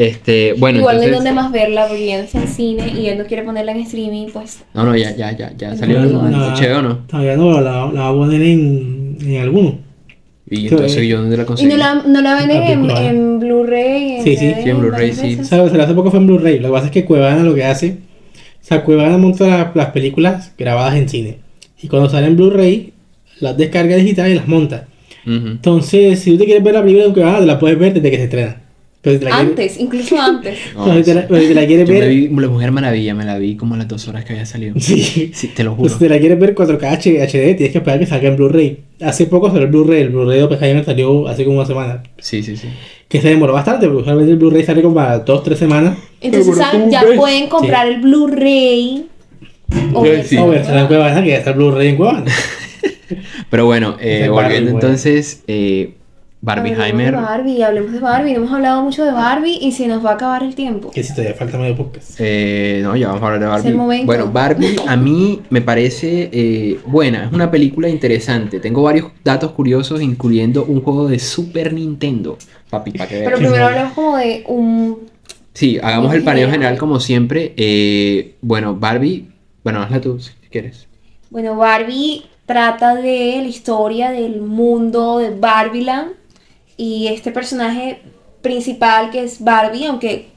Este, 0.00 0.52
bueno, 0.52 0.78
Igual 0.78 0.96
no 0.96 1.02
hay 1.02 1.08
entonces. 1.08 1.24
dónde 1.34 1.42
más 1.42 1.50
verla 1.50 1.88
porque 1.88 2.06
ya 2.06 2.18
no 2.18 2.22
está 2.22 2.40
en 2.40 2.46
cine 2.48 2.92
y 2.96 3.08
él 3.08 3.18
no 3.18 3.24
quiere 3.24 3.42
ponerla 3.42 3.72
en 3.72 3.80
streaming, 3.80 4.28
pues 4.32 4.62
No, 4.72 4.84
no, 4.84 4.96
ya, 4.96 5.16
ya, 5.16 5.36
ya, 5.36 5.52
ya 5.56 5.74
salió 5.76 5.98
no, 5.98 6.04
en 6.26 6.30
no. 6.30 6.98
Todavía 7.08 7.36
no, 7.36 7.60
la, 7.60 7.90
la 7.92 8.00
va 8.02 8.08
a 8.10 8.12
poner 8.12 8.40
en, 8.40 9.18
en 9.20 9.40
alguno. 9.40 9.78
Y 10.48 10.68
entonces 10.68 11.04
yo 11.08 11.20
dónde 11.20 11.36
la 11.36 11.42
Y 11.42 11.46
conseguí. 11.46 11.68
no 11.70 11.76
la, 11.76 11.94
no 11.96 12.20
la 12.22 12.36
venden 12.36 12.62
en, 12.62 12.90
en 12.90 13.40
Blu-ray. 13.40 14.12
en 14.18 14.22
Sí, 14.24 14.36
sí, 14.36 14.46
DVD, 14.46 14.62
sí, 14.62 14.70
en 14.70 14.78
Blu-ray, 14.80 15.12
sí. 15.12 15.22
veces. 15.34 15.48
¿Sabes? 15.48 15.74
Hace 15.74 15.94
poco 15.94 16.10
fue 16.12 16.20
en 16.20 16.26
Blu-ray. 16.28 16.60
Lo 16.60 16.68
que 16.68 16.72
pasa 16.74 16.86
es 16.86 16.92
que 16.92 17.04
Cuevana 17.04 17.42
lo 17.42 17.54
que 17.56 17.64
hace. 17.64 17.96
O 18.62 18.64
sea, 18.68 18.84
Cuevana 18.84 19.18
monta 19.18 19.46
la- 19.48 19.72
las 19.74 19.90
películas 19.90 20.52
grabadas 20.56 20.94
en 20.96 21.08
cine. 21.08 21.38
Y 21.82 21.88
cuando 21.88 22.08
salen 22.08 22.30
en 22.30 22.36
Blu-ray, 22.36 22.92
las 23.40 23.56
descarga 23.56 23.96
digital 23.96 24.30
y 24.30 24.34
las 24.36 24.46
monta. 24.46 24.86
Entonces, 25.26 26.20
si 26.20 26.30
tú 26.32 26.38
te 26.38 26.44
quieres 26.44 26.62
ver 26.62 26.74
la 26.74 26.82
película 26.82 27.04
en 27.06 27.12
Cuevana, 27.12 27.40
te 27.40 27.46
la 27.46 27.58
puedes 27.58 27.78
ver 27.78 27.92
desde 27.94 28.10
que 28.10 28.16
se 28.16 28.24
estrena. 28.24 28.62
La 29.20 29.38
Antes, 29.38 29.78
incluso 29.80 30.20
antes. 30.20 30.58
No, 30.74 30.86
No, 30.86 30.94
si 30.96 31.02
te 31.02 31.14
la, 31.14 31.20
sí. 31.22 31.26
pero 31.28 31.40
si 31.42 31.48
te 31.48 31.54
la 31.54 31.66
quieres 31.66 31.88
me 31.88 32.00
ver. 32.00 32.08
vi 32.10 32.28
La 32.28 32.48
Mujer 32.48 32.72
Maravilla, 32.72 33.14
me 33.14 33.24
la 33.24 33.38
vi 33.38 33.56
como 33.56 33.74
a 33.74 33.78
las 33.78 33.88
dos 33.88 34.06
horas 34.08 34.24
que 34.24 34.32
había 34.34 34.46
salido. 34.46 34.74
Sí. 34.78 35.30
Sí, 35.34 35.48
te 35.48 35.64
lo 35.64 35.76
Pues 35.76 35.92
juro. 35.92 35.98
si 36.00 36.08
te 36.08 36.14
la 36.14 36.20
quieres 36.20 36.38
ver 36.38 36.54
4K 36.54 36.84
H- 36.92 37.22
HD, 37.22 37.54
tienes 37.56 37.72
que 37.72 37.78
esperar 37.78 37.98
que 37.98 38.06
salga 38.06 38.28
en 38.28 38.36
Blu-ray. 38.36 38.78
Hace 39.00 39.26
poco 39.26 39.48
salió 39.48 39.62
el 39.64 39.68
Blu-ray. 39.70 40.02
El 40.02 40.08
Blu-ray 40.10 40.38
de 40.38 40.44
Oppenheimer 40.44 40.84
salió 40.84 41.26
hace 41.28 41.44
como 41.44 41.56
una 41.58 41.66
semana. 41.66 42.02
Sí, 42.18 42.42
sí, 42.42 42.56
sí. 42.56 42.68
Que 43.08 43.20
se 43.22 43.28
demoró 43.28 43.52
bastante, 43.54 43.86
porque 43.86 44.02
usualmente 44.02 44.32
el 44.32 44.38
Blu-ray 44.38 44.64
sale 44.64 44.82
como 44.82 45.00
a 45.00 45.24
2-3 45.24 45.54
semanas. 45.56 45.96
Entonces, 46.20 46.56
ya 46.90 47.04
pueden 47.16 47.48
comprar 47.48 47.86
el 47.88 48.00
Blu-ray. 48.00 49.06
O 49.94 50.02
Sí. 50.04 50.10
verse 50.10 50.38
O 50.38 50.52
en 50.52 50.86
Cuevana, 50.86 51.22
que 51.22 51.28
ya 51.30 51.36
está 51.38 51.50
el 51.50 51.56
Blu-ray 51.56 51.88
en 51.88 51.96
Cuevana. 51.96 52.24
Pero 53.50 53.64
bueno, 53.66 53.96
eh, 54.00 54.28
volviendo 54.30 54.70
entonces, 54.70 55.42
eh, 55.46 55.94
Hablemos 56.46 56.70
de 56.70 56.76
Barbieheimer. 56.76 57.14
Barbie, 57.16 57.62
hablemos 57.62 57.92
de 57.92 57.98
Barbie. 57.98 58.30
No 58.32 58.36
hemos 58.38 58.52
hablado 58.52 58.82
mucho 58.82 59.04
de 59.04 59.10
Barbie 59.12 59.58
y 59.60 59.72
se 59.72 59.88
nos 59.88 60.04
va 60.04 60.10
a 60.10 60.14
acabar 60.14 60.42
el 60.44 60.54
tiempo. 60.54 60.90
Que 60.90 61.02
si 61.02 61.12
todavía 61.12 61.34
falta 61.34 61.58
medio 61.58 61.76
podcast. 61.76 62.14
eh, 62.20 62.80
no, 62.82 62.94
ya 62.96 63.08
vamos 63.08 63.22
a 63.22 63.26
hablar 63.26 63.40
de 63.40 63.46
Es 63.46 63.50
Barbie. 63.50 63.68
el 63.70 63.76
momento. 63.76 64.06
Bueno, 64.06 64.30
Barbie 64.32 64.76
a 64.86 64.96
mí 64.96 65.42
me 65.50 65.60
parece 65.62 66.30
eh, 66.32 66.80
buena, 66.86 67.24
es 67.24 67.32
una 67.32 67.50
película 67.50 67.88
interesante. 67.88 68.60
Tengo 68.60 68.82
varios 68.82 69.06
datos 69.24 69.50
curiosos, 69.52 70.00
incluyendo 70.00 70.64
un 70.64 70.80
juego 70.80 71.08
de 71.08 71.18
Super 71.18 71.72
Nintendo. 71.72 72.38
Papi, 72.70 72.92
para 72.92 73.08
que 73.08 73.14
veas. 73.16 73.24
Pero 73.26 73.38
primero 73.38 73.66
hablamos 73.66 73.92
como 73.94 74.16
de 74.16 74.44
un. 74.46 74.98
Sí, 75.54 75.78
hagamos 75.82 76.14
el 76.14 76.22
paneo 76.22 76.48
general 76.50 76.78
como 76.78 77.00
siempre. 77.00 77.52
Eh, 77.56 78.36
bueno, 78.42 78.76
Barbie, 78.76 79.26
bueno, 79.64 79.82
hazla 79.82 80.00
tú 80.00 80.20
si 80.20 80.30
quieres. 80.50 80.86
Bueno, 81.30 81.56
Barbie 81.56 82.22
trata 82.46 82.94
de 82.94 83.38
la 83.42 83.48
historia 83.48 84.10
del 84.12 84.40
mundo 84.40 85.18
de 85.18 85.30
Barbieland 85.30 86.12
y 86.78 87.08
este 87.08 87.30
personaje 87.32 88.00
principal 88.40 89.10
que 89.10 89.24
es 89.24 89.44
Barbie, 89.44 89.84
aunque 89.84 90.28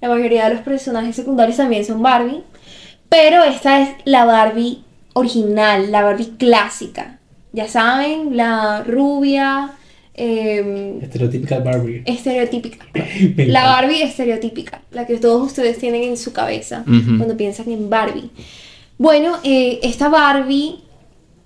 la 0.00 0.08
mayoría 0.08 0.48
de 0.48 0.54
los 0.54 0.64
personajes 0.64 1.14
secundarios 1.14 1.58
también 1.58 1.84
son 1.84 2.02
Barbie, 2.02 2.42
pero 3.08 3.44
esta 3.44 3.80
es 3.82 3.90
la 4.04 4.24
Barbie 4.24 4.82
original, 5.12 5.92
la 5.92 6.02
Barbie 6.02 6.32
clásica. 6.38 7.20
Ya 7.52 7.68
saben, 7.68 8.36
la 8.36 8.82
rubia, 8.82 9.72
eh, 10.14 10.98
Estereotípica 11.02 11.58
Barbie. 11.60 12.02
estereotípica. 12.06 12.86
La. 13.46 13.64
Barbie 13.64 14.02
estereotípica, 14.02 14.82
la 14.90 15.06
que 15.06 15.18
todos 15.18 15.46
ustedes 15.46 15.78
tienen 15.78 16.02
en 16.02 16.16
su 16.16 16.32
cabeza 16.32 16.84
cuando 16.84 17.36
piensan 17.36 17.70
en 17.70 17.88
Barbie. 17.88 18.30
Bueno, 18.98 19.38
eh, 19.44 19.80
esta 19.82 20.08
Barbie 20.08 20.80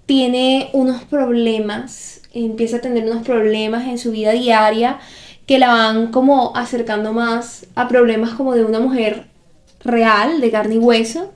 tiene 0.07 0.71
unos 0.73 1.03
problemas, 1.05 2.23
empieza 2.45 2.79
a 2.79 2.81
tener 2.81 3.05
unos 3.05 3.25
problemas 3.25 3.87
en 3.87 3.99
su 3.99 4.13
vida 4.13 4.33
diaria 4.33 4.99
que 5.47 5.59
la 5.59 5.69
van 5.69 6.11
como 6.11 6.57
acercando 6.57 7.13
más 7.13 7.67
a 7.75 7.89
problemas 7.89 8.35
como 8.35 8.55
de 8.55 8.65
una 8.65 8.81
mujer 8.81 9.27
real, 9.85 10.41
de 10.41 10.51
carne 10.51 10.75
y 10.75 10.79
hueso. 10.79 11.33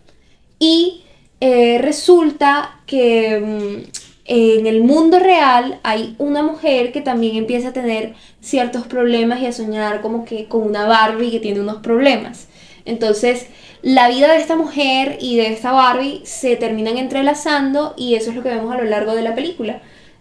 Y 0.59 1.05
eh, 1.40 1.78
resulta 1.80 2.80
que 2.86 3.40
mm, 3.40 3.90
en 4.26 4.66
el 4.66 4.82
mundo 4.82 5.18
real 5.18 5.80
hay 5.82 6.14
una 6.18 6.42
mujer 6.42 6.92
que 6.92 7.01
también 7.01 7.36
empieza 7.36 7.68
a 7.68 7.72
tener 7.72 8.14
ciertos 8.40 8.86
problemas 8.86 9.40
y 9.40 9.46
a 9.46 9.53
soñar 9.53 10.03
como 10.03 10.24
que 10.24 10.46
con 10.46 10.62
una 10.62 10.86
Barbie 10.86 11.30
que 11.30 11.40
tiene 11.40 11.61
unos 11.61 11.78
problemas. 11.78 12.48
Entonces, 12.84 13.46
la 13.82 14.09
vida 14.09 14.32
de 14.32 14.38
esta 14.38 14.57
mujer 14.57 15.18
y 15.20 15.36
de 15.36 15.48
esta 15.48 15.72
Barbie 15.72 16.20
se 16.24 16.57
terminan 16.57 16.98
entrelazando 16.98 17.94
y 17.96 18.14
eso 18.14 18.30
es 18.30 18.36
lo 18.36 18.42
que 18.42 18.51
vemos 18.51 18.72
a 18.74 18.78
lo 18.78 18.84
largo 18.84 19.14
de 19.14 19.22
la 19.22 19.34
película. 19.34 19.80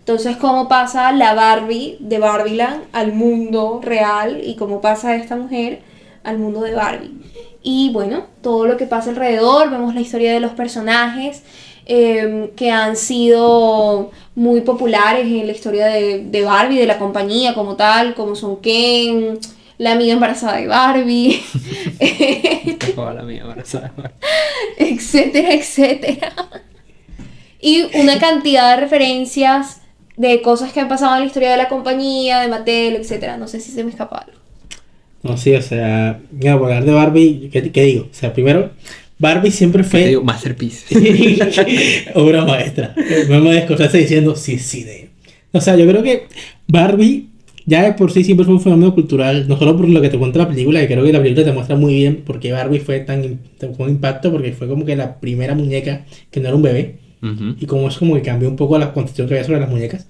Entonces, 0.09 0.37
cómo 0.37 0.67
pasa 0.67 1.11
la 1.11 1.35
Barbie 1.35 1.97
de 1.99 2.17
Barbieland 2.17 2.85
al 2.93 3.13
mundo 3.13 3.79
real 3.83 4.41
y 4.43 4.55
cómo 4.55 4.81
pasa 4.81 5.15
esta 5.15 5.35
mujer 5.35 5.81
al 6.23 6.39
mundo 6.39 6.61
de 6.61 6.73
Barbie. 6.73 7.11
Y 7.61 7.91
bueno, 7.93 8.25
todo 8.41 8.65
lo 8.65 8.75
que 8.75 8.87
pasa 8.87 9.11
alrededor, 9.11 9.69
vemos 9.69 9.93
la 9.93 10.01
historia 10.01 10.33
de 10.33 10.39
los 10.39 10.53
personajes 10.53 11.43
eh, 11.85 12.51
que 12.55 12.71
han 12.71 12.95
sido 12.95 14.09
muy 14.33 14.61
populares 14.61 15.27
en 15.27 15.45
la 15.45 15.53
historia 15.53 15.85
de, 15.85 16.25
de 16.25 16.41
Barbie, 16.41 16.79
de 16.79 16.87
la 16.87 16.97
compañía 16.97 17.53
como 17.53 17.75
tal, 17.75 18.15
como 18.15 18.35
son 18.35 18.61
Ken, 18.61 19.37
la 19.77 19.91
amiga 19.91 20.13
embarazada 20.13 20.57
de 20.57 20.65
Barbie, 20.65 21.39
Toda 22.95 23.13
la 23.13 23.21
mía 23.21 23.41
embarazada. 23.43 23.93
etcétera, 24.75 25.53
etcétera. 25.53 26.33
Y 27.61 27.83
una 27.93 28.17
cantidad 28.17 28.71
de 28.71 28.81
referencias 28.81 29.81
de 30.19 30.41
cosas 30.41 30.73
que 30.73 30.81
han 30.81 30.89
pasado 30.89 31.15
en 31.15 31.21
la 31.21 31.27
historia 31.27 31.51
de 31.51 31.57
la 31.57 31.69
compañía, 31.69 32.41
de 32.41 32.49
Mattel, 32.49 32.97
etcétera. 32.97 33.37
No 33.37 33.47
sé 33.47 33.61
si 33.61 33.71
se 33.71 33.85
me 33.85 33.89
escapa 33.89 34.17
algo. 34.17 34.37
No, 35.23 35.37
sí, 35.37 35.55
o 35.55 35.61
sea, 35.61 36.19
mira, 36.29 36.59
por 36.59 36.65
hablar 36.67 36.83
de 36.83 36.91
Barbie, 36.91 37.49
¿qué, 37.51 37.71
qué 37.71 37.83
digo? 37.83 38.07
O 38.11 38.13
sea, 38.13 38.33
primero, 38.33 38.69
Barbie 39.17 39.51
siempre 39.51 39.83
Te 39.83 39.89
fue 39.89 40.07
digo, 40.07 40.23
Masterpiece. 40.23 42.11
obra 42.15 42.43
maestra. 42.43 42.93
Me 43.29 43.39
voy 43.39 43.49
a 43.49 43.53
descostarse 43.53 43.97
diciendo 43.97 44.35
sí, 44.35 44.59
sí, 44.59 44.83
de. 44.83 45.09
O 45.53 45.61
sea, 45.61 45.77
yo 45.77 45.87
creo 45.87 46.03
que 46.03 46.27
Barbie 46.67 47.27
ya 47.65 47.83
de 47.83 47.93
por 47.93 48.11
sí 48.11 48.25
siempre 48.25 48.45
fue 48.45 48.55
un 48.55 48.61
fenómeno 48.61 48.93
cultural, 48.93 49.47
no 49.47 49.57
solo 49.57 49.77
por 49.77 49.87
lo 49.87 50.01
que 50.01 50.09
te 50.09 50.17
cuenta 50.17 50.39
la 50.39 50.49
película, 50.49 50.81
que 50.81 50.87
creo 50.87 51.03
que 51.05 51.13
la 51.13 51.21
película 51.21 51.45
te 51.45 51.53
muestra 51.53 51.77
muy 51.77 51.93
bien 51.93 52.23
porque 52.25 52.51
Barbie 52.51 52.79
fue 52.79 52.99
tan 52.99 53.39
fue 53.57 53.85
un 53.85 53.91
impacto 53.91 54.31
porque 54.31 54.51
fue 54.51 54.67
como 54.67 54.83
que 54.83 54.97
la 54.97 55.19
primera 55.21 55.55
muñeca 55.55 56.05
que 56.29 56.41
no 56.41 56.47
era 56.47 56.55
un 56.57 56.61
bebé 56.63 57.08
Ujú. 57.21 57.55
y 57.59 57.65
como 57.65 57.87
es 57.89 57.97
como 57.97 58.15
que 58.15 58.21
cambió 58.21 58.47
un 58.49 58.55
poco 58.55 58.77
la 58.79 58.93
concepción 58.93 59.27
que 59.27 59.33
había 59.33 59.43
sobre 59.45 59.59
las 59.59 59.69
muñecas. 59.69 60.07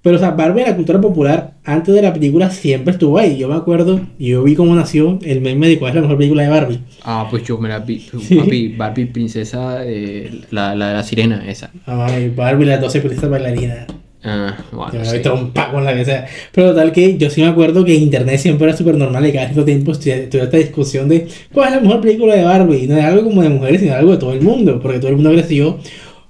Pero, 0.00 0.16
o 0.16 0.18
sea, 0.18 0.30
Barbie 0.32 0.62
en 0.62 0.68
la 0.70 0.76
cultura 0.76 1.00
popular, 1.00 1.54
antes 1.64 1.94
de 1.94 2.02
la 2.02 2.12
película, 2.12 2.50
siempre 2.50 2.92
estuvo 2.92 3.18
ahí. 3.18 3.36
Yo 3.38 3.48
me 3.48 3.54
acuerdo, 3.54 4.00
yo 4.18 4.42
vi 4.42 4.54
cómo 4.56 4.74
nació 4.74 5.18
el 5.22 5.40
meme 5.40 5.68
de 5.68 5.78
cuál 5.78 5.90
es 5.90 5.94
la 5.96 6.00
mejor 6.02 6.16
película 6.18 6.42
de 6.42 6.48
Barbie. 6.48 6.80
Ah, 7.04 7.26
pues 7.30 7.44
yo 7.44 7.56
me 7.58 7.68
la 7.68 7.78
vi. 7.78 8.00
Sí. 8.20 8.34
Papi, 8.36 8.68
Barbie 8.76 9.06
princesa, 9.06 9.82
eh, 9.84 10.40
la, 10.50 10.74
la 10.74 10.88
de 10.88 10.94
la 10.94 11.02
sirena, 11.04 11.44
esa. 11.48 11.70
Ay, 11.86 12.30
Barbie, 12.34 12.64
las 12.66 12.80
12 12.80 13.00
princesas 13.00 13.30
bailarinas. 13.30 13.86
Ah, 14.24 14.56
Yo 14.70 14.76
bueno, 14.78 14.92
me 15.00 15.04
sí. 15.04 15.18
trompa 15.20 15.70
con 15.72 15.84
la 15.84 15.94
que 15.96 16.04
sea. 16.04 16.26
Pero 16.52 16.68
total 16.70 16.92
que 16.92 17.16
yo 17.18 17.28
sí 17.30 17.40
me 17.40 17.48
acuerdo 17.48 17.84
que 17.84 17.94
internet 17.94 18.38
siempre 18.38 18.68
era 18.68 18.76
súper 18.76 18.96
normal 18.96 19.26
y 19.26 19.32
cada 19.32 19.46
cierto 19.46 19.64
tiempo 19.64 19.92
tuve 19.94 20.28
esta 20.30 20.56
discusión 20.56 21.08
de 21.08 21.26
cuál 21.52 21.68
es 21.70 21.74
la 21.76 21.80
mejor 21.80 22.00
película 22.00 22.34
de 22.36 22.44
Barbie. 22.44 22.86
No 22.86 22.96
era 22.96 23.08
algo 23.08 23.24
como 23.24 23.42
de 23.42 23.48
mujeres, 23.48 23.80
sino 23.80 23.94
algo 23.94 24.12
de 24.12 24.18
todo 24.18 24.32
el 24.32 24.40
mundo. 24.42 24.80
Porque 24.80 24.98
todo 24.98 25.08
el 25.10 25.16
mundo 25.16 25.30
creció 25.32 25.78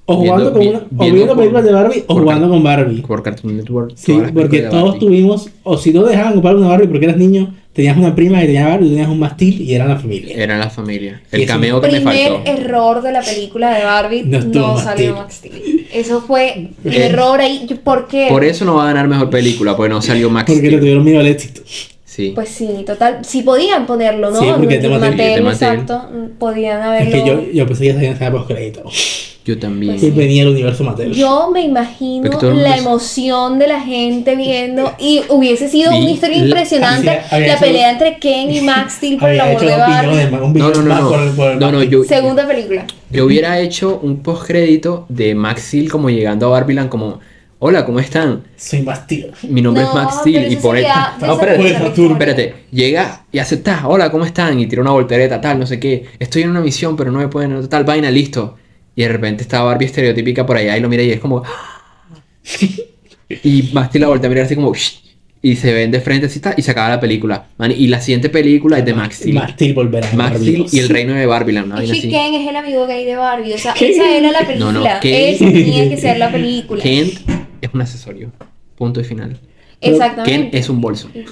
o 0.04 0.20
Viendo- 0.20 0.32
jugando 0.32 0.52
con 0.52 0.60
vi- 0.60 0.68
una, 0.68 0.78
o 0.78 1.12
viendo 1.14 1.36
películas 1.36 1.64
de 1.64 1.72
Barbie 1.72 2.04
o 2.06 2.14
jugando 2.14 2.48
con 2.48 2.62
Barbie. 2.62 3.02
Por 3.02 3.22
Cartoon 3.22 3.56
Network. 3.56 3.92
Sí, 3.94 4.18
porque 4.34 4.62
todos 4.62 4.98
tuvimos, 4.98 5.48
o 5.62 5.76
si 5.78 5.92
no 5.92 6.02
dejaban 6.04 6.32
comprar 6.34 6.56
una 6.56 6.68
Barbie 6.68 6.88
porque 6.88 7.04
eras 7.06 7.16
niño, 7.16 7.54
tenías 7.72 7.96
una 7.96 8.14
prima 8.14 8.40
que 8.40 8.46
tenía 8.46 8.66
Barbie, 8.68 8.88
tenías 8.90 9.08
un 9.08 9.18
mastil 9.20 9.62
y 9.62 9.74
eran 9.74 9.88
la 9.88 9.96
familia. 9.96 10.36
Eran 10.36 10.58
la 10.58 10.68
familia. 10.70 11.22
El 11.30 11.46
cameo 11.46 11.80
que 11.80 11.86
me 11.86 12.00
Primer 12.00 12.32
faltó. 12.32 12.50
error 12.50 13.02
de 13.02 13.12
la 13.12 13.22
película 13.22 13.78
de 13.78 13.84
Barbie, 13.84 14.22
No 14.24 14.40
no, 14.40 14.78
salió. 14.78 15.14
Max 15.16 15.34
Steel. 15.36 15.86
Eso 15.94 16.20
fue 16.20 16.70
un 16.84 16.92
Eh, 16.92 17.06
error 17.06 17.40
ahí. 17.40 17.66
¿Por 17.84 18.08
qué? 18.08 18.26
Por 18.28 18.44
eso 18.44 18.64
no 18.64 18.74
va 18.74 18.84
a 18.84 18.86
ganar 18.88 19.08
mejor 19.08 19.30
película, 19.30 19.76
porque 19.76 19.90
no 19.90 20.02
salió 20.02 20.28
Max 20.30 20.52
Porque 20.52 20.70
le 20.70 20.78
tuvieron 20.78 21.04
miedo 21.04 21.20
al 21.20 21.26
éxito. 21.26 21.62
Sí. 22.04 22.32
Pues 22.34 22.50
sí, 22.50 22.68
total. 22.84 23.20
Sí 23.24 23.40
podían 23.42 23.86
ponerlo, 23.86 24.30
¿no? 24.30 24.38
Sí, 24.40 24.46
porque 24.58 24.76
es 24.76 24.88
Mattel. 24.90 25.20
Es 25.20 25.34
de 25.36 25.40
Mattel. 25.40 25.46
exacto. 25.46 26.02
Podían 26.38 26.80
Es 26.80 26.86
haberlo. 26.86 27.10
que 27.12 27.26
yo, 27.30 27.52
yo 27.54 27.66
pensé 27.66 27.84
que 27.84 27.92
salían 27.94 28.12
escena 28.12 28.32
post 28.32 28.48
crédito. 28.48 28.82
Yo 29.44 29.58
también. 29.58 29.94
Pues 29.94 30.04
Y 30.04 30.10
venía 30.10 30.42
el 30.42 30.50
universo 30.50 30.84
Mattel. 30.84 31.12
Yo 31.12 31.50
me 31.52 31.62
imagino 31.62 32.30
la 32.54 32.76
emoción 32.76 33.58
de 33.58 33.66
la 33.66 33.80
gente 33.80 34.36
viendo 34.36 34.92
y 35.00 35.22
hubiese 35.28 35.68
sido 35.68 35.90
una 35.96 36.10
historia 36.10 36.38
la- 36.38 36.44
impresionante 36.44 37.10
había- 37.10 37.26
había 37.30 37.46
la 37.48 37.52
hecho- 37.54 37.64
pelea 37.64 37.90
entre 37.90 38.18
Ken 38.18 38.52
y 38.52 38.60
Max 38.60 38.92
Steel 38.98 39.18
por 39.18 39.30
el 39.30 39.40
Había 39.40 39.52
amor 39.52 39.64
hecho 39.64 39.76
de 39.76 40.36
un 40.36 40.52
No, 40.54 40.70
no, 40.70 40.82
no, 40.82 41.00
no. 41.02 41.08
por 41.10 41.20
el, 41.20 41.30
por 41.30 41.50
el 41.50 41.58
No, 41.58 41.66
no, 41.72 41.78
Mattel. 41.78 41.90
yo, 41.90 42.04
Segunda 42.04 42.46
película. 42.46 42.86
yo 43.10 43.24
hubiera 43.26 43.58
hecho 43.58 43.98
un 44.02 44.18
postcrédito 44.22 45.06
de 45.08 45.34
Max 45.34 45.62
Steel 45.62 45.90
como 45.90 46.08
llegando 46.08 46.46
a 46.46 46.50
Barbieland 46.50 46.88
como, 46.88 47.18
hola, 47.58 47.84
¿cómo 47.84 47.98
están? 47.98 48.44
Soy 48.56 48.82
más 48.82 49.06
tío. 49.08 49.26
Mi 49.48 49.60
nombre 49.60 49.82
No, 49.82 49.88
es 49.88 49.94
Max 49.96 50.16
Steel 50.20 50.52
y 50.52 50.56
por 50.56 50.76
él. 50.76 50.86
No, 51.20 51.32
espérate, 51.32 52.48
la 52.48 52.54
llega 52.70 53.24
y 53.32 53.38
acepta, 53.38 53.88
hola, 53.88 54.08
¿cómo 54.12 54.24
están? 54.24 54.60
Y 54.60 54.66
tira 54.66 54.82
una 54.82 54.92
voltereta, 54.92 55.40
tal, 55.40 55.58
no 55.58 55.66
sé 55.66 55.80
qué. 55.80 56.04
Estoy 56.20 56.42
en 56.42 56.50
una 56.50 56.60
misión, 56.60 56.96
pero 56.96 57.10
no 57.10 57.18
me 57.18 57.26
pueden, 57.28 57.68
tal 57.68 57.82
vaina, 57.84 58.08
listo. 58.10 58.56
Y 58.94 59.02
de 59.02 59.08
repente 59.08 59.42
está 59.42 59.62
Barbie 59.62 59.86
estereotípica 59.86 60.44
por 60.44 60.56
allá 60.56 60.76
y 60.76 60.80
lo 60.80 60.88
mira 60.88 61.02
y 61.02 61.10
es 61.10 61.20
como. 61.20 61.42
y 63.42 63.70
Max 63.72 63.88
Steel 63.88 64.02
la 64.02 64.08
voltea 64.08 64.26
a 64.26 64.30
mirar 64.30 64.46
así 64.46 64.54
como. 64.54 64.72
Y 65.44 65.56
se 65.56 65.72
ven 65.72 65.90
de 65.90 66.00
frente 66.00 66.26
así 66.26 66.38
está, 66.38 66.54
y 66.56 66.62
se 66.62 66.70
acaba 66.70 66.88
la 66.88 67.00
película. 67.00 67.46
man, 67.58 67.72
y 67.76 67.88
la 67.88 68.00
siguiente 68.00 68.28
película 68.28 68.78
es 68.78 68.84
de 68.84 68.94
Max 68.94 69.16
Steel. 69.16 69.34
Max 69.34 69.52
Steel 69.54 69.74
volverá. 69.74 70.08
Max 70.14 70.38
Steel 70.38 70.66
y 70.70 70.78
el 70.78 70.88
reino 70.88 71.14
de 71.14 71.26
Barbieland, 71.26 71.66
¿no? 71.66 71.74
Es 71.80 71.88
Vaina 71.88 71.92
que 71.94 71.98
así. 71.98 72.08
Ken 72.10 72.34
es 72.34 72.48
el 72.48 72.54
amigo 72.56 72.86
gay 72.86 73.04
de 73.04 73.16
Barbie. 73.16 73.52
O 73.54 73.58
sea, 73.58 73.74
¿Qué? 73.74 73.90
esa 73.90 74.08
era 74.16 74.30
la 74.30 74.38
película. 74.46 74.72
No, 74.72 74.80
no, 74.80 74.84
Ken- 75.00 75.34
Esa 75.34 75.44
tenía 75.46 75.88
que 75.88 75.96
ser 75.96 76.18
la 76.18 76.30
película. 76.32 76.80
Kent 76.82 77.14
es 77.60 77.70
un 77.74 77.80
accesorio. 77.80 78.30
Punto 78.76 79.00
y 79.00 79.04
final. 79.04 79.36
Exactamente. 79.80 80.50
Ken 80.50 80.60
es 80.60 80.68
un 80.68 80.80
bolso. 80.80 81.10
No, 81.12 81.22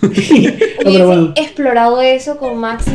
pero 0.82 1.06
bueno. 1.06 1.32
Explorado 1.36 2.00
eso 2.02 2.36
con 2.36 2.58
Maxi. 2.58 2.90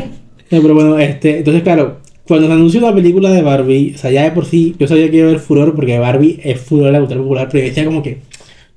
No, 0.51 0.61
pero 0.61 0.73
bueno, 0.73 0.99
este, 0.99 1.37
entonces 1.37 1.63
claro, 1.63 2.01
cuando 2.27 2.47
se 2.47 2.53
anunció 2.53 2.81
la 2.81 2.93
película 2.93 3.29
de 3.31 3.41
Barbie, 3.41 3.93
o 3.95 3.97
sea, 3.97 4.11
ya 4.11 4.23
de 4.23 4.31
por 4.31 4.45
sí, 4.45 4.75
yo 4.79 4.87
sabía 4.87 5.09
que 5.11 5.17
iba 5.17 5.27
a 5.27 5.29
haber 5.29 5.41
furor 5.41 5.75
porque 5.75 5.99
Barbie 5.99 6.39
es 6.43 6.59
furor 6.59 6.87
de 6.87 6.91
la 6.93 6.99
cultura 6.99 7.21
popular, 7.21 7.47
pero 7.51 7.63
yo 7.63 7.69
decía 7.69 7.85
como 7.85 8.01
que, 8.03 8.21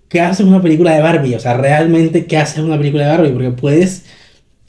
¿qué 0.08 0.20
haces 0.20 0.46
una 0.46 0.62
película 0.62 0.94
de 0.94 1.02
Barbie? 1.02 1.34
O 1.34 1.40
sea, 1.40 1.56
realmente, 1.56 2.26
¿qué 2.26 2.36
haces 2.36 2.62
una 2.62 2.76
película 2.78 3.04
de 3.04 3.10
Barbie? 3.10 3.32
Porque 3.32 3.50
puedes 3.50 4.04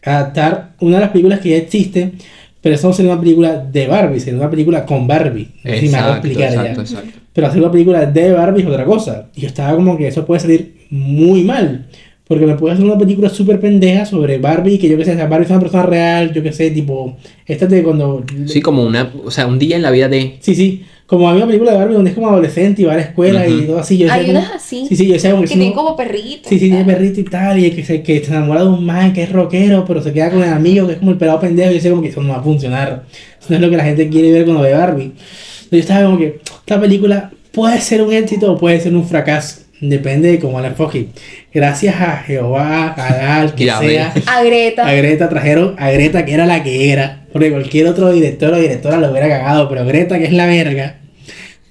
adaptar 0.04 0.76
una 0.80 0.96
de 0.98 1.02
las 1.02 1.10
películas 1.12 1.40
que 1.42 1.50
ya 1.50 1.58
existe, 1.58 2.14
pero 2.62 2.76
eso 2.76 2.88
no 2.88 2.94
sería 2.94 3.12
una 3.14 3.22
película 3.22 3.58
de 3.58 3.88
Barbie, 3.88 4.20
sería 4.20 4.40
una 4.40 4.50
película 4.50 4.86
con 4.86 5.08
Barbie. 5.08 5.50
No 5.64 5.72
sé 5.72 5.80
si 5.82 5.90
me 5.90 5.98
hago 5.98 6.16
Exacto, 6.16 6.28
explicar 6.28 6.52
ya. 6.54 6.72
exacto, 6.72 6.82
exacto. 6.82 7.20
Pero 7.34 7.48
hacer 7.48 7.62
una 7.62 7.72
película 7.72 8.06
de 8.06 8.32
Barbie 8.34 8.62
es 8.62 8.68
otra 8.68 8.86
cosa. 8.86 9.30
Y 9.36 9.42
yo 9.42 9.48
estaba 9.48 9.76
como 9.76 9.98
que 9.98 10.08
eso 10.08 10.26
puede 10.26 10.42
salir 10.42 10.76
muy 10.90 11.44
mal. 11.44 11.88
Porque 12.30 12.46
me 12.46 12.54
puede 12.54 12.76
hacer 12.76 12.86
una 12.86 12.96
película 12.96 13.28
súper 13.28 13.60
pendeja 13.60 14.06
sobre 14.06 14.38
Barbie, 14.38 14.78
que 14.78 14.88
yo 14.88 14.96
que 15.00 15.04
sé, 15.04 15.14
o 15.14 15.16
sea, 15.16 15.26
Barbie 15.26 15.46
es 15.46 15.50
una 15.50 15.60
persona 15.62 15.84
real, 15.88 16.32
yo 16.32 16.44
que 16.44 16.54
sé, 16.54 16.70
tipo, 16.70 17.18
esta 17.44 17.66
de 17.66 17.82
cuando... 17.82 18.24
Sí, 18.46 18.62
como 18.62 18.84
una. 18.84 19.12
O 19.26 19.32
sea, 19.32 19.48
un 19.48 19.58
día 19.58 19.76
en 19.78 19.82
la 19.82 19.90
vida 19.90 20.08
de. 20.08 20.38
Sí, 20.40 20.54
sí, 20.54 20.84
como 21.08 21.28
había 21.28 21.40
una 21.40 21.48
película 21.48 21.72
de 21.72 21.78
Barbie 21.80 21.96
donde 21.96 22.12
es 22.12 22.16
como 22.16 22.30
adolescente 22.30 22.84
y 22.84 22.86
va 22.86 22.94
a 22.94 22.98
la 22.98 23.02
escuela 23.02 23.48
y 23.48 23.62
todo 23.64 23.80
así. 23.80 23.98
Yo 23.98 24.06
decía 24.06 24.22
Hay 24.22 24.30
unas 24.30 24.52
así. 24.52 24.86
Sí, 24.88 24.96
sí, 24.96 25.08
yo 25.08 25.14
decía 25.14 25.32
como 25.32 25.44
que, 25.44 25.56
no- 25.56 25.74
como 25.74 25.96
perritos. 25.96 26.48
Sí, 26.50 26.60
sí, 26.60 26.68
tiene 26.70 26.86
perrito 26.86 27.20
y 27.20 27.24
tal, 27.24 27.58
y 27.58 27.72
que 27.72 27.84
se, 27.84 28.04
que 28.04 28.24
se 28.24 28.30
enamora 28.30 28.62
de 28.62 28.68
un 28.70 28.86
man 28.86 29.12
que 29.12 29.24
es 29.24 29.32
rockero, 29.32 29.84
pero 29.88 30.04
se 30.04 30.14
queda 30.14 30.30
con 30.30 30.44
el 30.44 30.50
amigo 30.50 30.86
que 30.86 30.94
es 30.94 31.00
como 31.00 31.10
el 31.10 31.18
pelado 31.18 31.40
pendejo, 31.40 31.70
y 31.70 31.72
yo 31.72 31.76
decía 31.78 31.90
como 31.90 32.04
que 32.04 32.10
eso 32.10 32.22
no 32.22 32.30
va 32.34 32.38
a 32.38 32.44
funcionar. 32.44 33.06
Eso 33.40 33.48
no 33.50 33.56
es 33.56 33.62
lo 33.64 33.72
que 33.72 33.78
la 33.78 33.86
gente 33.86 34.08
quiere 34.08 34.32
ver 34.32 34.44
cuando 34.46 34.62
ve 34.62 34.74
Barbie. 34.76 35.06
Entonces 35.06 35.68
yo 35.72 35.78
estaba 35.80 36.06
como 36.06 36.20
que, 36.20 36.42
esta 36.60 36.80
película 36.80 37.32
puede 37.52 37.82
ser 37.82 38.04
un 38.04 38.14
éxito 38.14 38.54
o 38.54 38.58
puede 38.60 38.80
ser 38.80 38.96
un 38.96 39.04
fracaso. 39.04 39.62
Depende 39.82 40.30
de 40.30 40.40
cómo 40.40 40.60
la 40.60 40.68
enfoque. 40.68 41.08
Gracias 41.54 41.96
a 42.02 42.18
Jehová, 42.18 42.90
a 42.98 43.14
Gal, 43.14 43.56
que 43.56 43.66
Ya 43.66 43.80
sea, 43.80 44.14
A 44.26 44.44
Greta. 44.44 44.86
a 44.86 44.94
Greta 44.94 45.30
trajeron 45.30 45.76
a 45.78 45.90
Greta 45.92 46.26
que 46.26 46.34
era 46.34 46.46
la 46.46 46.64
que 46.64 46.92
era. 46.92 47.26
Porque 47.32 47.50
cualquier 47.52 47.88
otro 47.88 48.12
director 48.12 48.54
o 48.54 48.58
directora 48.58 48.98
lo 48.98 49.10
hubiera 49.12 49.30
cagado, 49.30 49.70
pero 49.70 49.86
Greta 49.86 50.18
que 50.18 50.26
es 50.26 50.34
la 50.34 50.48
verga. 50.48 50.98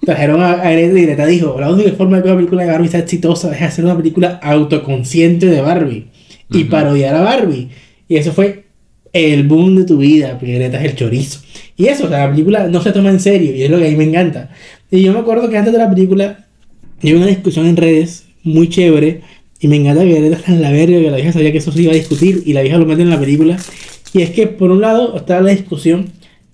Trajeron 0.06 0.40
a, 0.40 0.52
a 0.52 0.70
Greta 0.70 0.98
y 0.98 1.02
Greta 1.02 1.26
dijo, 1.26 1.56
la 1.61 1.70
única 1.70 1.92
forma 1.92 2.16
de 2.16 2.22
que 2.22 2.28
una 2.28 2.36
película 2.38 2.62
de 2.64 2.70
Barbie 2.70 2.88
sea 2.88 3.00
exitosa 3.00 3.54
es 3.54 3.61
hacer 3.62 3.84
una 3.84 3.96
película 3.96 4.40
autoconsciente 4.42 5.46
de 5.46 5.61
Barbie. 5.61 6.06
Y 6.50 6.64
parodiar 6.64 7.14
a 7.14 7.20
Barbie. 7.20 7.68
Y 8.09 8.16
eso 8.16 8.32
fue 8.32 8.64
el 9.12 9.46
boom 9.46 9.76
de 9.76 9.84
tu 9.84 9.98
vida, 9.98 10.38
porque 10.38 10.54
Greta 10.54 10.78
es 10.78 10.84
el 10.90 10.96
chorizo. 10.96 11.40
Y 11.76 11.86
eso, 11.88 12.06
o 12.06 12.09
sea, 12.09 12.20
la 12.26 12.30
película 12.30 12.68
no 12.68 12.80
se 12.80 12.92
toma 12.92 13.11
en 13.11 13.20
serio, 13.20 13.54
y 13.54 13.62
es 13.64 13.70
lo 13.70 13.78
que 13.78 13.86
a 13.86 13.90
mí 13.90 13.96
me 13.96 14.04
encanta. 14.04 14.48
Y 14.90 15.02
yo 15.02 15.12
me 15.12 15.18
acuerdo 15.18 15.50
que 15.50 15.59
antes 15.59 15.72
de 15.72 15.78
la 15.78 15.90
película, 15.90 16.46
y 17.03 17.12
una 17.12 17.26
discusión 17.26 17.66
en 17.66 17.76
redes 17.76 18.26
muy 18.42 18.68
chévere. 18.68 19.22
Y 19.61 19.66
me 19.68 19.76
encanta 19.76 20.05
que 20.05 20.28
está 20.28 20.53
en 20.53 20.62
la 20.62 20.70
verga, 20.70 20.99
que 21.01 21.11
la 21.11 21.16
vieja 21.16 21.32
sabía 21.32 21.51
que 21.51 21.59
eso 21.59 21.72
se 21.72 21.82
iba 21.82 21.92
a 21.92 21.96
discutir. 21.96 22.42
Y 22.46 22.53
la 22.53 22.62
vieja 22.62 22.78
lo 22.78 22.86
mete 22.86 23.03
en 23.03 23.11
la 23.11 23.18
película. 23.18 23.57
Y 24.12 24.22
es 24.22 24.30
que, 24.30 24.46
por 24.46 24.70
un 24.70 24.80
lado, 24.80 25.16
está 25.16 25.40
la 25.40 25.51
discusión 25.51 26.07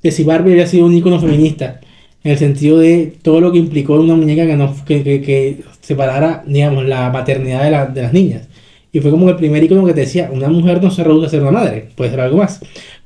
de 0.02 0.10
si 0.10 0.24
Barbie 0.24 0.52
había 0.52 0.66
sido 0.66 0.86
un 0.86 0.94
ícono 0.94 1.20
feminista. 1.20 1.80
En 2.22 2.32
el 2.32 2.38
sentido 2.38 2.78
de 2.78 3.12
todo 3.20 3.40
lo 3.42 3.52
que 3.52 3.58
implicó 3.58 4.00
una 4.00 4.14
muñeca 4.14 4.46
que, 4.46 4.56
no, 4.56 4.74
que, 4.86 5.02
que, 5.02 5.20
que 5.20 5.58
separara, 5.82 6.42
digamos, 6.46 6.86
la 6.86 7.10
maternidad 7.10 7.64
de, 7.64 7.70
la- 7.70 7.86
de 7.86 8.02
las 8.02 8.12
niñas. 8.14 8.48
Y 8.90 9.00
fue 9.00 9.10
como 9.10 9.28
el 9.28 9.36
primer 9.36 9.62
ícono 9.62 9.84
que 9.84 9.92
te 9.92 10.00
decía: 10.00 10.30
una 10.32 10.48
mujer 10.48 10.82
no 10.82 10.90
se 10.90 11.04
reduce 11.04 11.26
a 11.26 11.30
ser 11.30 11.42
una 11.42 11.50
madre, 11.50 11.88
puede 11.94 12.10
ser 12.10 12.20
algo 12.20 12.38
más. 12.38 12.60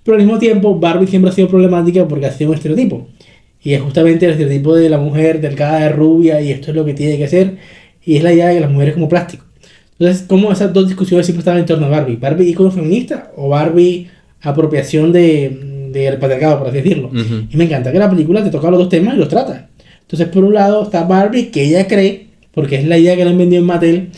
Pero 0.04 0.16
al 0.16 0.22
mismo 0.22 0.38
tiempo, 0.38 0.78
Barbie 0.78 1.08
siempre 1.08 1.30
ha 1.30 1.34
sido 1.34 1.48
problemática 1.48 2.06
porque 2.06 2.26
ha 2.26 2.30
sido 2.32 2.50
un 2.50 2.56
estereotipo. 2.56 3.08
Y 3.68 3.74
es 3.74 3.82
justamente 3.82 4.24
el 4.24 4.32
estereotipo 4.32 4.74
de 4.74 4.88
la 4.88 4.96
mujer 4.96 5.42
delgada, 5.42 5.90
rubia, 5.90 6.40
y 6.40 6.52
esto 6.52 6.70
es 6.70 6.74
lo 6.74 6.86
que 6.86 6.94
tiene 6.94 7.18
que 7.18 7.28
ser. 7.28 7.58
Y 8.02 8.16
es 8.16 8.22
la 8.22 8.32
idea 8.32 8.48
de 8.48 8.54
que 8.54 8.60
las 8.60 8.70
mujeres 8.70 8.94
como 8.94 9.10
plástico. 9.10 9.44
Entonces, 9.98 10.24
¿cómo 10.26 10.50
esas 10.50 10.72
dos 10.72 10.86
discusiones 10.86 11.26
siempre 11.26 11.40
estaban 11.40 11.60
en 11.60 11.66
torno 11.66 11.84
a 11.84 11.90
Barbie? 11.90 12.16
¿Barbie 12.16 12.48
ícono 12.48 12.70
feminista 12.70 13.30
o 13.36 13.50
Barbie 13.50 14.08
apropiación 14.40 15.12
de, 15.12 15.90
del 15.92 16.16
patriarcado, 16.16 16.60
por 16.60 16.68
así 16.68 16.78
decirlo? 16.78 17.08
Ujú. 17.08 17.46
Y 17.50 17.56
me 17.58 17.64
encanta 17.64 17.92
que 17.92 17.98
la 17.98 18.08
película 18.08 18.42
te 18.42 18.48
toca 18.48 18.70
los 18.70 18.78
dos 18.78 18.88
temas 18.88 19.16
y 19.16 19.18
los 19.18 19.28
trata. 19.28 19.68
Entonces, 20.00 20.28
por 20.28 20.44
un 20.44 20.54
lado 20.54 20.84
está 20.84 21.04
Barbie, 21.04 21.50
que 21.50 21.64
ella 21.64 21.86
cree, 21.86 22.28
porque 22.52 22.76
es 22.76 22.86
la 22.86 22.96
idea 22.96 23.16
que 23.16 23.24
le 23.24 23.32
han 23.32 23.36
vendido 23.36 23.60
en 23.60 23.66
Mattel, 23.66 24.08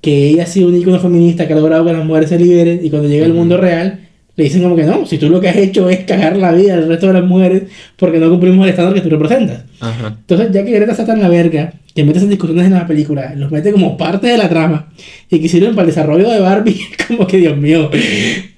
que 0.00 0.28
ella 0.28 0.44
ha 0.44 0.46
sido 0.46 0.68
un 0.68 0.76
ícono 0.76 1.00
feminista 1.00 1.48
que 1.48 1.54
ha 1.54 1.56
logrado 1.56 1.84
que 1.84 1.94
las 1.94 2.04
mujeres 2.04 2.28
se 2.28 2.38
liberen 2.38 2.78
y 2.80 2.90
cuando 2.90 3.08
llega 3.08 3.26
al 3.26 3.34
mundo 3.34 3.56
real 3.56 4.06
le 4.40 4.44
dicen 4.44 4.62
como 4.62 4.74
que 4.74 4.84
no, 4.84 5.04
si 5.04 5.18
tú 5.18 5.28
lo 5.28 5.38
que 5.38 5.50
has 5.50 5.56
hecho 5.56 5.90
es 5.90 5.98
cagar 6.00 6.34
la 6.38 6.50
vida 6.52 6.74
del 6.74 6.88
resto 6.88 7.08
de 7.08 7.12
las 7.12 7.24
mujeres 7.24 7.64
porque 7.96 8.18
no 8.18 8.30
cumplimos 8.30 8.64
el 8.64 8.70
estándar 8.70 8.94
que 8.94 9.02
tú 9.02 9.10
representas. 9.10 9.64
Ajá. 9.80 10.16
Entonces, 10.18 10.48
ya 10.50 10.64
que 10.64 10.70
Greta 10.70 10.92
está 10.92 11.04
tan 11.04 11.20
la 11.20 11.28
verga, 11.28 11.74
que 11.94 12.04
mete 12.04 12.16
esas 12.16 12.30
discusiones 12.30 12.64
en 12.64 12.72
la 12.72 12.86
película, 12.86 13.34
los 13.34 13.52
mete 13.52 13.70
como 13.70 13.98
parte 13.98 14.28
de 14.28 14.38
la 14.38 14.48
trama 14.48 14.90
y 15.28 15.40
que 15.40 15.48
sirven 15.50 15.74
para 15.74 15.82
el 15.82 15.94
desarrollo 15.94 16.30
de 16.30 16.40
Barbie, 16.40 16.80
como 17.06 17.26
que 17.26 17.36
Dios 17.36 17.54
mío, 17.58 17.90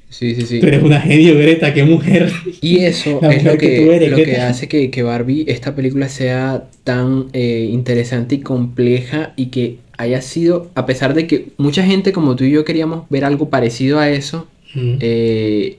Sí, 0.08 0.36
sí, 0.36 0.42
sí. 0.42 0.60
tú 0.60 0.66
eres 0.66 0.84
una 0.84 1.00
genio, 1.00 1.34
Greta, 1.34 1.74
qué 1.74 1.84
mujer. 1.84 2.30
Y 2.60 2.84
eso 2.84 3.18
es 3.28 3.42
lo 3.42 3.52
que 3.52 3.58
que, 3.58 3.80
tú 3.80 3.90
eres, 3.90 4.10
lo 4.10 4.16
¿qué 4.18 4.24
que 4.24 4.36
hace 4.36 4.68
que, 4.68 4.88
que 4.90 5.02
Barbie, 5.02 5.46
esta 5.48 5.74
película, 5.74 6.08
sea 6.08 6.68
tan 6.84 7.26
eh, 7.32 7.68
interesante 7.72 8.36
y 8.36 8.38
compleja 8.38 9.32
y 9.34 9.46
que 9.46 9.78
haya 9.98 10.20
sido, 10.22 10.70
a 10.74 10.86
pesar 10.86 11.14
de 11.14 11.26
que 11.26 11.48
mucha 11.56 11.82
gente 11.82 12.12
como 12.12 12.36
tú 12.36 12.44
y 12.44 12.52
yo 12.52 12.64
queríamos 12.64 13.08
ver 13.08 13.24
algo 13.24 13.48
parecido 13.48 13.98
a 13.98 14.10
eso, 14.10 14.46
Mm. 14.74 14.94
eh, 15.00 15.78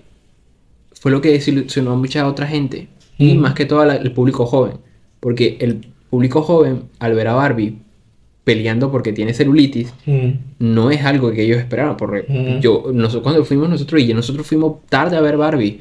fue 0.93 1.11
lo 1.11 1.21
que 1.21 1.31
desilusionó 1.31 1.91
a 1.91 1.95
mucha 1.95 2.27
otra 2.27 2.47
gente. 2.47 2.87
Y 3.17 3.33
Mm. 3.35 3.39
más 3.39 3.53
que 3.53 3.65
todo 3.65 3.81
al- 3.81 3.97
el 4.05 4.11
público 4.11 4.45
joven. 4.45 4.73
Porque 5.19 5.57
el 5.61 5.85
público 6.09 6.41
joven, 6.41 6.83
al 6.99 7.13
ver 7.15 7.27
a 7.27 7.33
Barbie 7.33 7.77
peleando 8.43 8.91
porque 8.91 9.13
tiene 9.13 9.33
celulitis, 9.33 9.93
Mm. 10.05 10.29
no 10.59 10.91
es 10.91 11.01
algo 11.03 11.31
que 11.31 11.43
ellos 11.43 11.57
esperaban. 11.59 11.95
Porque 11.97 12.25
yo, 12.61 12.91
nosotros, 12.93 13.23
cuando 13.23 13.45
fuimos 13.45 13.69
nosotros 13.69 14.01
y 14.01 14.13
nosotros 14.13 14.45
fuimos 14.47 14.85
tarde 14.89 15.15
a 15.17 15.21
ver 15.21 15.37
Barbie, 15.37 15.79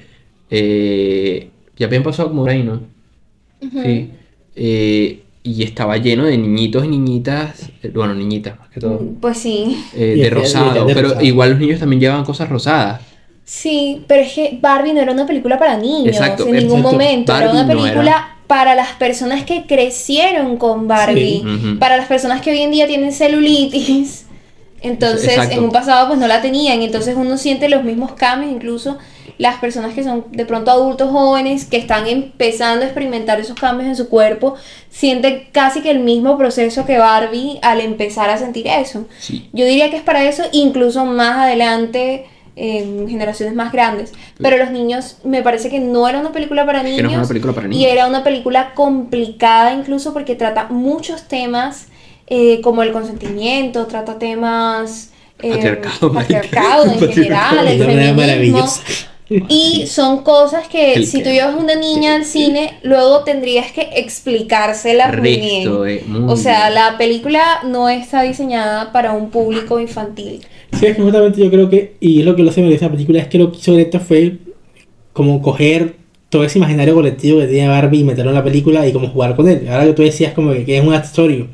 eh, 0.50 1.48
ya 1.76 1.86
habían 1.86 2.02
pasado 2.02 2.28
como 2.28 2.42
un 2.42 2.48
año, 2.48 2.64
¿no? 2.64 3.66
Ujú. 3.68 3.82
Sí. 3.82 4.10
Eh, 4.54 5.22
y 5.44 5.62
estaba 5.64 5.96
lleno 5.96 6.24
de 6.24 6.38
niñitos 6.38 6.84
y 6.84 6.88
niñitas, 6.88 7.68
eh, 7.82 7.90
bueno, 7.92 8.14
niñitas 8.14 8.58
más 8.58 8.68
que 8.70 8.78
todo, 8.80 9.00
Pues 9.20 9.38
sí. 9.38 9.84
eh, 9.94 9.98
de 9.98 10.12
es 10.14 10.28
que- 10.28 10.30
rosado. 10.30 10.84
de 10.86 10.94
Pero 10.94 11.08
rosado. 11.08 11.24
igual 11.24 11.50
los 11.50 11.58
niños 11.58 11.80
también 11.80 12.00
llevaban 12.00 12.24
cosas 12.24 12.48
rosadas. 12.48 13.00
Sí, 13.44 14.04
pero 14.06 14.22
es 14.22 14.32
que 14.32 14.58
Barbie 14.62 14.92
no 14.94 15.00
era 15.00 15.12
una 15.12 15.26
película 15.26 15.58
para 15.58 15.76
niños 15.76 16.14
Exacto, 16.14 16.46
en 16.46 16.52
ningún 16.52 16.78
exacto. 16.78 16.92
momento. 16.92 17.36
era 17.36 17.50
una 17.50 17.62
no 17.64 17.68
película 17.68 18.02
era. 18.10 18.36
para 18.46 18.74
las 18.76 18.90
personas 18.92 19.44
que 19.44 19.66
crecieron 19.66 20.56
con 20.58 20.86
Barbie. 20.86 21.42
Sí. 21.44 21.76
Para 21.80 21.96
las 21.96 22.06
personas 22.06 22.40
que 22.40 22.52
hoy 22.52 22.58
en 22.60 22.70
día 22.70 22.86
tienen 22.86 23.12
celulitis. 23.12 24.26
Entonces, 24.80 25.28
Exacto. 25.30 25.56
en 25.58 25.64
un 25.64 25.70
pasado 25.70 26.08
pues 26.08 26.18
no 26.18 26.28
la 26.28 26.40
tenían. 26.40 26.82
Entonces 26.82 27.14
uno 27.16 27.36
siente 27.36 27.68
los 27.68 27.84
mismos 27.84 28.12
cambios, 28.12 28.52
incluso 28.52 28.96
las 29.42 29.58
personas 29.58 29.92
que 29.92 30.04
son 30.04 30.24
de 30.30 30.46
pronto 30.46 30.70
adultos 30.70 31.10
jóvenes 31.10 31.64
que 31.64 31.76
están 31.76 32.06
empezando 32.06 32.84
a 32.84 32.86
experimentar 32.86 33.40
esos 33.40 33.58
cambios 33.58 33.88
en 33.88 33.96
su 33.96 34.08
cuerpo, 34.08 34.54
sienten 34.88 35.48
casi 35.50 35.80
que 35.82 35.90
el 35.90 35.98
mismo 35.98 36.38
proceso 36.38 36.86
que 36.86 36.96
Barbie 36.98 37.58
al 37.60 37.80
empezar 37.80 38.30
a 38.30 38.38
sentir 38.38 38.68
eso. 38.68 39.06
Sí. 39.18 39.48
Yo 39.52 39.64
diría 39.66 39.90
que 39.90 39.96
es 39.96 40.02
para 40.02 40.22
eso, 40.28 40.44
incluso 40.52 41.04
más 41.04 41.38
adelante, 41.38 42.26
en 42.54 43.08
generaciones 43.08 43.54
más 43.56 43.72
grandes. 43.72 44.12
Pero 44.40 44.58
los 44.58 44.70
niños, 44.70 45.16
me 45.24 45.42
parece 45.42 45.70
que 45.70 45.80
no 45.80 46.06
era 46.08 46.20
una 46.20 46.30
película 46.30 46.64
para 46.64 46.84
que 46.84 46.90
niños. 46.90 47.02
no 47.02 47.10
es 47.10 47.16
una 47.16 47.26
película 47.28 47.52
para 47.52 47.66
Y 47.66 47.70
niños. 47.70 47.90
era 47.90 48.06
una 48.06 48.22
película 48.22 48.74
complicada 48.74 49.72
incluso 49.74 50.12
porque 50.12 50.36
trata 50.36 50.68
muchos 50.68 51.26
temas 51.26 51.88
eh, 52.28 52.60
como 52.62 52.84
el 52.84 52.92
consentimiento, 52.92 53.86
trata 53.86 54.18
temas... 54.20 55.10
eh, 55.40 55.50
Patriarcado, 55.50 56.12
patriarcado 56.12 56.84
en 56.84 56.98
general, 57.12 57.66
el 57.66 57.78
De 57.78 57.84
una 57.86 58.12
manera 58.12 58.34
feminismo. 58.34 58.66
Y 59.48 59.86
son 59.86 60.22
cosas 60.22 60.68
que 60.68 60.94
El 60.94 61.06
si 61.06 61.18
que- 61.18 61.24
tú 61.24 61.30
llevas 61.30 61.54
una 61.56 61.74
niña 61.74 62.14
al 62.16 62.24
cine, 62.24 62.78
luego 62.82 63.24
tendrías 63.24 63.72
que 63.72 63.88
explicárselas 63.96 65.16
muy 65.18 65.36
bien. 65.36 65.68
Eh, 65.88 66.04
muy 66.06 66.32
O 66.32 66.36
sea, 66.36 66.68
bien. 66.70 66.74
la 66.74 66.98
película 66.98 67.60
no 67.64 67.88
está 67.88 68.22
diseñada 68.22 68.92
para 68.92 69.12
un 69.12 69.30
público 69.30 69.78
infantil. 69.80 70.40
Sí, 70.78 70.86
es 70.86 70.96
que 70.96 71.02
justamente 71.02 71.42
yo 71.42 71.50
creo 71.50 71.68
que, 71.68 71.96
y 72.00 72.22
lo 72.22 72.34
que 72.34 72.42
lo 72.42 72.50
hace 72.50 72.62
merecer 72.62 72.88
la 72.88 72.92
película, 72.92 73.18
es 73.20 73.28
que 73.28 73.38
lo 73.38 73.52
que 73.52 73.58
hizo 73.58 73.74
Greta 73.74 74.00
fue 74.00 74.38
como 75.12 75.42
coger 75.42 75.96
todo 76.30 76.44
ese 76.44 76.58
imaginario 76.58 76.94
colectivo 76.94 77.40
que 77.40 77.46
tenía 77.46 77.68
Barbie 77.68 78.00
y 78.00 78.04
meterlo 78.04 78.30
en 78.30 78.36
la 78.36 78.44
película 78.44 78.86
y 78.86 78.92
como 78.92 79.08
jugar 79.08 79.36
con 79.36 79.48
él. 79.48 79.66
Ahora 79.68 79.84
que 79.84 79.92
tú 79.92 80.02
decías 80.02 80.32
como 80.32 80.52
que, 80.52 80.64
que 80.64 80.78
es 80.78 80.84
un 80.84 80.94
accesorio. 80.94 81.48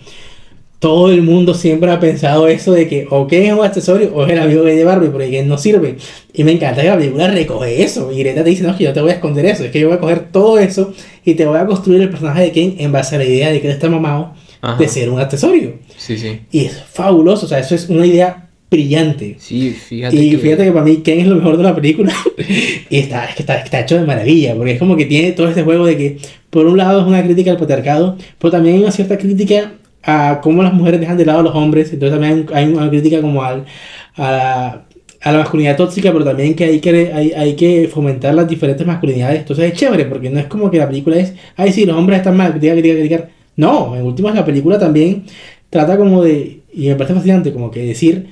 Todo 0.79 1.11
el 1.11 1.23
mundo 1.23 1.55
siempre 1.55 1.91
ha 1.91 1.99
pensado 1.99 2.47
eso 2.47 2.73
de 2.73 2.87
que 2.87 3.09
o 3.11 3.27
que 3.27 3.49
es 3.49 3.53
un 3.53 3.65
accesorio 3.65 4.15
o 4.15 4.25
es 4.25 4.31
el 4.31 4.39
amigo 4.39 4.63
de 4.63 4.85
Barbie, 4.85 5.09
porque 5.09 5.29
que 5.29 5.43
no 5.43 5.59
sirve. 5.59 5.97
Y 6.33 6.45
me 6.45 6.53
encanta 6.53 6.83
que 6.83 6.89
la 6.89 6.97
película 6.97 7.27
recoge 7.29 7.83
eso. 7.83 8.13
Y 8.13 8.21
Greta 8.21 8.45
te 8.45 8.51
dice, 8.51 8.63
no, 8.63 8.71
es 8.71 8.77
que 8.77 8.85
yo 8.85 8.93
te 8.93 9.01
voy 9.01 9.11
a 9.11 9.15
esconder 9.15 9.45
eso, 9.47 9.65
es 9.65 9.73
que 9.73 9.81
yo 9.81 9.89
voy 9.89 9.97
a 9.97 10.01
coger 10.01 10.31
todo 10.31 10.59
eso 10.59 10.93
y 11.25 11.35
te 11.35 11.47
voy 11.47 11.59
a 11.59 11.67
construir 11.67 12.03
el 12.03 12.11
personaje 12.11 12.43
de 12.43 12.53
Ken 12.53 12.77
en 12.79 12.93
base 12.93 13.17
a 13.17 13.19
la 13.19 13.25
idea 13.25 13.51
de 13.51 13.61
que 13.61 13.67
él 13.67 13.73
está 13.73 13.91
mamado 13.91 14.35
Ajá. 14.61 14.79
de 14.79 14.89
ser 14.89 15.11
un 15.11 15.19
accesorio. 15.19 15.75
Sí, 15.97 16.17
sí. 16.17 16.41
Y 16.53 16.67
es 16.67 16.81
fabuloso, 16.93 17.47
o 17.47 17.49
sea, 17.49 17.59
eso 17.59 17.75
es 17.75 17.89
una 17.89 18.07
idea 18.07 18.49
brillante. 18.71 19.37
Sí, 19.39 19.71
fíjate 19.71 20.15
Y 20.17 20.33
que... 20.33 20.39
fíjate 20.39 20.65
que 20.65 20.73
para 20.73 20.85
mí 20.85 20.99
Ken 20.99 21.21
es 21.21 21.27
lo 21.27 21.37
mejor 21.37 21.57
de 21.57 21.63
la 21.63 21.75
película. 21.75 22.15
y 22.91 22.99
está, 22.99 23.25
es 23.25 23.35
que 23.35 23.43
está, 23.43 23.59
está 23.59 23.81
hecho 23.81 23.97
de 23.97 24.05
maravilla, 24.05 24.55
porque 24.55 24.73
es 24.73 24.79
como 24.79 24.97
que 24.97 25.07
tiene 25.07 25.33
todo 25.33 25.49
este 25.49 25.63
juego 25.63 25.87
de 25.87 25.97
que, 25.97 26.19
por 26.51 26.67
un 26.67 26.77
lado, 26.77 27.01
es 27.01 27.07
una 27.07 27.23
crítica 27.25 27.51
al 27.51 27.57
patriarcado, 27.57 28.17
pero 28.39 28.51
también 28.53 28.77
hay 28.77 28.83
una 28.83 28.93
cierta 28.93 29.19
crítica 29.19 29.73
a 30.03 30.41
cómo 30.43 30.63
las 30.63 30.73
mujeres 30.73 31.01
dejan 31.01 31.17
de 31.17 31.27
lado 31.27 31.41
a 31.41 31.43
los 31.43 31.55
hombres. 31.55 31.93
Entonces 31.93 32.19
también 32.19 32.47
hay, 32.53 32.65
hay 32.65 32.73
una 32.73 32.89
crítica 32.89 33.21
como 33.21 33.43
al, 33.43 33.65
a, 34.17 34.31
la, 34.31 34.87
a 35.21 35.33
la 35.33 35.39
masculinidad 35.39 35.77
tóxica, 35.77 36.13
pero 36.13 36.25
también 36.25 36.55
que 36.55 36.65
hay 36.65 36.81
que, 36.81 37.13
hay, 37.13 37.33
hay 37.33 37.57
que 37.57 37.89
fomentar 37.89 38.35
las 38.35 38.49
diferentes 38.49 38.87
masculinidades. 38.87 39.41
Entonces 39.41 39.73
es 39.73 39.79
chévere, 39.79 40.05
porque 40.07 40.31
no 40.31 40.39
es 40.41 40.47
como 40.47 40.71
que 40.71 40.79
la 40.79 40.89
película 40.89 41.17
es, 41.17 41.35
ay, 41.57 41.73
sí, 41.73 41.87
los 41.87 41.97
hombres 41.97 42.19
están 42.19 42.37
mal, 42.37 42.53
criticar, 42.53 42.77
criticar, 42.77 42.99
criticar. 42.99 43.31
No, 43.57 43.97
en 43.97 44.03
últimas 44.03 44.35
la 44.35 44.45
película 44.45 44.79
también 44.79 45.25
trata 45.71 45.97
como 45.97 46.23
de, 46.23 46.61
y 46.73 46.89
me 46.89 46.95
parece 46.95 47.15
fascinante, 47.15 47.53
como 47.53 47.71
que 47.71 47.85
decir, 47.85 48.29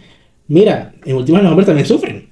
mira, 0.49 0.93
en 1.05 1.17
últimas 1.17 1.43
los 1.43 1.51
hombres 1.51 1.67
también 1.67 1.87
sufren. 1.87 2.29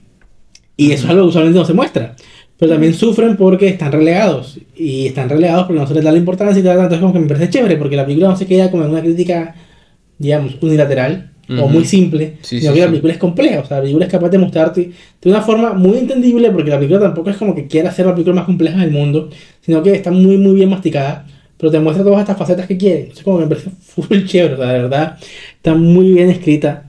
Y 0.76 0.92
eso 0.92 1.04
es 1.04 1.10
algo 1.10 1.22
que 1.22 1.28
usualmente 1.28 1.58
no 1.58 1.64
se 1.64 1.74
muestra. 1.74 2.16
Pero 2.58 2.72
también 2.72 2.94
sufren 2.94 3.36
porque 3.36 3.68
están 3.68 3.92
relegados. 3.92 4.58
Y 4.76 5.06
están 5.06 5.28
relegados 5.28 5.66
porque 5.66 5.80
no 5.80 5.86
se 5.86 5.94
les 5.94 6.04
da 6.04 6.12
la 6.12 6.18
importancia 6.18 6.60
y 6.60 6.62
tal. 6.64 6.76
Entonces 6.76 7.00
como 7.00 7.12
que 7.12 7.18
me 7.20 7.26
parece 7.26 7.50
chévere 7.50 7.76
porque 7.76 7.96
la 7.96 8.04
película 8.04 8.28
no 8.28 8.36
se 8.36 8.46
queda 8.46 8.70
como 8.70 8.84
en 8.84 8.90
una 8.90 9.00
crítica, 9.02 9.54
digamos, 10.18 10.56
unilateral 10.60 11.30
o 11.48 11.64
Ujú. 11.64 11.68
muy 11.68 11.84
simple. 11.84 12.38
Sí, 12.40 12.60
sino 12.60 12.72
sí, 12.72 12.74
que 12.76 12.80
la 12.80 12.86
sí. 12.86 12.90
película 12.92 13.12
es 13.12 13.18
compleja. 13.18 13.60
O 13.60 13.64
sea, 13.66 13.76
la 13.78 13.82
película 13.82 14.06
es 14.06 14.10
capaz 14.12 14.28
de 14.30 14.38
mostrarte 14.38 14.90
de 15.20 15.30
una 15.30 15.42
forma 15.42 15.72
muy 15.74 15.98
entendible 15.98 16.50
porque 16.50 16.70
la 16.70 16.76
película 16.78 17.00
tampoco 17.00 17.30
es 17.30 17.36
como 17.36 17.54
que 17.54 17.66
quiera 17.66 17.90
hacer 17.90 18.06
la 18.06 18.12
película 18.14 18.36
más 18.36 18.46
compleja 18.46 18.78
del 18.78 18.90
mundo. 18.92 19.28
Sino 19.60 19.82
que 19.82 19.92
está 19.94 20.10
muy, 20.10 20.38
muy 20.38 20.54
bien 20.54 20.70
masticada. 20.70 21.26
Pero 21.56 21.70
te 21.72 21.80
muestra 21.80 22.04
todas 22.04 22.20
estas 22.20 22.36
facetas 22.38 22.66
que 22.66 22.76
quiere. 22.76 23.00
Entonces 23.02 23.24
como 23.24 23.38
que 23.38 23.44
me 23.44 23.48
parece 23.50 23.70
full 23.80 24.24
chévere. 24.24 24.54
O 24.54 24.56
sea, 24.58 24.66
de 24.68 24.78
verdad, 24.82 25.18
está 25.56 25.74
muy 25.74 26.12
bien 26.12 26.30
escrita. 26.30 26.86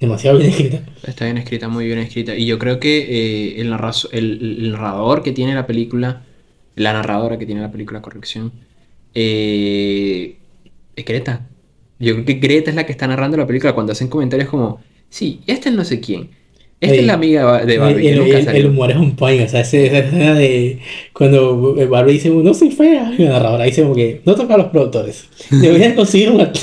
Demasiado 0.00 0.38
bien 0.38 0.50
escrita. 0.50 0.84
Está 1.02 1.24
bien 1.24 1.38
escrita, 1.38 1.68
muy 1.68 1.86
bien 1.86 1.98
escrita. 1.98 2.34
Y 2.36 2.46
yo 2.46 2.58
creo 2.58 2.78
que 2.80 2.98
eh, 2.98 3.60
el, 3.60 3.72
el, 4.12 4.58
el 4.60 4.72
narrador 4.72 5.22
que 5.22 5.32
tiene 5.32 5.54
la 5.54 5.66
película, 5.66 6.26
la 6.74 6.92
narradora 6.92 7.38
que 7.38 7.46
tiene 7.46 7.62
la 7.62 7.72
película, 7.72 8.02
corrección, 8.02 8.52
eh, 9.14 10.38
es 10.96 11.04
Greta. 11.04 11.48
Yo 11.98 12.14
creo 12.14 12.24
que 12.26 12.34
Greta 12.34 12.70
es 12.70 12.76
la 12.76 12.84
que 12.86 12.92
está 12.92 13.06
narrando 13.06 13.36
la 13.38 13.46
película 13.46 13.74
cuando 13.74 13.92
hacen 13.92 14.08
comentarios 14.08 14.48
como, 14.50 14.82
sí, 15.08 15.42
esta 15.46 15.70
es 15.70 15.74
no 15.74 15.84
sé 15.84 16.00
quién. 16.00 16.30
Esta 16.78 16.94
es 16.96 17.06
la 17.06 17.14
amiga 17.14 17.64
de 17.64 17.78
Barbie, 17.78 18.02
que 18.02 18.12
el, 18.12 18.18
nunca 18.18 18.30
el- 18.32 18.36
el 18.38 18.44
salió". 18.44 18.68
humor 18.68 18.90
es 18.90 18.96
un 18.98 19.16
point, 19.16 19.42
o 19.42 19.48
sea, 19.48 19.60
esa 19.62 19.78
escena 19.78 20.34
de 20.34 20.78
cuando 21.14 21.74
Barbie 21.88 22.12
dice, 22.12 22.28
no 22.28 22.52
soy 22.52 22.70
fea, 22.70 23.14
y 23.16 23.22
la 23.22 23.30
narradora 23.30 23.64
dice 23.64 23.82
como 23.82 23.94
que, 23.94 24.20
no 24.26 24.34
toca 24.34 24.54
a 24.54 24.58
los 24.58 24.66
productores, 24.66 25.24
deberían 25.50 25.94
conseguir 25.94 26.30
un 26.30 26.40
act- 26.40 26.62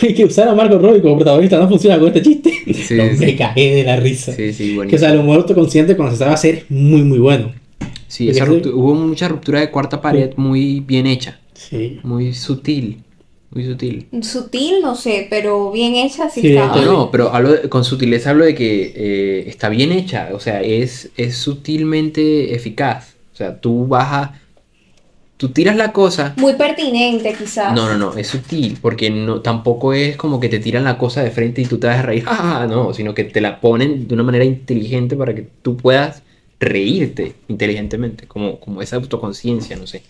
hay 0.00 0.14
que 0.14 0.24
usar 0.24 0.46
a 0.48 0.54
Margot 0.54 0.80
Robbie 0.80 1.02
como 1.02 1.16
protagonista, 1.16 1.58
no 1.58 1.68
funciona 1.68 1.98
con 1.98 2.06
este 2.08 2.22
chiste. 2.22 2.52
Sí, 2.72 2.94
No, 2.94 3.04
sí. 3.10 3.16
Me 3.26 3.36
cagué 3.36 3.74
de 3.74 3.82
la 3.84 3.96
risa. 3.96 4.32
Sí, 4.32 4.52
sí, 4.52 4.78
Que 4.88 4.94
o 4.94 4.98
sea, 4.98 5.10
el 5.12 5.18
humor 5.18 5.38
autoconsciente 5.38 5.96
cuando 5.96 6.12
se 6.14 6.18
sabe 6.20 6.34
hacer 6.34 6.54
es 6.54 6.70
muy, 6.70 7.02
muy 7.02 7.18
bueno. 7.18 7.50
Sí, 8.06 8.28
esa 8.30 8.44
hubo 8.50 8.94
mucha 8.94 9.26
ruptura 9.28 9.60
de 9.60 9.70
cuarta 9.70 10.00
pared 10.00 10.30
muy 10.36 10.80
bien 10.80 11.06
hecha, 11.08 11.40
Sí. 11.54 11.98
muy 12.04 12.32
sutil, 12.32 12.98
muy 13.50 13.64
sutil. 13.64 14.08
Sutil, 14.22 14.80
no 14.82 14.94
sé, 14.94 15.26
pero 15.30 15.70
bien 15.70 15.94
hecha 15.94 16.28
sí, 16.28 16.42
Sí, 16.42 16.48
estaba. 16.48 16.80
No, 16.84 17.10
pero 17.10 17.32
hablo 17.34 17.52
de- 17.52 17.68
con 17.68 17.84
sutileza 17.84 18.30
hablo 18.30 18.44
de 18.44 18.54
que 18.54 18.92
eh, 18.94 19.44
está 19.48 19.68
bien 19.68 19.90
hecha, 19.92 20.30
o 20.34 20.40
sea, 20.40 20.60
es, 20.62 21.10
es 21.16 21.36
sutilmente 21.36 22.54
eficaz. 22.54 23.14
O 23.32 23.36
sea, 23.36 23.60
tú 23.60 23.86
vas 23.86 24.12
a... 24.12 24.40
Tú 25.36 25.50
tiras 25.50 25.76
la 25.76 25.92
cosa... 25.92 26.34
Muy 26.36 26.54
pertinente 26.54 27.32
quizás. 27.32 27.72
No, 27.72 27.88
no, 27.88 27.96
no, 27.96 28.18
es 28.18 28.26
sutil, 28.26 28.76
porque 28.82 29.08
no, 29.08 29.40
tampoco 29.40 29.92
es 29.92 30.16
como 30.16 30.40
que 30.40 30.48
te 30.48 30.58
tiran 30.58 30.82
la 30.82 30.98
cosa 30.98 31.22
de 31.22 31.30
frente 31.30 31.62
y 31.62 31.64
tú 31.66 31.78
te 31.78 31.86
vas 31.86 31.98
a 32.00 32.02
reír, 32.02 32.24
ah, 32.26 32.66
no, 32.68 32.92
sino 32.92 33.14
que 33.14 33.22
te 33.24 33.40
la 33.40 33.60
ponen 33.60 34.08
de 34.08 34.14
una 34.14 34.24
manera 34.24 34.44
inteligente 34.44 35.14
para 35.16 35.34
que 35.34 35.46
tú 35.62 35.76
puedas 35.76 36.22
reírte 36.58 37.34
inteligentemente, 37.46 38.26
como, 38.26 38.58
como 38.58 38.82
esa 38.82 38.96
autoconciencia, 38.96 39.76
no 39.76 39.86
sé. 39.86 40.02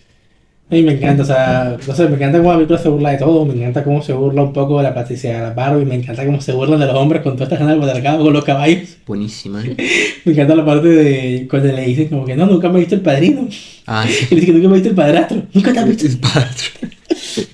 A 0.71 0.75
mí 0.75 0.83
me 0.83 0.91
encanta, 0.93 1.23
o 1.23 1.25
sea, 1.25 1.77
no 1.87 1.95
sé, 1.95 2.07
me 2.07 2.15
encanta 2.15 2.37
cómo 2.37 2.51
la 2.51 2.57
película 2.57 2.77
se 2.77 2.89
burla 2.89 3.09
de 3.09 3.17
todo, 3.17 3.43
me 3.43 3.55
encanta 3.55 3.83
cómo 3.83 4.03
se 4.03 4.13
burla 4.13 4.43
un 4.43 4.53
poco 4.53 4.77
de 4.77 4.83
la 4.83 4.93
plasticidad 4.93 5.33
de 5.33 5.39
la 5.39 5.53
Barbie, 5.53 5.83
me 5.85 5.95
encanta 5.95 6.23
cómo 6.23 6.39
se 6.41 6.51
burlan 6.51 6.79
de 6.79 6.85
los 6.85 6.95
hombres 6.95 7.23
con 7.23 7.35
toda 7.35 7.51
esta 7.51 7.65
del 7.65 7.79
patriarcado 7.79 8.23
con 8.23 8.33
los 8.33 8.43
caballos. 8.45 8.97
Buenísima. 9.07 9.63
¿eh? 9.65 9.75
Me 10.25 10.33
encanta 10.33 10.53
la 10.53 10.63
parte 10.65 10.87
de 10.89 11.47
cuando 11.49 11.73
le 11.73 11.85
dicen 11.85 12.09
como 12.09 12.23
que 12.25 12.35
no, 12.35 12.45
nunca 12.45 12.69
me 12.69 12.75
he 12.77 12.79
visto 12.81 12.93
el 12.93 13.01
padrino. 13.01 13.47
Ah, 13.87 14.05
Y 14.29 14.35
dice 14.35 14.45
que 14.45 14.51
nunca 14.53 14.67
me 14.67 14.73
he 14.75 14.79
visto 14.79 14.89
el 14.89 14.95
padrastro. 14.95 15.41
Nunca 15.53 15.73
te 15.73 15.79
has 15.79 15.87
visto. 15.87 16.07
sí. 16.07 17.47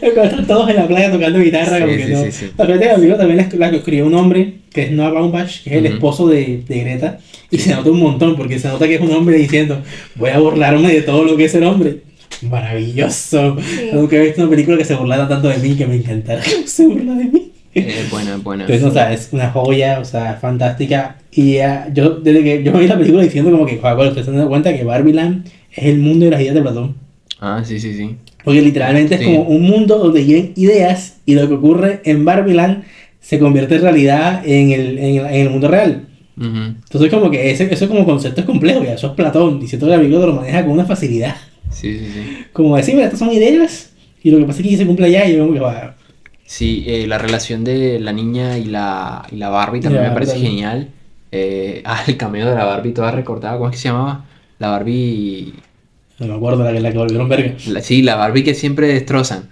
Cuando 0.14 0.22
están 0.24 0.46
todos 0.46 0.70
en 0.70 0.76
la 0.76 0.86
playa 0.88 1.12
tocando 1.12 1.38
guitarra, 1.40 1.76
Sí, 1.76 1.82
como 1.82 1.92
sí, 1.92 1.98
que 1.98 2.08
no. 2.08 2.32
sí. 2.32 2.46
La 2.56 2.66
película 2.66 2.94
amigo 2.94 3.16
también 3.16 3.36
la, 3.38 3.58
la 3.58 3.70
que 3.70 3.76
escribió 3.76 4.06
un 4.06 4.14
hombre, 4.14 4.54
que 4.72 4.82
es 4.84 4.92
Noah 4.92 5.10
Baumbach, 5.10 5.62
que 5.62 5.70
es 5.70 5.76
el 5.76 5.86
esposo 5.86 6.26
de, 6.28 6.62
de 6.66 6.80
Greta, 6.80 7.18
y 7.50 7.58
se 7.58 7.74
nota 7.74 7.90
un 7.90 8.00
montón, 8.00 8.36
porque 8.36 8.58
se 8.58 8.68
nota 8.68 8.86
que 8.86 8.94
es 8.94 9.00
un 9.00 9.10
hombre 9.12 9.36
diciendo, 9.36 9.82
voy 10.14 10.30
a 10.30 10.38
burlarme 10.38 10.88
de 10.92 11.02
todo 11.02 11.24
lo 11.24 11.36
que 11.36 11.44
es 11.44 11.54
el 11.54 11.64
hombre. 11.64 11.98
Maravilloso. 12.42 13.56
Sí. 13.60 13.90
Nunca 13.92 14.16
he 14.16 14.20
visto 14.20 14.42
una 14.42 14.50
película 14.50 14.76
que 14.76 14.84
se 14.84 14.94
burlara 14.94 15.28
tanto 15.28 15.48
de 15.48 15.58
mí 15.58 15.74
que 15.76 15.86
me 15.86 15.96
encantara. 15.96 16.42
se 16.66 16.86
burla 16.86 17.14
de 17.14 17.24
mí. 17.24 17.50
Es 17.74 18.08
buena, 18.10 18.36
es 18.36 18.42
buena. 18.42 18.64
Entonces, 18.64 18.86
o 18.86 18.92
sea, 18.92 19.12
es 19.12 19.28
una 19.32 19.50
joya, 19.50 19.98
o 20.00 20.04
sea, 20.04 20.34
fantástica. 20.40 21.16
Y 21.32 21.58
ah, 21.58 21.88
yo, 21.92 22.10
desde 22.20 22.44
que 22.44 22.62
yo 22.62 22.72
me 22.72 22.80
vi 22.80 22.86
la 22.86 22.96
película 22.96 23.22
diciendo 23.24 23.50
como 23.50 23.66
que, 23.66 23.78
joder, 23.78 24.08
estoy 24.08 24.22
dando 24.22 24.48
cuenta 24.48 24.72
que 24.76 24.84
Barbieland 24.84 25.46
es 25.72 25.84
el 25.84 25.98
mundo 25.98 26.26
de 26.26 26.30
las 26.30 26.40
ideas 26.40 26.54
de 26.54 26.62
Platón. 26.62 26.94
Ah, 27.40 27.62
sí, 27.64 27.80
sí, 27.80 27.94
sí. 27.94 28.16
Porque 28.44 28.62
literalmente 28.62 29.18
Sí. 29.18 29.24
es 29.24 29.28
como 29.28 29.48
un 29.48 29.62
mundo 29.62 29.98
donde 29.98 30.22
viven 30.22 30.52
ideas 30.54 31.16
y 31.26 31.34
lo 31.34 31.48
que 31.48 31.54
ocurre 31.54 32.00
en 32.04 32.24
Barbieland 32.24 32.84
se 33.20 33.38
convierte 33.38 33.76
en 33.76 33.82
realidad 33.82 34.42
en 34.46 34.70
el, 34.70 34.98
en 34.98 35.16
el, 35.16 35.26
en 35.26 35.34
el 35.46 35.50
mundo 35.50 35.66
real. 35.66 36.04
Ujú. 36.36 36.46
Entonces 36.46 37.10
como 37.10 37.30
que 37.30 37.50
ese, 37.50 37.72
eso 37.72 37.88
como 37.88 38.04
concepto 38.04 38.40
es 38.42 38.46
complejo, 38.46 38.84
ya, 38.84 38.94
eso 38.94 39.08
es 39.08 39.12
Platón, 39.14 39.60
y 39.62 39.66
siento 39.66 39.86
que 39.86 39.92
la 39.92 39.98
película 39.98 40.26
lo 40.26 40.34
maneja 40.34 40.62
con 40.62 40.72
una 40.72 40.84
facilidad. 40.84 41.34
Sí, 41.74 41.98
sí, 41.98 42.06
sí. 42.12 42.46
Como 42.52 42.76
decir, 42.76 42.94
mira, 42.94 43.06
estas 43.06 43.18
son 43.20 43.32
ideas, 43.32 43.92
y 44.22 44.30
lo 44.30 44.38
que 44.38 44.44
pasa 44.44 44.62
es 44.62 44.68
que 44.68 44.76
se 44.76 44.86
cumple 44.86 45.06
allá, 45.06 45.26
y 45.28 45.36
yo 45.36 45.40
como 45.42 45.54
que 45.54 45.60
va, 45.60 45.96
Sí, 46.46 46.84
eh, 46.86 47.06
la 47.06 47.18
relación 47.18 47.64
de 47.64 47.98
la 48.00 48.12
niña 48.12 48.58
y 48.58 48.64
la, 48.64 49.26
y 49.30 49.36
la 49.36 49.48
Barbie 49.48 49.80
también 49.80 50.04
me 50.04 50.10
parece 50.10 50.32
también. 50.32 50.52
genial. 50.52 50.88
Eh, 51.32 51.82
ah, 51.86 52.02
el 52.06 52.16
cameo 52.16 52.48
de 52.48 52.54
la 52.54 52.64
Barbie 52.64 52.92
toda 52.92 53.10
recortada, 53.10 53.56
¿cómo 53.56 53.68
es 53.70 53.72
que 53.76 53.78
se 53.82 53.88
llamaba? 53.88 54.26
La 54.58 54.68
Barbie... 54.68 55.54
no 56.18 56.26
me 56.28 56.34
acuerdo 56.34 56.64
la 56.64 56.72
que, 56.72 56.80
la 56.80 56.92
que 56.92 56.98
volvieron 56.98 57.28
verga. 57.28 57.54
la- 57.66 57.80
sí, 57.80 58.02
la 58.02 58.16
Barbie 58.16 58.44
que 58.44 58.54
siempre 58.54 58.88
destrozan. 58.88 59.48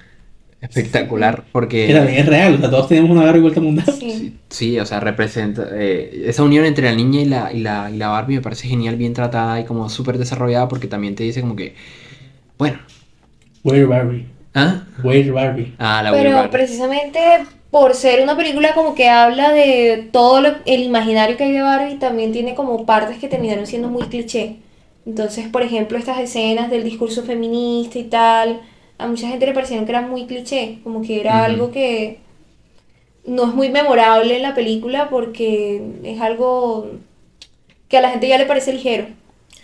Espectacular, 0.60 1.44
porque... 1.50 1.86
Que 1.88 1.94
también 1.94 2.18
es 2.20 2.26
real, 2.26 2.54
o 2.54 2.58
sea, 2.58 2.70
todos 2.70 2.88
tenemos 2.88 3.10
una 3.10 3.24
Barbie 3.24 3.40
vuelta 3.40 3.60
mundial. 3.60 3.86
Sí. 3.98 4.10
Sí, 4.10 4.40
sí, 4.48 4.78
o 4.78 4.86
sea, 4.86 5.00
representa 5.00 5.66
eh, 5.72 6.24
esa 6.26 6.44
unión 6.44 6.64
entre 6.64 6.84
la 6.88 6.94
niña 6.94 7.20
y 7.20 7.24
la, 7.24 7.52
y 7.52 7.60
la, 7.60 7.90
y 7.92 7.96
la 7.96 8.08
Barbie 8.08 8.36
me 8.36 8.42
parece 8.42 8.68
genial, 8.68 8.96
bien 8.96 9.12
tratada 9.12 9.58
y 9.60 9.64
como 9.64 9.88
súper 9.88 10.18
desarrollada 10.18 10.68
porque 10.68 10.86
también 10.86 11.16
te 11.16 11.24
dice 11.24 11.40
como 11.40 11.56
que, 11.56 11.74
bueno, 12.62 12.78
Where 13.64 13.86
Barbie, 13.86 14.26
¿ah? 14.54 14.82
Where 15.02 15.30
Barbie. 15.30 15.74
Ah, 15.78 16.02
la 16.02 16.10
Pero 16.12 16.32
Barbie. 16.32 16.50
precisamente 16.50 17.18
por 17.70 17.94
ser 17.94 18.22
una 18.22 18.36
película 18.36 18.74
como 18.74 18.94
que 18.94 19.08
habla 19.08 19.52
de 19.52 20.08
todo 20.12 20.40
lo- 20.40 20.56
el 20.66 20.82
imaginario 20.82 21.36
que 21.36 21.44
hay 21.44 21.52
de 21.52 21.62
Barbie, 21.62 21.96
también 21.98 22.32
tiene 22.32 22.54
como 22.54 22.84
partes 22.86 23.18
que 23.18 23.28
terminaron 23.28 23.66
siendo 23.66 23.88
muy 23.88 24.04
cliché. 24.04 24.56
Entonces, 25.06 25.48
por 25.48 25.62
ejemplo, 25.62 25.98
estas 25.98 26.18
escenas 26.20 26.70
del 26.70 26.84
discurso 26.84 27.22
feminista 27.24 27.98
y 27.98 28.04
tal, 28.04 28.60
a 28.98 29.06
mucha 29.08 29.26
gente 29.28 29.46
le 29.46 29.52
parecieron 29.54 29.84
que 29.86 29.92
eran 29.92 30.08
muy 30.10 30.26
cliché, 30.26 30.78
como 30.84 31.02
que 31.02 31.20
era 31.20 31.44
algo 31.44 31.72
que 31.72 32.18
no 33.26 33.44
es 33.48 33.54
muy 33.54 33.70
memorable 33.70 34.36
en 34.36 34.42
la 34.42 34.54
película 34.54 35.08
porque 35.08 35.82
es 36.04 36.20
algo 36.20 36.90
que 37.88 37.98
a 37.98 38.02
la 38.02 38.10
gente 38.10 38.28
ya 38.28 38.38
le 38.38 38.46
parece 38.46 38.72
ligero. 38.72 39.06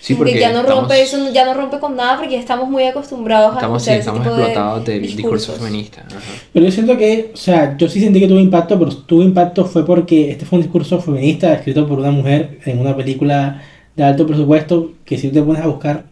Sí, 0.01 0.15
porque 0.15 0.39
ya 0.39 0.53
no 0.53 0.63
rompe 0.63 1.03
estamos- 1.03 1.25
eso, 1.27 1.33
ya 1.35 1.45
no 1.45 1.55
rompe 1.55 1.79
con 1.81 1.97
nada 1.97 2.17
porque 2.19 2.35
ya 2.35 2.39
estamos 2.41 2.69
muy 2.71 2.85
acostumbrados 2.85 3.53
a 3.53 3.55
Estamos, 3.57 3.83
sí, 3.83 3.91
escuchar 3.91 3.99
ese 4.01 4.09
estamos 4.09 4.23
tipo 4.23 4.37
de 4.37 4.43
explotados 4.45 4.85
del 4.85 5.03
discurso 5.03 5.23
discursos. 5.53 5.59
feminista. 5.59 6.05
ajá. 6.09 6.21
Pero 6.53 6.67
yo 6.67 6.73
siento 6.73 6.97
que, 6.97 7.31
o 7.35 7.37
sea, 7.37 7.77
yo 7.77 7.89
sí 7.89 8.01
sentí 8.01 8.21
que 8.21 8.29
tuvo 8.29 8.39
impacto, 8.39 8.79
pero 8.79 8.95
tuvo 8.95 9.23
impacto 9.23 9.65
fue 9.65 9.85
porque 9.85 10.31
este 10.31 10.45
fue 10.47 10.59
un 10.59 10.63
discurso 10.63 11.01
feminista 11.01 11.53
escrito 11.53 11.87
por 11.89 11.99
una 11.99 12.13
mujer 12.13 12.61
en 12.65 12.79
una 12.79 12.97
película 12.97 13.61
de 13.97 14.05
alto 14.05 14.25
presupuesto 14.27 14.93
que 15.05 15.19
si 15.19 15.31
te 15.31 15.43
pones 15.43 15.63
a 15.63 15.67
buscar, 15.67 16.05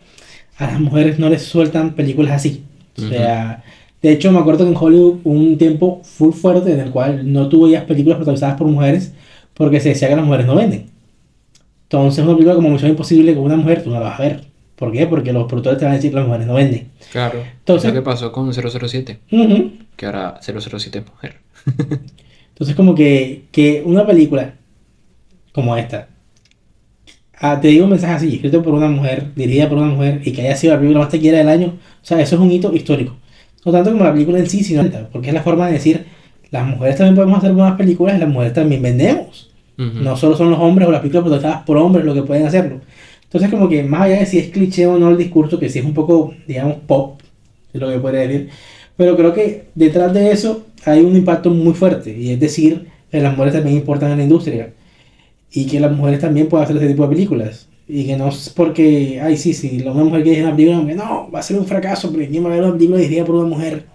a 0.58 0.66
las 0.66 0.80
mujeres 0.80 1.18
no 1.20 1.28
les 1.28 1.42
sueltan 1.42 1.94
películas 1.94 2.32
así. 2.34 2.64
O 2.98 3.02
sea, 3.08 3.62
de 4.02 4.10
hecho 4.10 4.32
me 4.32 4.40
acuerdo 4.40 4.64
que 4.64 4.70
en 4.72 4.76
Hollywood 4.76 5.20
hubo 5.22 5.32
un 5.32 5.58
tiempo 5.58 6.00
full 6.02 6.32
fuerte 6.32 6.72
en 6.72 6.80
el 6.80 6.90
cual 6.90 7.32
no 7.32 7.48
tuvo 7.48 7.68
ya 7.68 7.86
películas 7.86 8.16
protagonizadas 8.16 8.56
por 8.56 8.66
mujeres 8.66 9.12
porque 9.54 9.78
se 9.80 9.90
decía 9.90 10.08
que 10.08 10.16
las 10.16 10.24
mujeres 10.24 10.46
no 10.46 10.56
venden. 10.56 10.86
Entonces 11.86 12.24
una 12.24 12.32
película 12.34 12.54
como 12.56 12.70
Misión 12.70 12.90
Imposible 12.90 13.34
con 13.34 13.44
una 13.44 13.56
mujer 13.56 13.82
tú 13.82 13.90
no 13.90 14.00
la 14.00 14.06
vas 14.10 14.20
a 14.20 14.22
ver. 14.22 14.44
¿Por 14.74 14.92
qué? 14.92 15.06
Porque 15.06 15.32
los 15.32 15.46
productores 15.46 15.78
te 15.78 15.84
van 15.84 15.92
a 15.92 15.96
decir 15.96 16.10
que 16.10 16.16
las 16.16 16.26
mujeres 16.26 16.46
no 16.46 16.54
venden. 16.54 16.88
Claro. 17.12 17.42
Entonces- 17.58 17.92
que 17.92 18.02
pasó 18.02 18.30
con 18.32 18.52
007, 18.52 19.20
Ujú. 19.32 19.72
que 19.96 20.06
ahora 20.06 20.38
007 20.42 20.98
es 20.98 21.06
mujer. 21.06 21.36
Entonces 22.50 22.74
como 22.76 22.94
que, 22.94 23.44
que 23.52 23.82
una 23.84 24.06
película 24.06 24.54
como 25.52 25.76
esta, 25.76 26.08
ah, 27.38 27.58
te 27.60 27.68
digo 27.68 27.84
un 27.84 27.90
mensaje 27.90 28.14
así, 28.14 28.34
escrito 28.34 28.62
por 28.62 28.74
una 28.74 28.88
mujer, 28.88 29.32
dirigida 29.34 29.68
por 29.68 29.78
una 29.78 29.88
mujer, 29.88 30.20
y 30.24 30.32
que 30.32 30.42
haya 30.42 30.56
sido 30.56 30.72
la 30.74 30.78
película 30.80 31.00
más 31.04 31.10
taquillera 31.10 31.38
del 31.38 31.48
año, 31.48 31.66
o 31.68 32.04
sea, 32.04 32.20
eso 32.20 32.36
es 32.36 32.40
un 32.42 32.50
hito 32.50 32.74
histórico. 32.74 33.16
No 33.64 33.72
tanto 33.72 33.90
como 33.92 34.04
la 34.04 34.12
película 34.12 34.38
en 34.38 34.48
sí, 34.48 34.62
sino 34.62 34.84
porque 35.12 35.28
es 35.28 35.34
la 35.34 35.42
forma 35.42 35.66
de 35.66 35.72
decir, 35.74 36.06
las 36.50 36.66
mujeres 36.66 36.96
también 36.96 37.14
podemos 37.16 37.38
hacer 37.38 37.52
buenas 37.52 37.76
películas 37.76 38.16
y 38.16 38.20
las 38.20 38.28
mujeres 38.28 38.52
también 38.52 38.82
vendemos. 38.82 39.45
No 39.76 40.16
solo 40.16 40.36
son 40.36 40.50
los 40.50 40.58
hombres 40.58 40.88
o 40.88 40.90
las 40.90 41.00
películas 41.00 41.24
protagonizadas 41.24 41.64
por 41.66 41.76
hombres 41.76 42.04
los 42.04 42.14
que 42.14 42.22
pueden 42.22 42.46
hacerlo. 42.46 42.80
Entonces 43.24 43.50
como 43.50 43.68
que 43.68 43.82
más 43.82 44.02
allá 44.02 44.20
de 44.20 44.26
si 44.26 44.38
es 44.38 44.48
cliché 44.50 44.86
o 44.86 44.98
no 44.98 45.10
el 45.10 45.18
discurso, 45.18 45.58
que 45.58 45.68
sí 45.68 45.80
es 45.80 45.84
un 45.84 45.94
poco, 45.94 46.34
digamos, 46.46 46.76
pop, 46.86 47.20
es 47.72 47.80
lo 47.80 47.90
que 47.90 47.98
podría 47.98 48.20
decir, 48.20 48.48
pero 48.96 49.16
creo 49.16 49.34
que 49.34 49.66
detrás 49.74 50.14
de 50.14 50.30
eso 50.30 50.64
hay 50.84 51.00
un 51.00 51.16
impacto 51.16 51.50
muy 51.50 51.74
fuerte, 51.74 52.16
y 52.16 52.30
es 52.30 52.40
decir, 52.40 52.86
que 53.10 53.20
las 53.20 53.32
mujeres 53.32 53.54
también 53.54 53.76
importan 53.76 54.12
en 54.12 54.18
la 54.18 54.24
industria, 54.24 54.72
y 55.52 55.66
que 55.66 55.80
las 55.80 55.92
mujeres 55.92 56.20
también 56.20 56.48
pueden 56.48 56.64
hacer 56.64 56.76
ese 56.76 56.88
tipo 56.88 57.02
de 57.02 57.08
películas, 57.14 57.68
y 57.88 58.06
que 58.06 58.16
no 58.16 58.28
es 58.28 58.48
porque, 58.48 59.20
ay, 59.20 59.36
sí, 59.36 59.52
sí, 59.52 59.82
una 59.84 60.04
mujer 60.04 60.22
que 60.22 60.30
dirige 60.30 60.46
una 60.46 60.56
película, 60.56 60.94
no, 60.94 61.30
va 61.30 61.40
a 61.40 61.42
ser 61.42 61.58
un 61.58 61.66
fracaso, 61.66 62.10
porque 62.10 62.28
¿quién 62.28 62.44
va 62.44 62.48
a 62.48 62.54
ver 62.54 62.62
una 62.62 62.72
película 62.72 62.98
dirigida 62.98 63.24
por 63.24 63.34
una 63.34 63.48
mujer? 63.48 63.86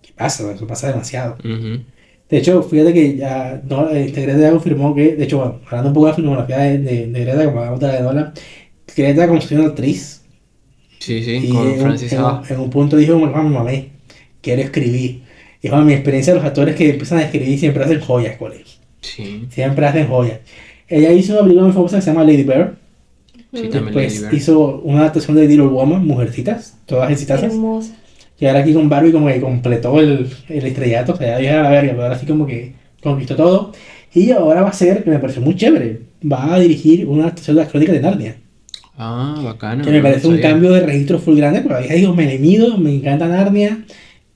¿Qué 0.00 0.12
pasa? 0.16 0.52
Eso 0.52 0.66
pasa 0.66 0.88
demasiado. 0.88 1.36
Ujú. 1.44 1.82
De 2.32 2.38
hecho, 2.38 2.62
fíjate 2.64 2.94
que 2.94 3.16
ya 3.16 3.62
no, 3.64 3.88
este, 3.90 4.22
Greta 4.22 4.40
ya 4.40 4.50
confirmó 4.52 4.94
que, 4.94 5.16
de 5.16 5.24
hecho, 5.24 5.38
bueno, 5.38 5.60
hablando 5.66 5.88
un 5.90 5.94
poco 5.94 6.06
de 6.06 6.12
la 6.12 6.16
filmografía 6.16 6.58
de, 6.58 6.78
de, 6.78 7.06
de 7.08 7.20
Greta, 7.24 7.44
como 7.46 7.58
hablamos 7.60 7.80
de 7.80 7.86
la 7.88 7.94
de 7.94 8.02
Nolan, 8.02 8.32
Greta 8.96 9.28
como 9.28 9.40
si 9.42 9.54
una 9.54 9.66
actriz. 9.66 10.22
Sí, 10.98 11.22
sí, 11.22 11.36
y 11.44 11.48
con 11.50 11.66
en, 11.68 11.80
Francis 11.80 12.12
en- 12.12 12.60
un 12.60 12.70
punto 12.70 12.96
dijo, 12.96 13.18
bueno, 13.18 13.42
me 13.42 13.50
mamé, 13.50 13.90
quiero 14.40 14.62
escribir. 14.62 15.22
Y 15.60 15.68
bueno, 15.68 15.84
mi 15.84 15.92
experiencia 15.94 16.32
de 16.34 16.40
los 16.40 16.46
actores 16.46 16.76
que 16.76 16.90
empiezan 16.90 17.18
a 17.18 17.22
escribir 17.24 17.58
siempre 17.58 17.84
hacen 17.84 18.00
joyas, 18.00 18.36
colegio. 18.36 18.66
Sí, 19.00 19.46
Siempre 19.50 19.86
hacen 19.86 20.08
joyas. 20.08 20.40
Ella 20.88 21.12
hizo 21.12 21.34
una 21.34 21.42
película 21.42 21.64
muy 21.66 21.72
famosa 21.74 21.96
que 21.96 22.02
se 22.02 22.10
llama 22.10 22.24
Lady 22.24 22.44
Bird. 22.44 22.74
sí, 23.52 23.68
Lady 23.68 23.70
Después 23.70 24.26
hizo 24.32 24.80
una 24.80 25.00
adaptación 25.00 25.36
de 25.36 25.46
Little 25.48 25.66
Woman, 25.66 26.06
Mujercitas, 26.06 26.78
todas 26.86 27.10
exitosas. 27.10 27.52
Hermosa. 27.52 27.94
Y 28.38 28.46
ahora 28.46 28.60
aquí 28.60 28.72
con 28.74 28.88
Barbie 28.88 29.12
como 29.12 29.28
que 29.28 29.40
completó 29.40 30.00
el, 30.00 30.28
el 30.48 30.66
estrellato, 30.66 31.12
o 31.12 31.16
sea, 31.16 31.40
ya 31.40 31.52
era 31.52 31.62
la 31.64 31.70
verga, 31.70 31.92
pero 31.92 32.02
ahora 32.04 32.18
sí 32.18 32.26
como 32.26 32.46
que 32.46 32.74
conquistó 33.02 33.36
todo. 33.36 33.72
Y 34.14 34.30
ahora 34.32 34.62
va 34.62 34.68
a 34.70 34.72
ser, 34.72 35.04
que 35.04 35.10
me 35.10 35.18
pareció 35.18 35.40
muy 35.42 35.54
chévere, 35.56 36.00
va 36.30 36.54
a 36.54 36.58
dirigir 36.58 37.06
una 37.06 37.24
adaptación 37.24 37.56
de 37.56 37.62
las 37.62 37.70
crónicas 37.70 37.94
de 37.94 38.00
Narnia. 38.00 38.36
Ah, 38.96 39.40
bacano. 39.42 39.84
Que 39.84 39.90
me 39.90 40.02
parece 40.02 40.26
un 40.28 40.38
cambio 40.38 40.72
de 40.72 40.80
registro 40.80 41.18
full 41.18 41.36
grande, 41.36 41.60
pero 41.62 41.76
ahí 41.76 41.88
digo, 41.88 42.14
me 42.14 42.26
le 42.26 42.38
mido, 42.38 42.76
me 42.78 42.94
encanta 42.94 43.26
Narnia, 43.28 43.84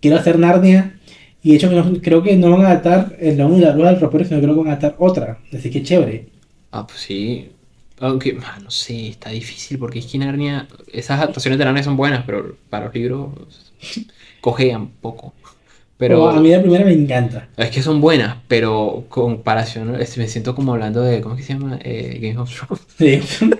quiero 0.00 0.16
hacer 0.16 0.38
Narnia. 0.38 0.98
Y 1.42 1.50
de 1.50 1.56
hecho 1.56 1.68
que 1.68 1.76
no- 1.76 2.00
creo 2.02 2.22
que 2.22 2.36
no 2.36 2.50
van 2.50 2.62
a 2.64 2.70
adaptar 2.70 3.16
El 3.20 3.36
León 3.36 3.54
y 3.56 3.60
la 3.60 3.72
Bruja 3.72 3.90
del 3.92 4.00
Ropero, 4.00 4.24
sino 4.24 4.40
creo 4.40 4.54
que 4.54 4.60
van 4.60 4.68
a 4.68 4.70
adaptar 4.72 4.96
otra. 4.98 5.38
Así 5.52 5.70
que 5.70 5.82
chévere. 5.82 6.26
Ah, 6.72 6.86
pues 6.86 7.00
sí. 7.00 7.48
Aunque, 8.00 8.32
no 8.62 8.70
sé, 8.70 9.08
está 9.08 9.30
difícil 9.30 9.78
porque 9.78 10.00
es 10.00 10.06
que 10.06 10.18
Narnia, 10.18 10.66
esas 10.92 11.18
adaptaciones 11.18 11.58
de 11.58 11.64
Narnia 11.64 11.82
son 11.82 11.96
buenas, 11.96 12.24
pero 12.26 12.56
para 12.68 12.86
los 12.86 12.94
libros 12.94 13.30
cojean 14.40 14.88
poco. 15.00 15.34
Pero 15.98 16.28
a 16.28 16.40
mí 16.40 16.50
la 16.50 16.60
primera 16.60 16.84
me 16.84 16.92
encanta. 16.92 17.48
es 17.56 17.70
que 17.70 17.82
son 17.82 18.00
buenas, 18.02 18.36
pero 18.48 19.06
comparación, 19.08 19.92
me 19.92 20.28
siento 20.28 20.54
como 20.54 20.74
hablando 20.74 21.00
de, 21.00 21.22
¿cómo 21.22 21.34
es 21.34 21.40
que 21.40 21.46
se 21.46 21.52
llama? 21.54 21.78
Eh, 21.82 22.18
Game 22.20 22.38
of 22.38 22.50
Thrones. 22.54 22.86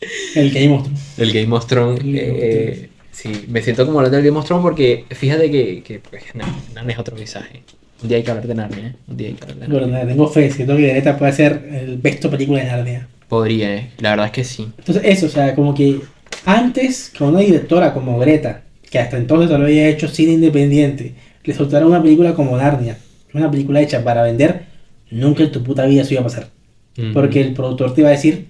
Sí. 0.00 0.34
El 0.34 0.50
Game 0.50 0.74
of 0.74 0.84
Thrones. 0.84 1.18
El 1.18 1.32
Game 1.32 1.54
of 1.54 1.66
Thrones. 1.66 1.98
Game 1.98 2.20
of 2.20 2.36
eh, 2.40 2.90
sí, 3.10 3.44
me 3.48 3.60
siento 3.60 3.84
como 3.84 3.98
hablando 3.98 4.16
del 4.16 4.24
Game 4.26 4.38
of 4.38 4.46
Thrones 4.46 4.62
porque 4.62 5.04
fíjate 5.10 5.50
que, 5.50 5.82
que 5.82 5.98
pues, 5.98 6.24
Narnia, 6.34 6.94
es 6.94 6.98
otro 6.98 7.16
mensaje. 7.16 7.62
Un 8.02 8.08
día 8.08 8.16
hay 8.16 8.22
que 8.22 8.30
hablar 8.30 8.46
de 8.46 8.54
Narnia, 8.54 8.86
¿eh? 8.86 8.94
Un 9.08 9.16
día 9.18 9.28
hay 9.28 9.34
que 9.34 9.42
hablar 9.42 9.58
de 9.58 9.66
Bueno, 9.66 9.80
Narnia. 9.80 9.98
nada, 9.98 10.08
tengo 10.10 10.26
fe, 10.28 10.50
siento 10.50 10.74
que 10.74 10.88
Greta 10.88 11.18
puede 11.18 11.32
ser 11.32 11.68
el 11.70 11.98
besto 11.98 12.30
película 12.30 12.60
de 12.60 12.66
Narnia. 12.66 13.08
Podría, 13.28 13.76
¿eh? 13.76 13.90
La 13.98 14.10
verdad 14.10 14.26
es 14.26 14.32
que 14.32 14.44
sí. 14.44 14.68
Entonces, 14.78 15.02
eso, 15.04 15.26
o 15.26 15.28
sea, 15.28 15.54
como 15.54 15.74
que 15.74 16.00
antes 16.46 17.10
que 17.10 17.22
una 17.22 17.40
directora 17.40 17.92
como 17.92 18.18
Greta, 18.18 18.62
que 18.90 18.98
hasta 18.98 19.16
entonces 19.16 19.50
solo 19.50 19.64
había 19.64 19.88
hecho 19.88 20.08
cine 20.08 20.32
independiente, 20.32 21.14
le 21.44 21.54
soltara 21.54 21.86
una 21.86 22.02
película 22.02 22.34
como 22.34 22.56
Narnia, 22.56 22.98
una 23.32 23.50
película 23.50 23.80
hecha 23.80 24.02
para 24.02 24.22
vender, 24.22 24.66
nunca 25.10 25.44
en 25.44 25.52
tu 25.52 25.62
puta 25.62 25.86
vida 25.86 26.02
eso 26.02 26.14
iba 26.14 26.22
a 26.22 26.24
pasar. 26.24 26.48
Ujú. 26.98 27.12
Porque 27.12 27.40
el 27.40 27.54
productor 27.54 27.94
te 27.94 28.00
iba 28.00 28.10
a 28.10 28.12
decir, 28.12 28.46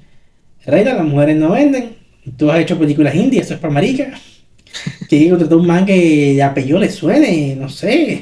Reina, 0.64 0.94
las 0.94 1.04
mujeres 1.04 1.36
no 1.36 1.52
venden, 1.52 1.96
tú 2.36 2.50
has 2.50 2.60
hecho 2.60 2.78
películas 2.78 3.14
indias, 3.14 3.46
eso 3.46 3.54
es 3.54 3.60
para 3.60 3.72
marica. 3.72 4.12
Que 5.08 5.16
hay 5.16 5.24
que 5.24 5.30
contratar 5.30 5.58
un 5.58 5.66
man 5.66 5.84
que 5.84 6.34
de 6.34 6.42
apellido 6.44 6.78
le 6.78 6.88
suene, 6.88 7.56
no 7.56 7.68
sé. 7.68 8.20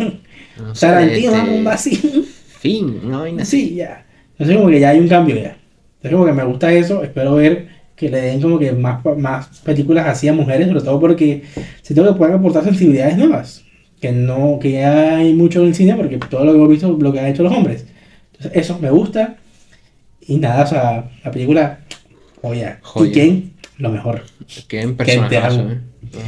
No 0.57 0.73
Tarantino, 0.73 1.35
este, 1.35 1.51
bomba 1.51 1.75
así. 1.75 2.25
Fin, 2.59 3.01
una 3.05 3.19
vaina 3.19 3.43
así. 3.43 3.69
Sí, 3.69 3.75
ya. 3.75 4.07
Entonces 4.33 4.57
como 4.57 4.71
que 4.71 4.81
ya 4.81 4.89
hay 4.89 4.99
un 4.99 5.09
cambio 5.09 5.37
ya. 5.37 5.59
Entonces 5.97 6.12
como 6.12 6.25
que 6.25 6.33
me 6.33 6.45
gusta 6.45 6.73
eso, 6.73 7.05
espero 7.05 7.35
ver 7.35 7.69
que 7.99 8.09
le 8.09 8.20
den 8.20 8.40
como 8.40 8.59
que 8.59 8.72
más, 8.72 9.05
más 9.16 9.49
películas 9.64 10.07
así 10.07 10.28
a 10.28 10.32
mujeres, 10.32 10.68
sobre 10.68 10.82
todo 10.82 11.01
porque 11.01 11.42
siento 11.82 12.05
que 12.05 12.16
pueden 12.16 12.36
aportar 12.36 12.62
sensibilidades 12.64 13.16
nuevas. 13.18 13.64
que 14.01 14.12
no, 14.12 14.59
que 14.61 14.72
ya 14.72 15.16
hay 15.16 15.34
mucho 15.34 15.62
en 15.62 15.68
el 15.68 15.74
cine 15.74 15.96
porque 15.96 16.18
todo 16.18 16.44
lo 16.44 16.53
que 16.53 16.59
hemos 16.59 16.68
visto 16.68 16.96
lo 16.99 17.12
que 17.12 17.18
han 17.18 17.26
hecho 17.26 17.42
los 17.42 17.53
hombres. 17.53 17.86
Entonces, 18.34 18.53
eso 18.62 18.78
me 18.78 18.90
gusta. 18.90 19.36
Y 20.20 20.36
nada, 20.36 20.62
o 20.62 20.66
sea, 20.66 21.11
la 21.24 21.30
película, 21.32 21.80
joya. 22.40 22.78
Joya. 22.82 23.09
Y 23.09 23.12
Ken, 23.12 23.53
lo 23.78 23.90
mejor. 23.90 24.22
Ken 24.68 24.96
personajazo, 24.96 25.61
amo. 25.61 25.70
¿eh? 25.70 25.80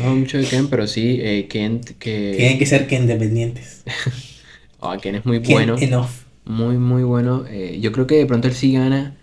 No 0.03 0.17
mucho 0.17 0.39
de 0.39 0.45
Ken, 0.45 0.69
pero 0.69 0.89
sí, 0.89 1.21
eh, 1.23 1.47
Ken, 1.49 1.81
que... 2.01 2.35
Tienen 2.37 2.59
que 2.59 2.67
ser 2.67 2.89
Ken 2.89 3.03
independientes. 3.03 3.85
Ah, 4.81 4.97
Ken 5.03 5.15
es 5.15 5.25
muy 5.25 5.41
Ken 5.41 5.53
bueno. 5.53 5.77
enough. 5.79 6.09
Muy, 6.45 6.79
muy 6.79 7.05
bueno. 7.05 7.45
Eh, 7.49 7.79
yo 7.81 7.93
creo 7.93 8.09
que 8.09 8.17
de 8.17 8.27
pronto 8.27 8.49
él 8.49 8.55
sí 8.55 8.73
gana. 8.73 9.15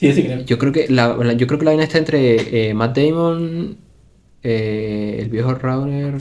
Sí, 0.00 0.06
yo 0.08 0.12
sí 0.14 0.22
creo. 0.24 0.40
Yo 0.46 0.58
creo 0.58 0.72
que 0.72 0.88
la, 0.88 1.14
la- 1.14 1.34
yo 1.34 1.46
creo 1.46 1.58
que 1.58 1.64
la 1.66 1.72
vaina 1.72 1.84
está 1.84 1.98
entre 1.98 2.68
eh, 2.70 2.74
Matt 2.74 2.96
Damon, 2.96 3.76
eh, 4.42 5.18
el 5.20 5.28
viejo 5.28 5.52
Rauner, 5.54 6.14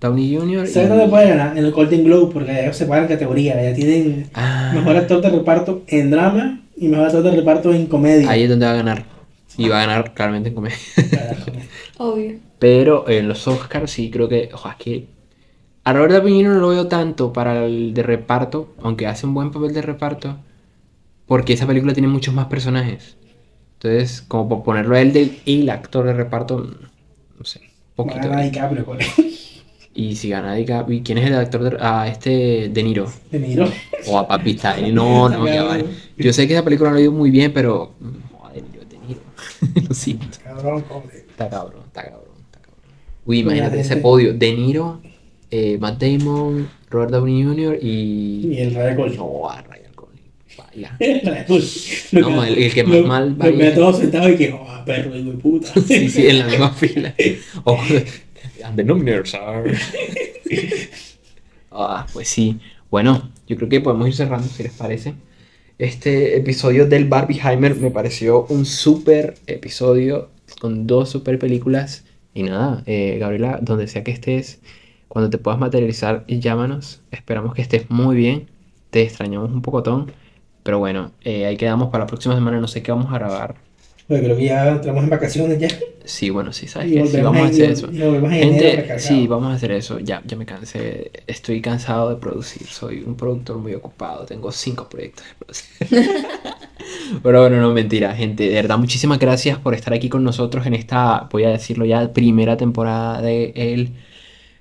Downey 0.00 0.36
Jr. 0.36 0.68
¿Sabes 0.68 0.88
dónde 0.88 1.08
puede 1.08 1.28
ganar? 1.30 1.58
En 1.58 1.64
el 1.64 1.72
Golden 1.72 2.04
Globe, 2.04 2.30
porque 2.32 2.52
allá 2.52 2.72
se 2.72 2.86
pagan 2.86 3.08
categoría. 3.08 3.60
Ya 3.60 3.74
tienen 3.74 4.28
Ah, 4.34 4.70
mejor 4.72 4.96
actor 4.96 5.20
de 5.20 5.30
reparto 5.30 5.82
en 5.88 6.10
drama 6.10 6.60
y 6.76 6.86
mejor 6.88 7.06
actor 7.06 7.22
de 7.24 7.30
reparto 7.32 7.74
en 7.74 7.86
comedia. 7.86 8.30
ahí 8.30 8.44
es 8.44 8.48
donde 8.50 8.66
va 8.66 8.72
a 8.72 8.76
ganar. 8.76 9.04
Y 9.56 9.68
va 9.68 9.82
a 9.82 9.86
ganar 9.86 10.14
claramente 10.14 10.50
en 10.50 10.54
comedia. 10.54 10.76
Obvio. 11.98 12.38
Pero 12.58 13.08
en 13.08 13.28
los 13.28 13.46
Oscars 13.48 13.90
sí 13.90 14.10
creo 14.10 14.28
que. 14.28 14.50
Ojo, 14.52 14.68
es 14.68 14.76
que. 14.76 15.06
A 15.84 15.92
Robert 15.92 16.12
Downey 16.14 16.34
Jr. 16.44 16.54
no 16.54 16.60
lo 16.60 16.68
veo 16.68 16.86
tanto 16.86 17.32
para 17.32 17.66
el 17.66 17.92
de 17.94 18.02
reparto, 18.02 18.72
aunque 18.82 19.06
hace 19.06 19.26
un 19.26 19.34
buen 19.34 19.50
papel 19.50 19.74
de 19.74 19.82
reparto, 19.82 20.38
porque 21.26 21.52
esa 21.52 21.66
película 21.66 21.92
tiene 21.92 22.08
muchos 22.08 22.32
más 22.34 22.46
personajes. 22.46 23.16
Entonces, 23.84 24.22
como 24.22 24.48
por 24.48 24.62
ponerlo 24.62 24.96
a 24.96 25.00
él 25.02 25.12
del 25.12 25.38
el 25.44 25.68
actor 25.68 26.06
de 26.06 26.14
reparto, 26.14 26.58
no 26.58 27.44
sé, 27.44 27.60
poquito. 27.94 28.30
Gana 28.30 28.40
DiCaprio, 28.40 28.82
con 28.86 28.96
Y 29.94 30.16
si 30.16 30.30
gana 30.30 30.54
DiCaprio, 30.54 30.98
¿y 30.98 31.02
quién 31.02 31.18
es 31.18 31.26
el 31.26 31.34
actor 31.34 31.62
de 31.62 31.76
a 31.78 32.08
este 32.08 32.70
De 32.70 32.82
Niro? 32.82 33.12
De 33.30 33.38
Niro. 33.38 33.68
O 34.06 34.18
a 34.18 34.26
Papita. 34.26 34.74
No, 34.90 35.28
no, 35.28 35.46
ya 35.46 35.64
va. 35.64 35.76
Yo 36.16 36.32
sé 36.32 36.48
que 36.48 36.54
esa 36.54 36.64
película 36.64 36.92
no 36.92 36.96
he 36.96 37.02
ido 37.02 37.12
muy 37.12 37.30
bien, 37.30 37.52
pero. 37.52 37.92
Joder, 38.32 38.62
De 38.62 38.70
Niro, 38.70 38.84
De 38.86 38.98
Niro. 39.06 39.20
Lo 39.88 39.94
siento. 39.94 40.38
Cabrón, 40.42 40.82
pobre. 40.88 41.18
Está 41.18 41.50
cabrón, 41.50 41.82
está 41.86 42.04
cabrón, 42.04 42.36
está 42.46 42.60
cabrón. 42.60 42.80
Uy, 43.26 43.40
imagínate 43.40 43.80
ese 43.80 43.98
podio. 43.98 44.32
De 44.32 44.50
Niro, 44.54 45.02
eh, 45.50 45.76
Matt 45.78 46.02
Damon, 46.02 46.70
Robert 46.88 47.12
Downey 47.12 47.44
Jr. 47.44 47.78
y... 47.82 48.46
Y 48.46 48.58
el 48.60 48.74
Ryan 48.74 48.96
Gosling. 48.96 49.18
No, 49.18 49.50
a 50.58 50.70
Ryan 50.70 50.96
Gosling. 50.96 50.96
Vaya. 50.98 51.22
Ryan 51.32 51.44
Gosling. 51.48 52.20
No, 52.22 52.44
el- 52.44 52.58
el 52.58 52.72
que 52.74 52.84
más 52.84 52.96
lo- 52.96 53.06
mal 53.06 53.34
baila. 53.34 53.64
ve 53.64 53.70
todo 53.72 53.92
sentado 53.92 54.28
y 54.28 54.36
que, 54.36 54.52
oh, 54.52 54.66
perro, 54.86 55.16
hijo 55.16 55.30
de 55.30 55.36
puta. 55.38 55.68
Sí, 55.86 56.08
sí, 56.08 56.26
en 56.26 56.38
la 56.40 56.46
misma 56.46 56.70
fila. 56.74 57.14
O, 57.64 57.78
and 58.64 58.76
the 58.76 58.84
nominators 58.84 59.34
are... 59.34 59.72
Ah, 61.70 62.06
pues 62.12 62.28
sí. 62.28 62.58
Bueno, 62.90 63.30
yo 63.46 63.56
creo 63.56 63.68
que 63.68 63.80
podemos 63.80 64.06
ir 64.08 64.14
cerrando, 64.14 64.46
si 64.48 64.62
les 64.62 64.72
parece. 64.72 65.14
Este 65.78 66.36
episodio 66.36 66.86
del 66.86 67.06
Barbieheimer 67.06 67.74
me 67.76 67.90
pareció 67.90 68.46
un 68.48 68.64
súper 68.64 69.34
episodio 69.46 70.30
con 70.60 70.86
dos 70.86 71.10
super 71.10 71.38
películas. 71.38 72.04
Y 72.32 72.44
nada, 72.44 72.82
eh, 72.86 73.16
Gabriela, 73.18 73.58
donde 73.62 73.86
sea 73.88 74.04
que 74.04 74.10
estés, 74.12 74.60
cuando 75.08 75.30
te 75.30 75.38
puedas 75.38 75.58
materializar, 75.58 76.24
llámanos. 76.28 77.00
Esperamos 77.10 77.54
que 77.54 77.62
estés 77.62 77.90
muy 77.90 78.16
bien. 78.16 78.46
Te 78.90 79.02
extrañamos 79.02 79.50
un 79.50 79.62
pocotón. 79.62 80.12
Pero 80.64 80.80
bueno, 80.80 81.12
eh, 81.22 81.46
ahí 81.46 81.56
quedamos 81.56 81.90
para 81.90 82.04
la 82.04 82.08
próxima 82.08 82.34
semana. 82.34 82.58
No 82.60 82.66
sé 82.66 82.82
qué 82.82 82.90
vamos 82.90 83.12
a 83.12 83.18
grabar. 83.18 83.54
Bueno, 84.08 84.24
creo 84.24 84.36
que 84.36 84.44
ya 84.44 84.68
entramos 84.68 85.04
en 85.04 85.10
vacaciones 85.10 85.58
ya. 85.58 85.68
Sí, 86.04 86.28
bueno, 86.28 86.52
sí, 86.52 86.66
sabes 86.66 86.92
que 86.92 87.06
sí, 87.06 87.20
vamos 87.22 87.42
a 87.42 87.46
hacer 87.46 87.70
eso. 87.70 87.88
Gente, 87.90 88.98
sí, 88.98 89.26
vamos 89.26 89.50
a 89.50 89.54
hacer 89.54 89.72
eso. 89.72 89.98
Ya, 90.00 90.22
ya 90.26 90.36
me 90.36 90.44
cansé. 90.44 91.10
Estoy 91.26 91.62
cansado 91.62 92.10
de 92.10 92.16
producir. 92.16 92.66
Soy 92.66 93.02
un 93.06 93.14
productor 93.14 93.58
muy 93.58 93.74
ocupado. 93.74 94.26
Tengo 94.26 94.52
cinco 94.52 94.88
proyectos 94.88 95.24
de 95.24 95.34
producir. 95.38 96.16
Pero 97.22 97.40
bueno, 97.40 97.60
no, 97.60 97.72
mentira, 97.72 98.14
gente. 98.14 98.48
De 98.48 98.54
verdad, 98.54 98.78
muchísimas 98.78 99.18
gracias 99.18 99.58
por 99.58 99.74
estar 99.74 99.94
aquí 99.94 100.08
con 100.08 100.24
nosotros 100.24 100.66
en 100.66 100.74
esta, 100.74 101.28
voy 101.30 101.44
a 101.44 101.50
decirlo 101.50 101.84
ya, 101.84 102.12
primera 102.12 102.56
temporada 102.56 103.22
de 103.22 103.52
el 103.56 103.94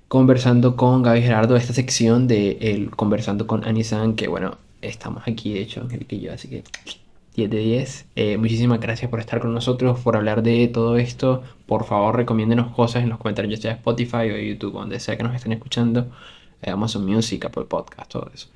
Conversando 0.08 0.76
con 0.76 1.02
Gaby 1.02 1.22
Gerardo, 1.24 1.56
esta 1.56 1.74
sección 1.74 2.28
de 2.28 2.58
el 2.62 2.92
Conversando 2.92 3.48
con 3.48 3.66
Anisan, 3.66 4.16
que 4.16 4.28
bueno, 4.28 4.58
estamos 4.84 5.24
aquí, 5.26 5.54
de 5.54 5.62
hecho, 5.62 5.82
Angélica 5.82 6.16
y 6.16 6.22
yo, 6.22 6.34
así 6.34 6.48
que 6.48 6.64
10 7.36 7.50
de 7.50 7.58
10. 7.58 8.06
Eh, 8.16 8.38
muchísimas 8.38 8.80
gracias 8.80 9.10
por 9.10 9.20
estar 9.20 9.40
con 9.40 9.54
nosotros, 9.54 10.00
por 10.00 10.16
hablar 10.16 10.44
de 10.44 10.68
todo 10.68 10.98
esto. 10.98 11.44
Por 11.66 11.86
favor, 11.86 12.16
recomiéndenos 12.16 12.74
cosas 12.76 13.04
en 13.04 13.10
los 13.10 13.18
comentarios, 13.18 13.60
ya 13.60 13.62
sea 13.62 13.72
Spotify 13.74 14.30
o 14.32 14.38
YouTube, 14.38 14.74
donde 14.74 15.00
sea 15.00 15.18
que 15.18 15.24
nos 15.24 15.36
estén 15.36 15.54
escuchando, 15.54 16.12
eh, 16.62 16.70
Amazon 16.70 17.06
Music, 17.06 17.46
Apple 17.46 17.66
Podcast, 17.66 18.12
todo 18.12 18.30
eso. 18.34 18.50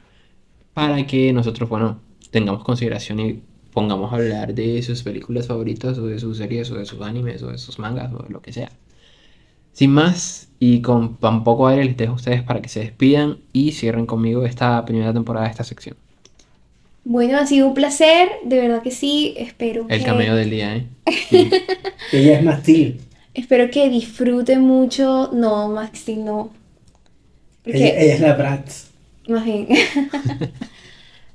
Para 0.74 1.06
que 1.08 1.34
nosotros, 1.34 1.70
bueno, 1.70 2.00
tengamos 2.32 2.64
consideración 2.64 3.20
y 3.20 3.42
pongamos 3.74 4.12
a 4.14 4.18
hablar 4.18 4.54
de 4.54 4.82
sus 4.84 5.04
películas 5.04 5.48
favoritas, 5.48 5.98
o 5.98 6.08
de 6.08 6.20
sus 6.20 6.38
series, 6.38 6.70
o 6.72 6.76
de 6.76 6.86
sus 6.86 7.02
animes, 7.02 7.42
o 7.44 7.52
de 7.52 7.58
sus 7.58 7.80
mangas, 7.80 8.14
o 8.14 8.24
de 8.24 8.30
lo 8.30 8.42
que 8.42 8.54
sea. 8.54 8.72
Sin 9.72 9.92
más, 9.92 10.50
y 10.60 10.82
con 10.82 11.18
tan 11.18 11.44
poco 11.44 11.68
aire, 11.68 11.86
les 11.86 11.98
dejo 11.98 12.14
a 12.14 12.16
ustedes 12.16 12.44
para 12.44 12.62
que 12.62 12.70
se 12.70 12.80
despidan 12.82 13.40
y 13.54 13.74
cierren 13.74 14.06
conmigo 14.08 14.46
esta 14.46 14.84
primera 14.86 15.14
temporada 15.14 15.46
de 15.46 15.52
esta 15.52 15.64
sección. 15.64 15.98
Bueno, 17.10 17.38
ha 17.38 17.48
sido 17.48 17.70
un 17.70 17.74
placer, 17.74 18.28
de 18.44 18.60
verdad 18.60 18.82
que 18.84 18.92
sí. 18.92 19.34
Espero 19.38 19.86
El 19.88 20.00
que, 20.00 20.06
cameo 20.06 20.36
del 20.36 20.50
día, 20.50 20.76
¿eh? 20.76 20.88
Sí. 21.30 21.50
Ella 22.12 22.40
es 22.40 22.44
más 22.44 22.60
Steel. 22.60 23.00
espero 23.34 23.72
que 23.72 23.88
disfruten 23.88 24.60
mucho. 24.60 25.30
No, 25.32 25.70
Max 25.70 26.00
Steel 26.00 26.26
no. 26.26 26.52
Porque, 27.64 27.78
Ella, 27.78 28.02
ella 28.02 28.14
es 28.14 28.20
la 28.20 28.34
Bratz. 28.34 28.88
más 29.30 29.46
bien. 29.46 29.68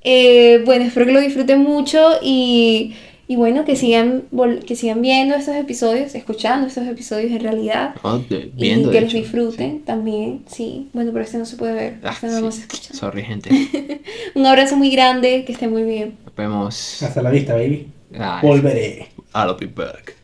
Eh, 0.05 0.61
bueno, 0.65 0.85
espero 0.85 1.07
que 1.07 1.13
lo 1.13 1.21
disfruten 1.21 1.61
mucho 1.61 2.19
y, 2.21 2.93
y 3.33 3.37
bueno, 3.37 3.65
que 3.65 3.77
sigan, 3.77 4.25
vol- 4.33 4.63
que 4.63 4.77
sigan 4.77 5.01
viendo 5.01 5.35
estos 5.35 5.55
episodios, 5.57 6.15
escuchando 6.15 6.67
estos 6.67 6.87
episodios 6.87 7.31
en 7.33 7.41
realidad. 7.41 7.95
No, 8.05 8.19
de- 8.19 8.51
Y 8.57 8.63
viendo, 8.63 8.91
que 8.91 9.01
los 9.01 9.09
hecho, 9.11 9.19
disfruten 9.19 9.81
también, 9.81 10.43
sí. 10.47 10.89
Bueno, 10.93 11.13
pero 11.13 11.25
este 11.25 11.39
no 11.39 11.47
se 11.47 11.57
puede 11.57 11.73
ver, 11.75 11.99
Ah, 12.03 12.11
este 12.13 12.29
sí. 12.29 12.61
escucha. 12.61 12.95
Sorry, 12.95 13.23
gente. 13.23 13.51
Un 14.35 14.45
abrazo 14.47 14.77
muy 14.77 14.91
grande, 14.91 15.45
que 15.47 15.53
estén 15.53 15.71
muy 15.71 15.83
bien. 15.85 16.17
Nos 16.25 16.35
vemos. 16.37 17.03
Hasta 17.03 17.23
la 17.23 17.31
vista, 17.31 17.55
baby. 17.55 17.87
Ay, 18.19 18.47
Volveré. 18.47 19.09
I'll 19.35 19.57
be 19.59 19.67
back. 19.67 20.15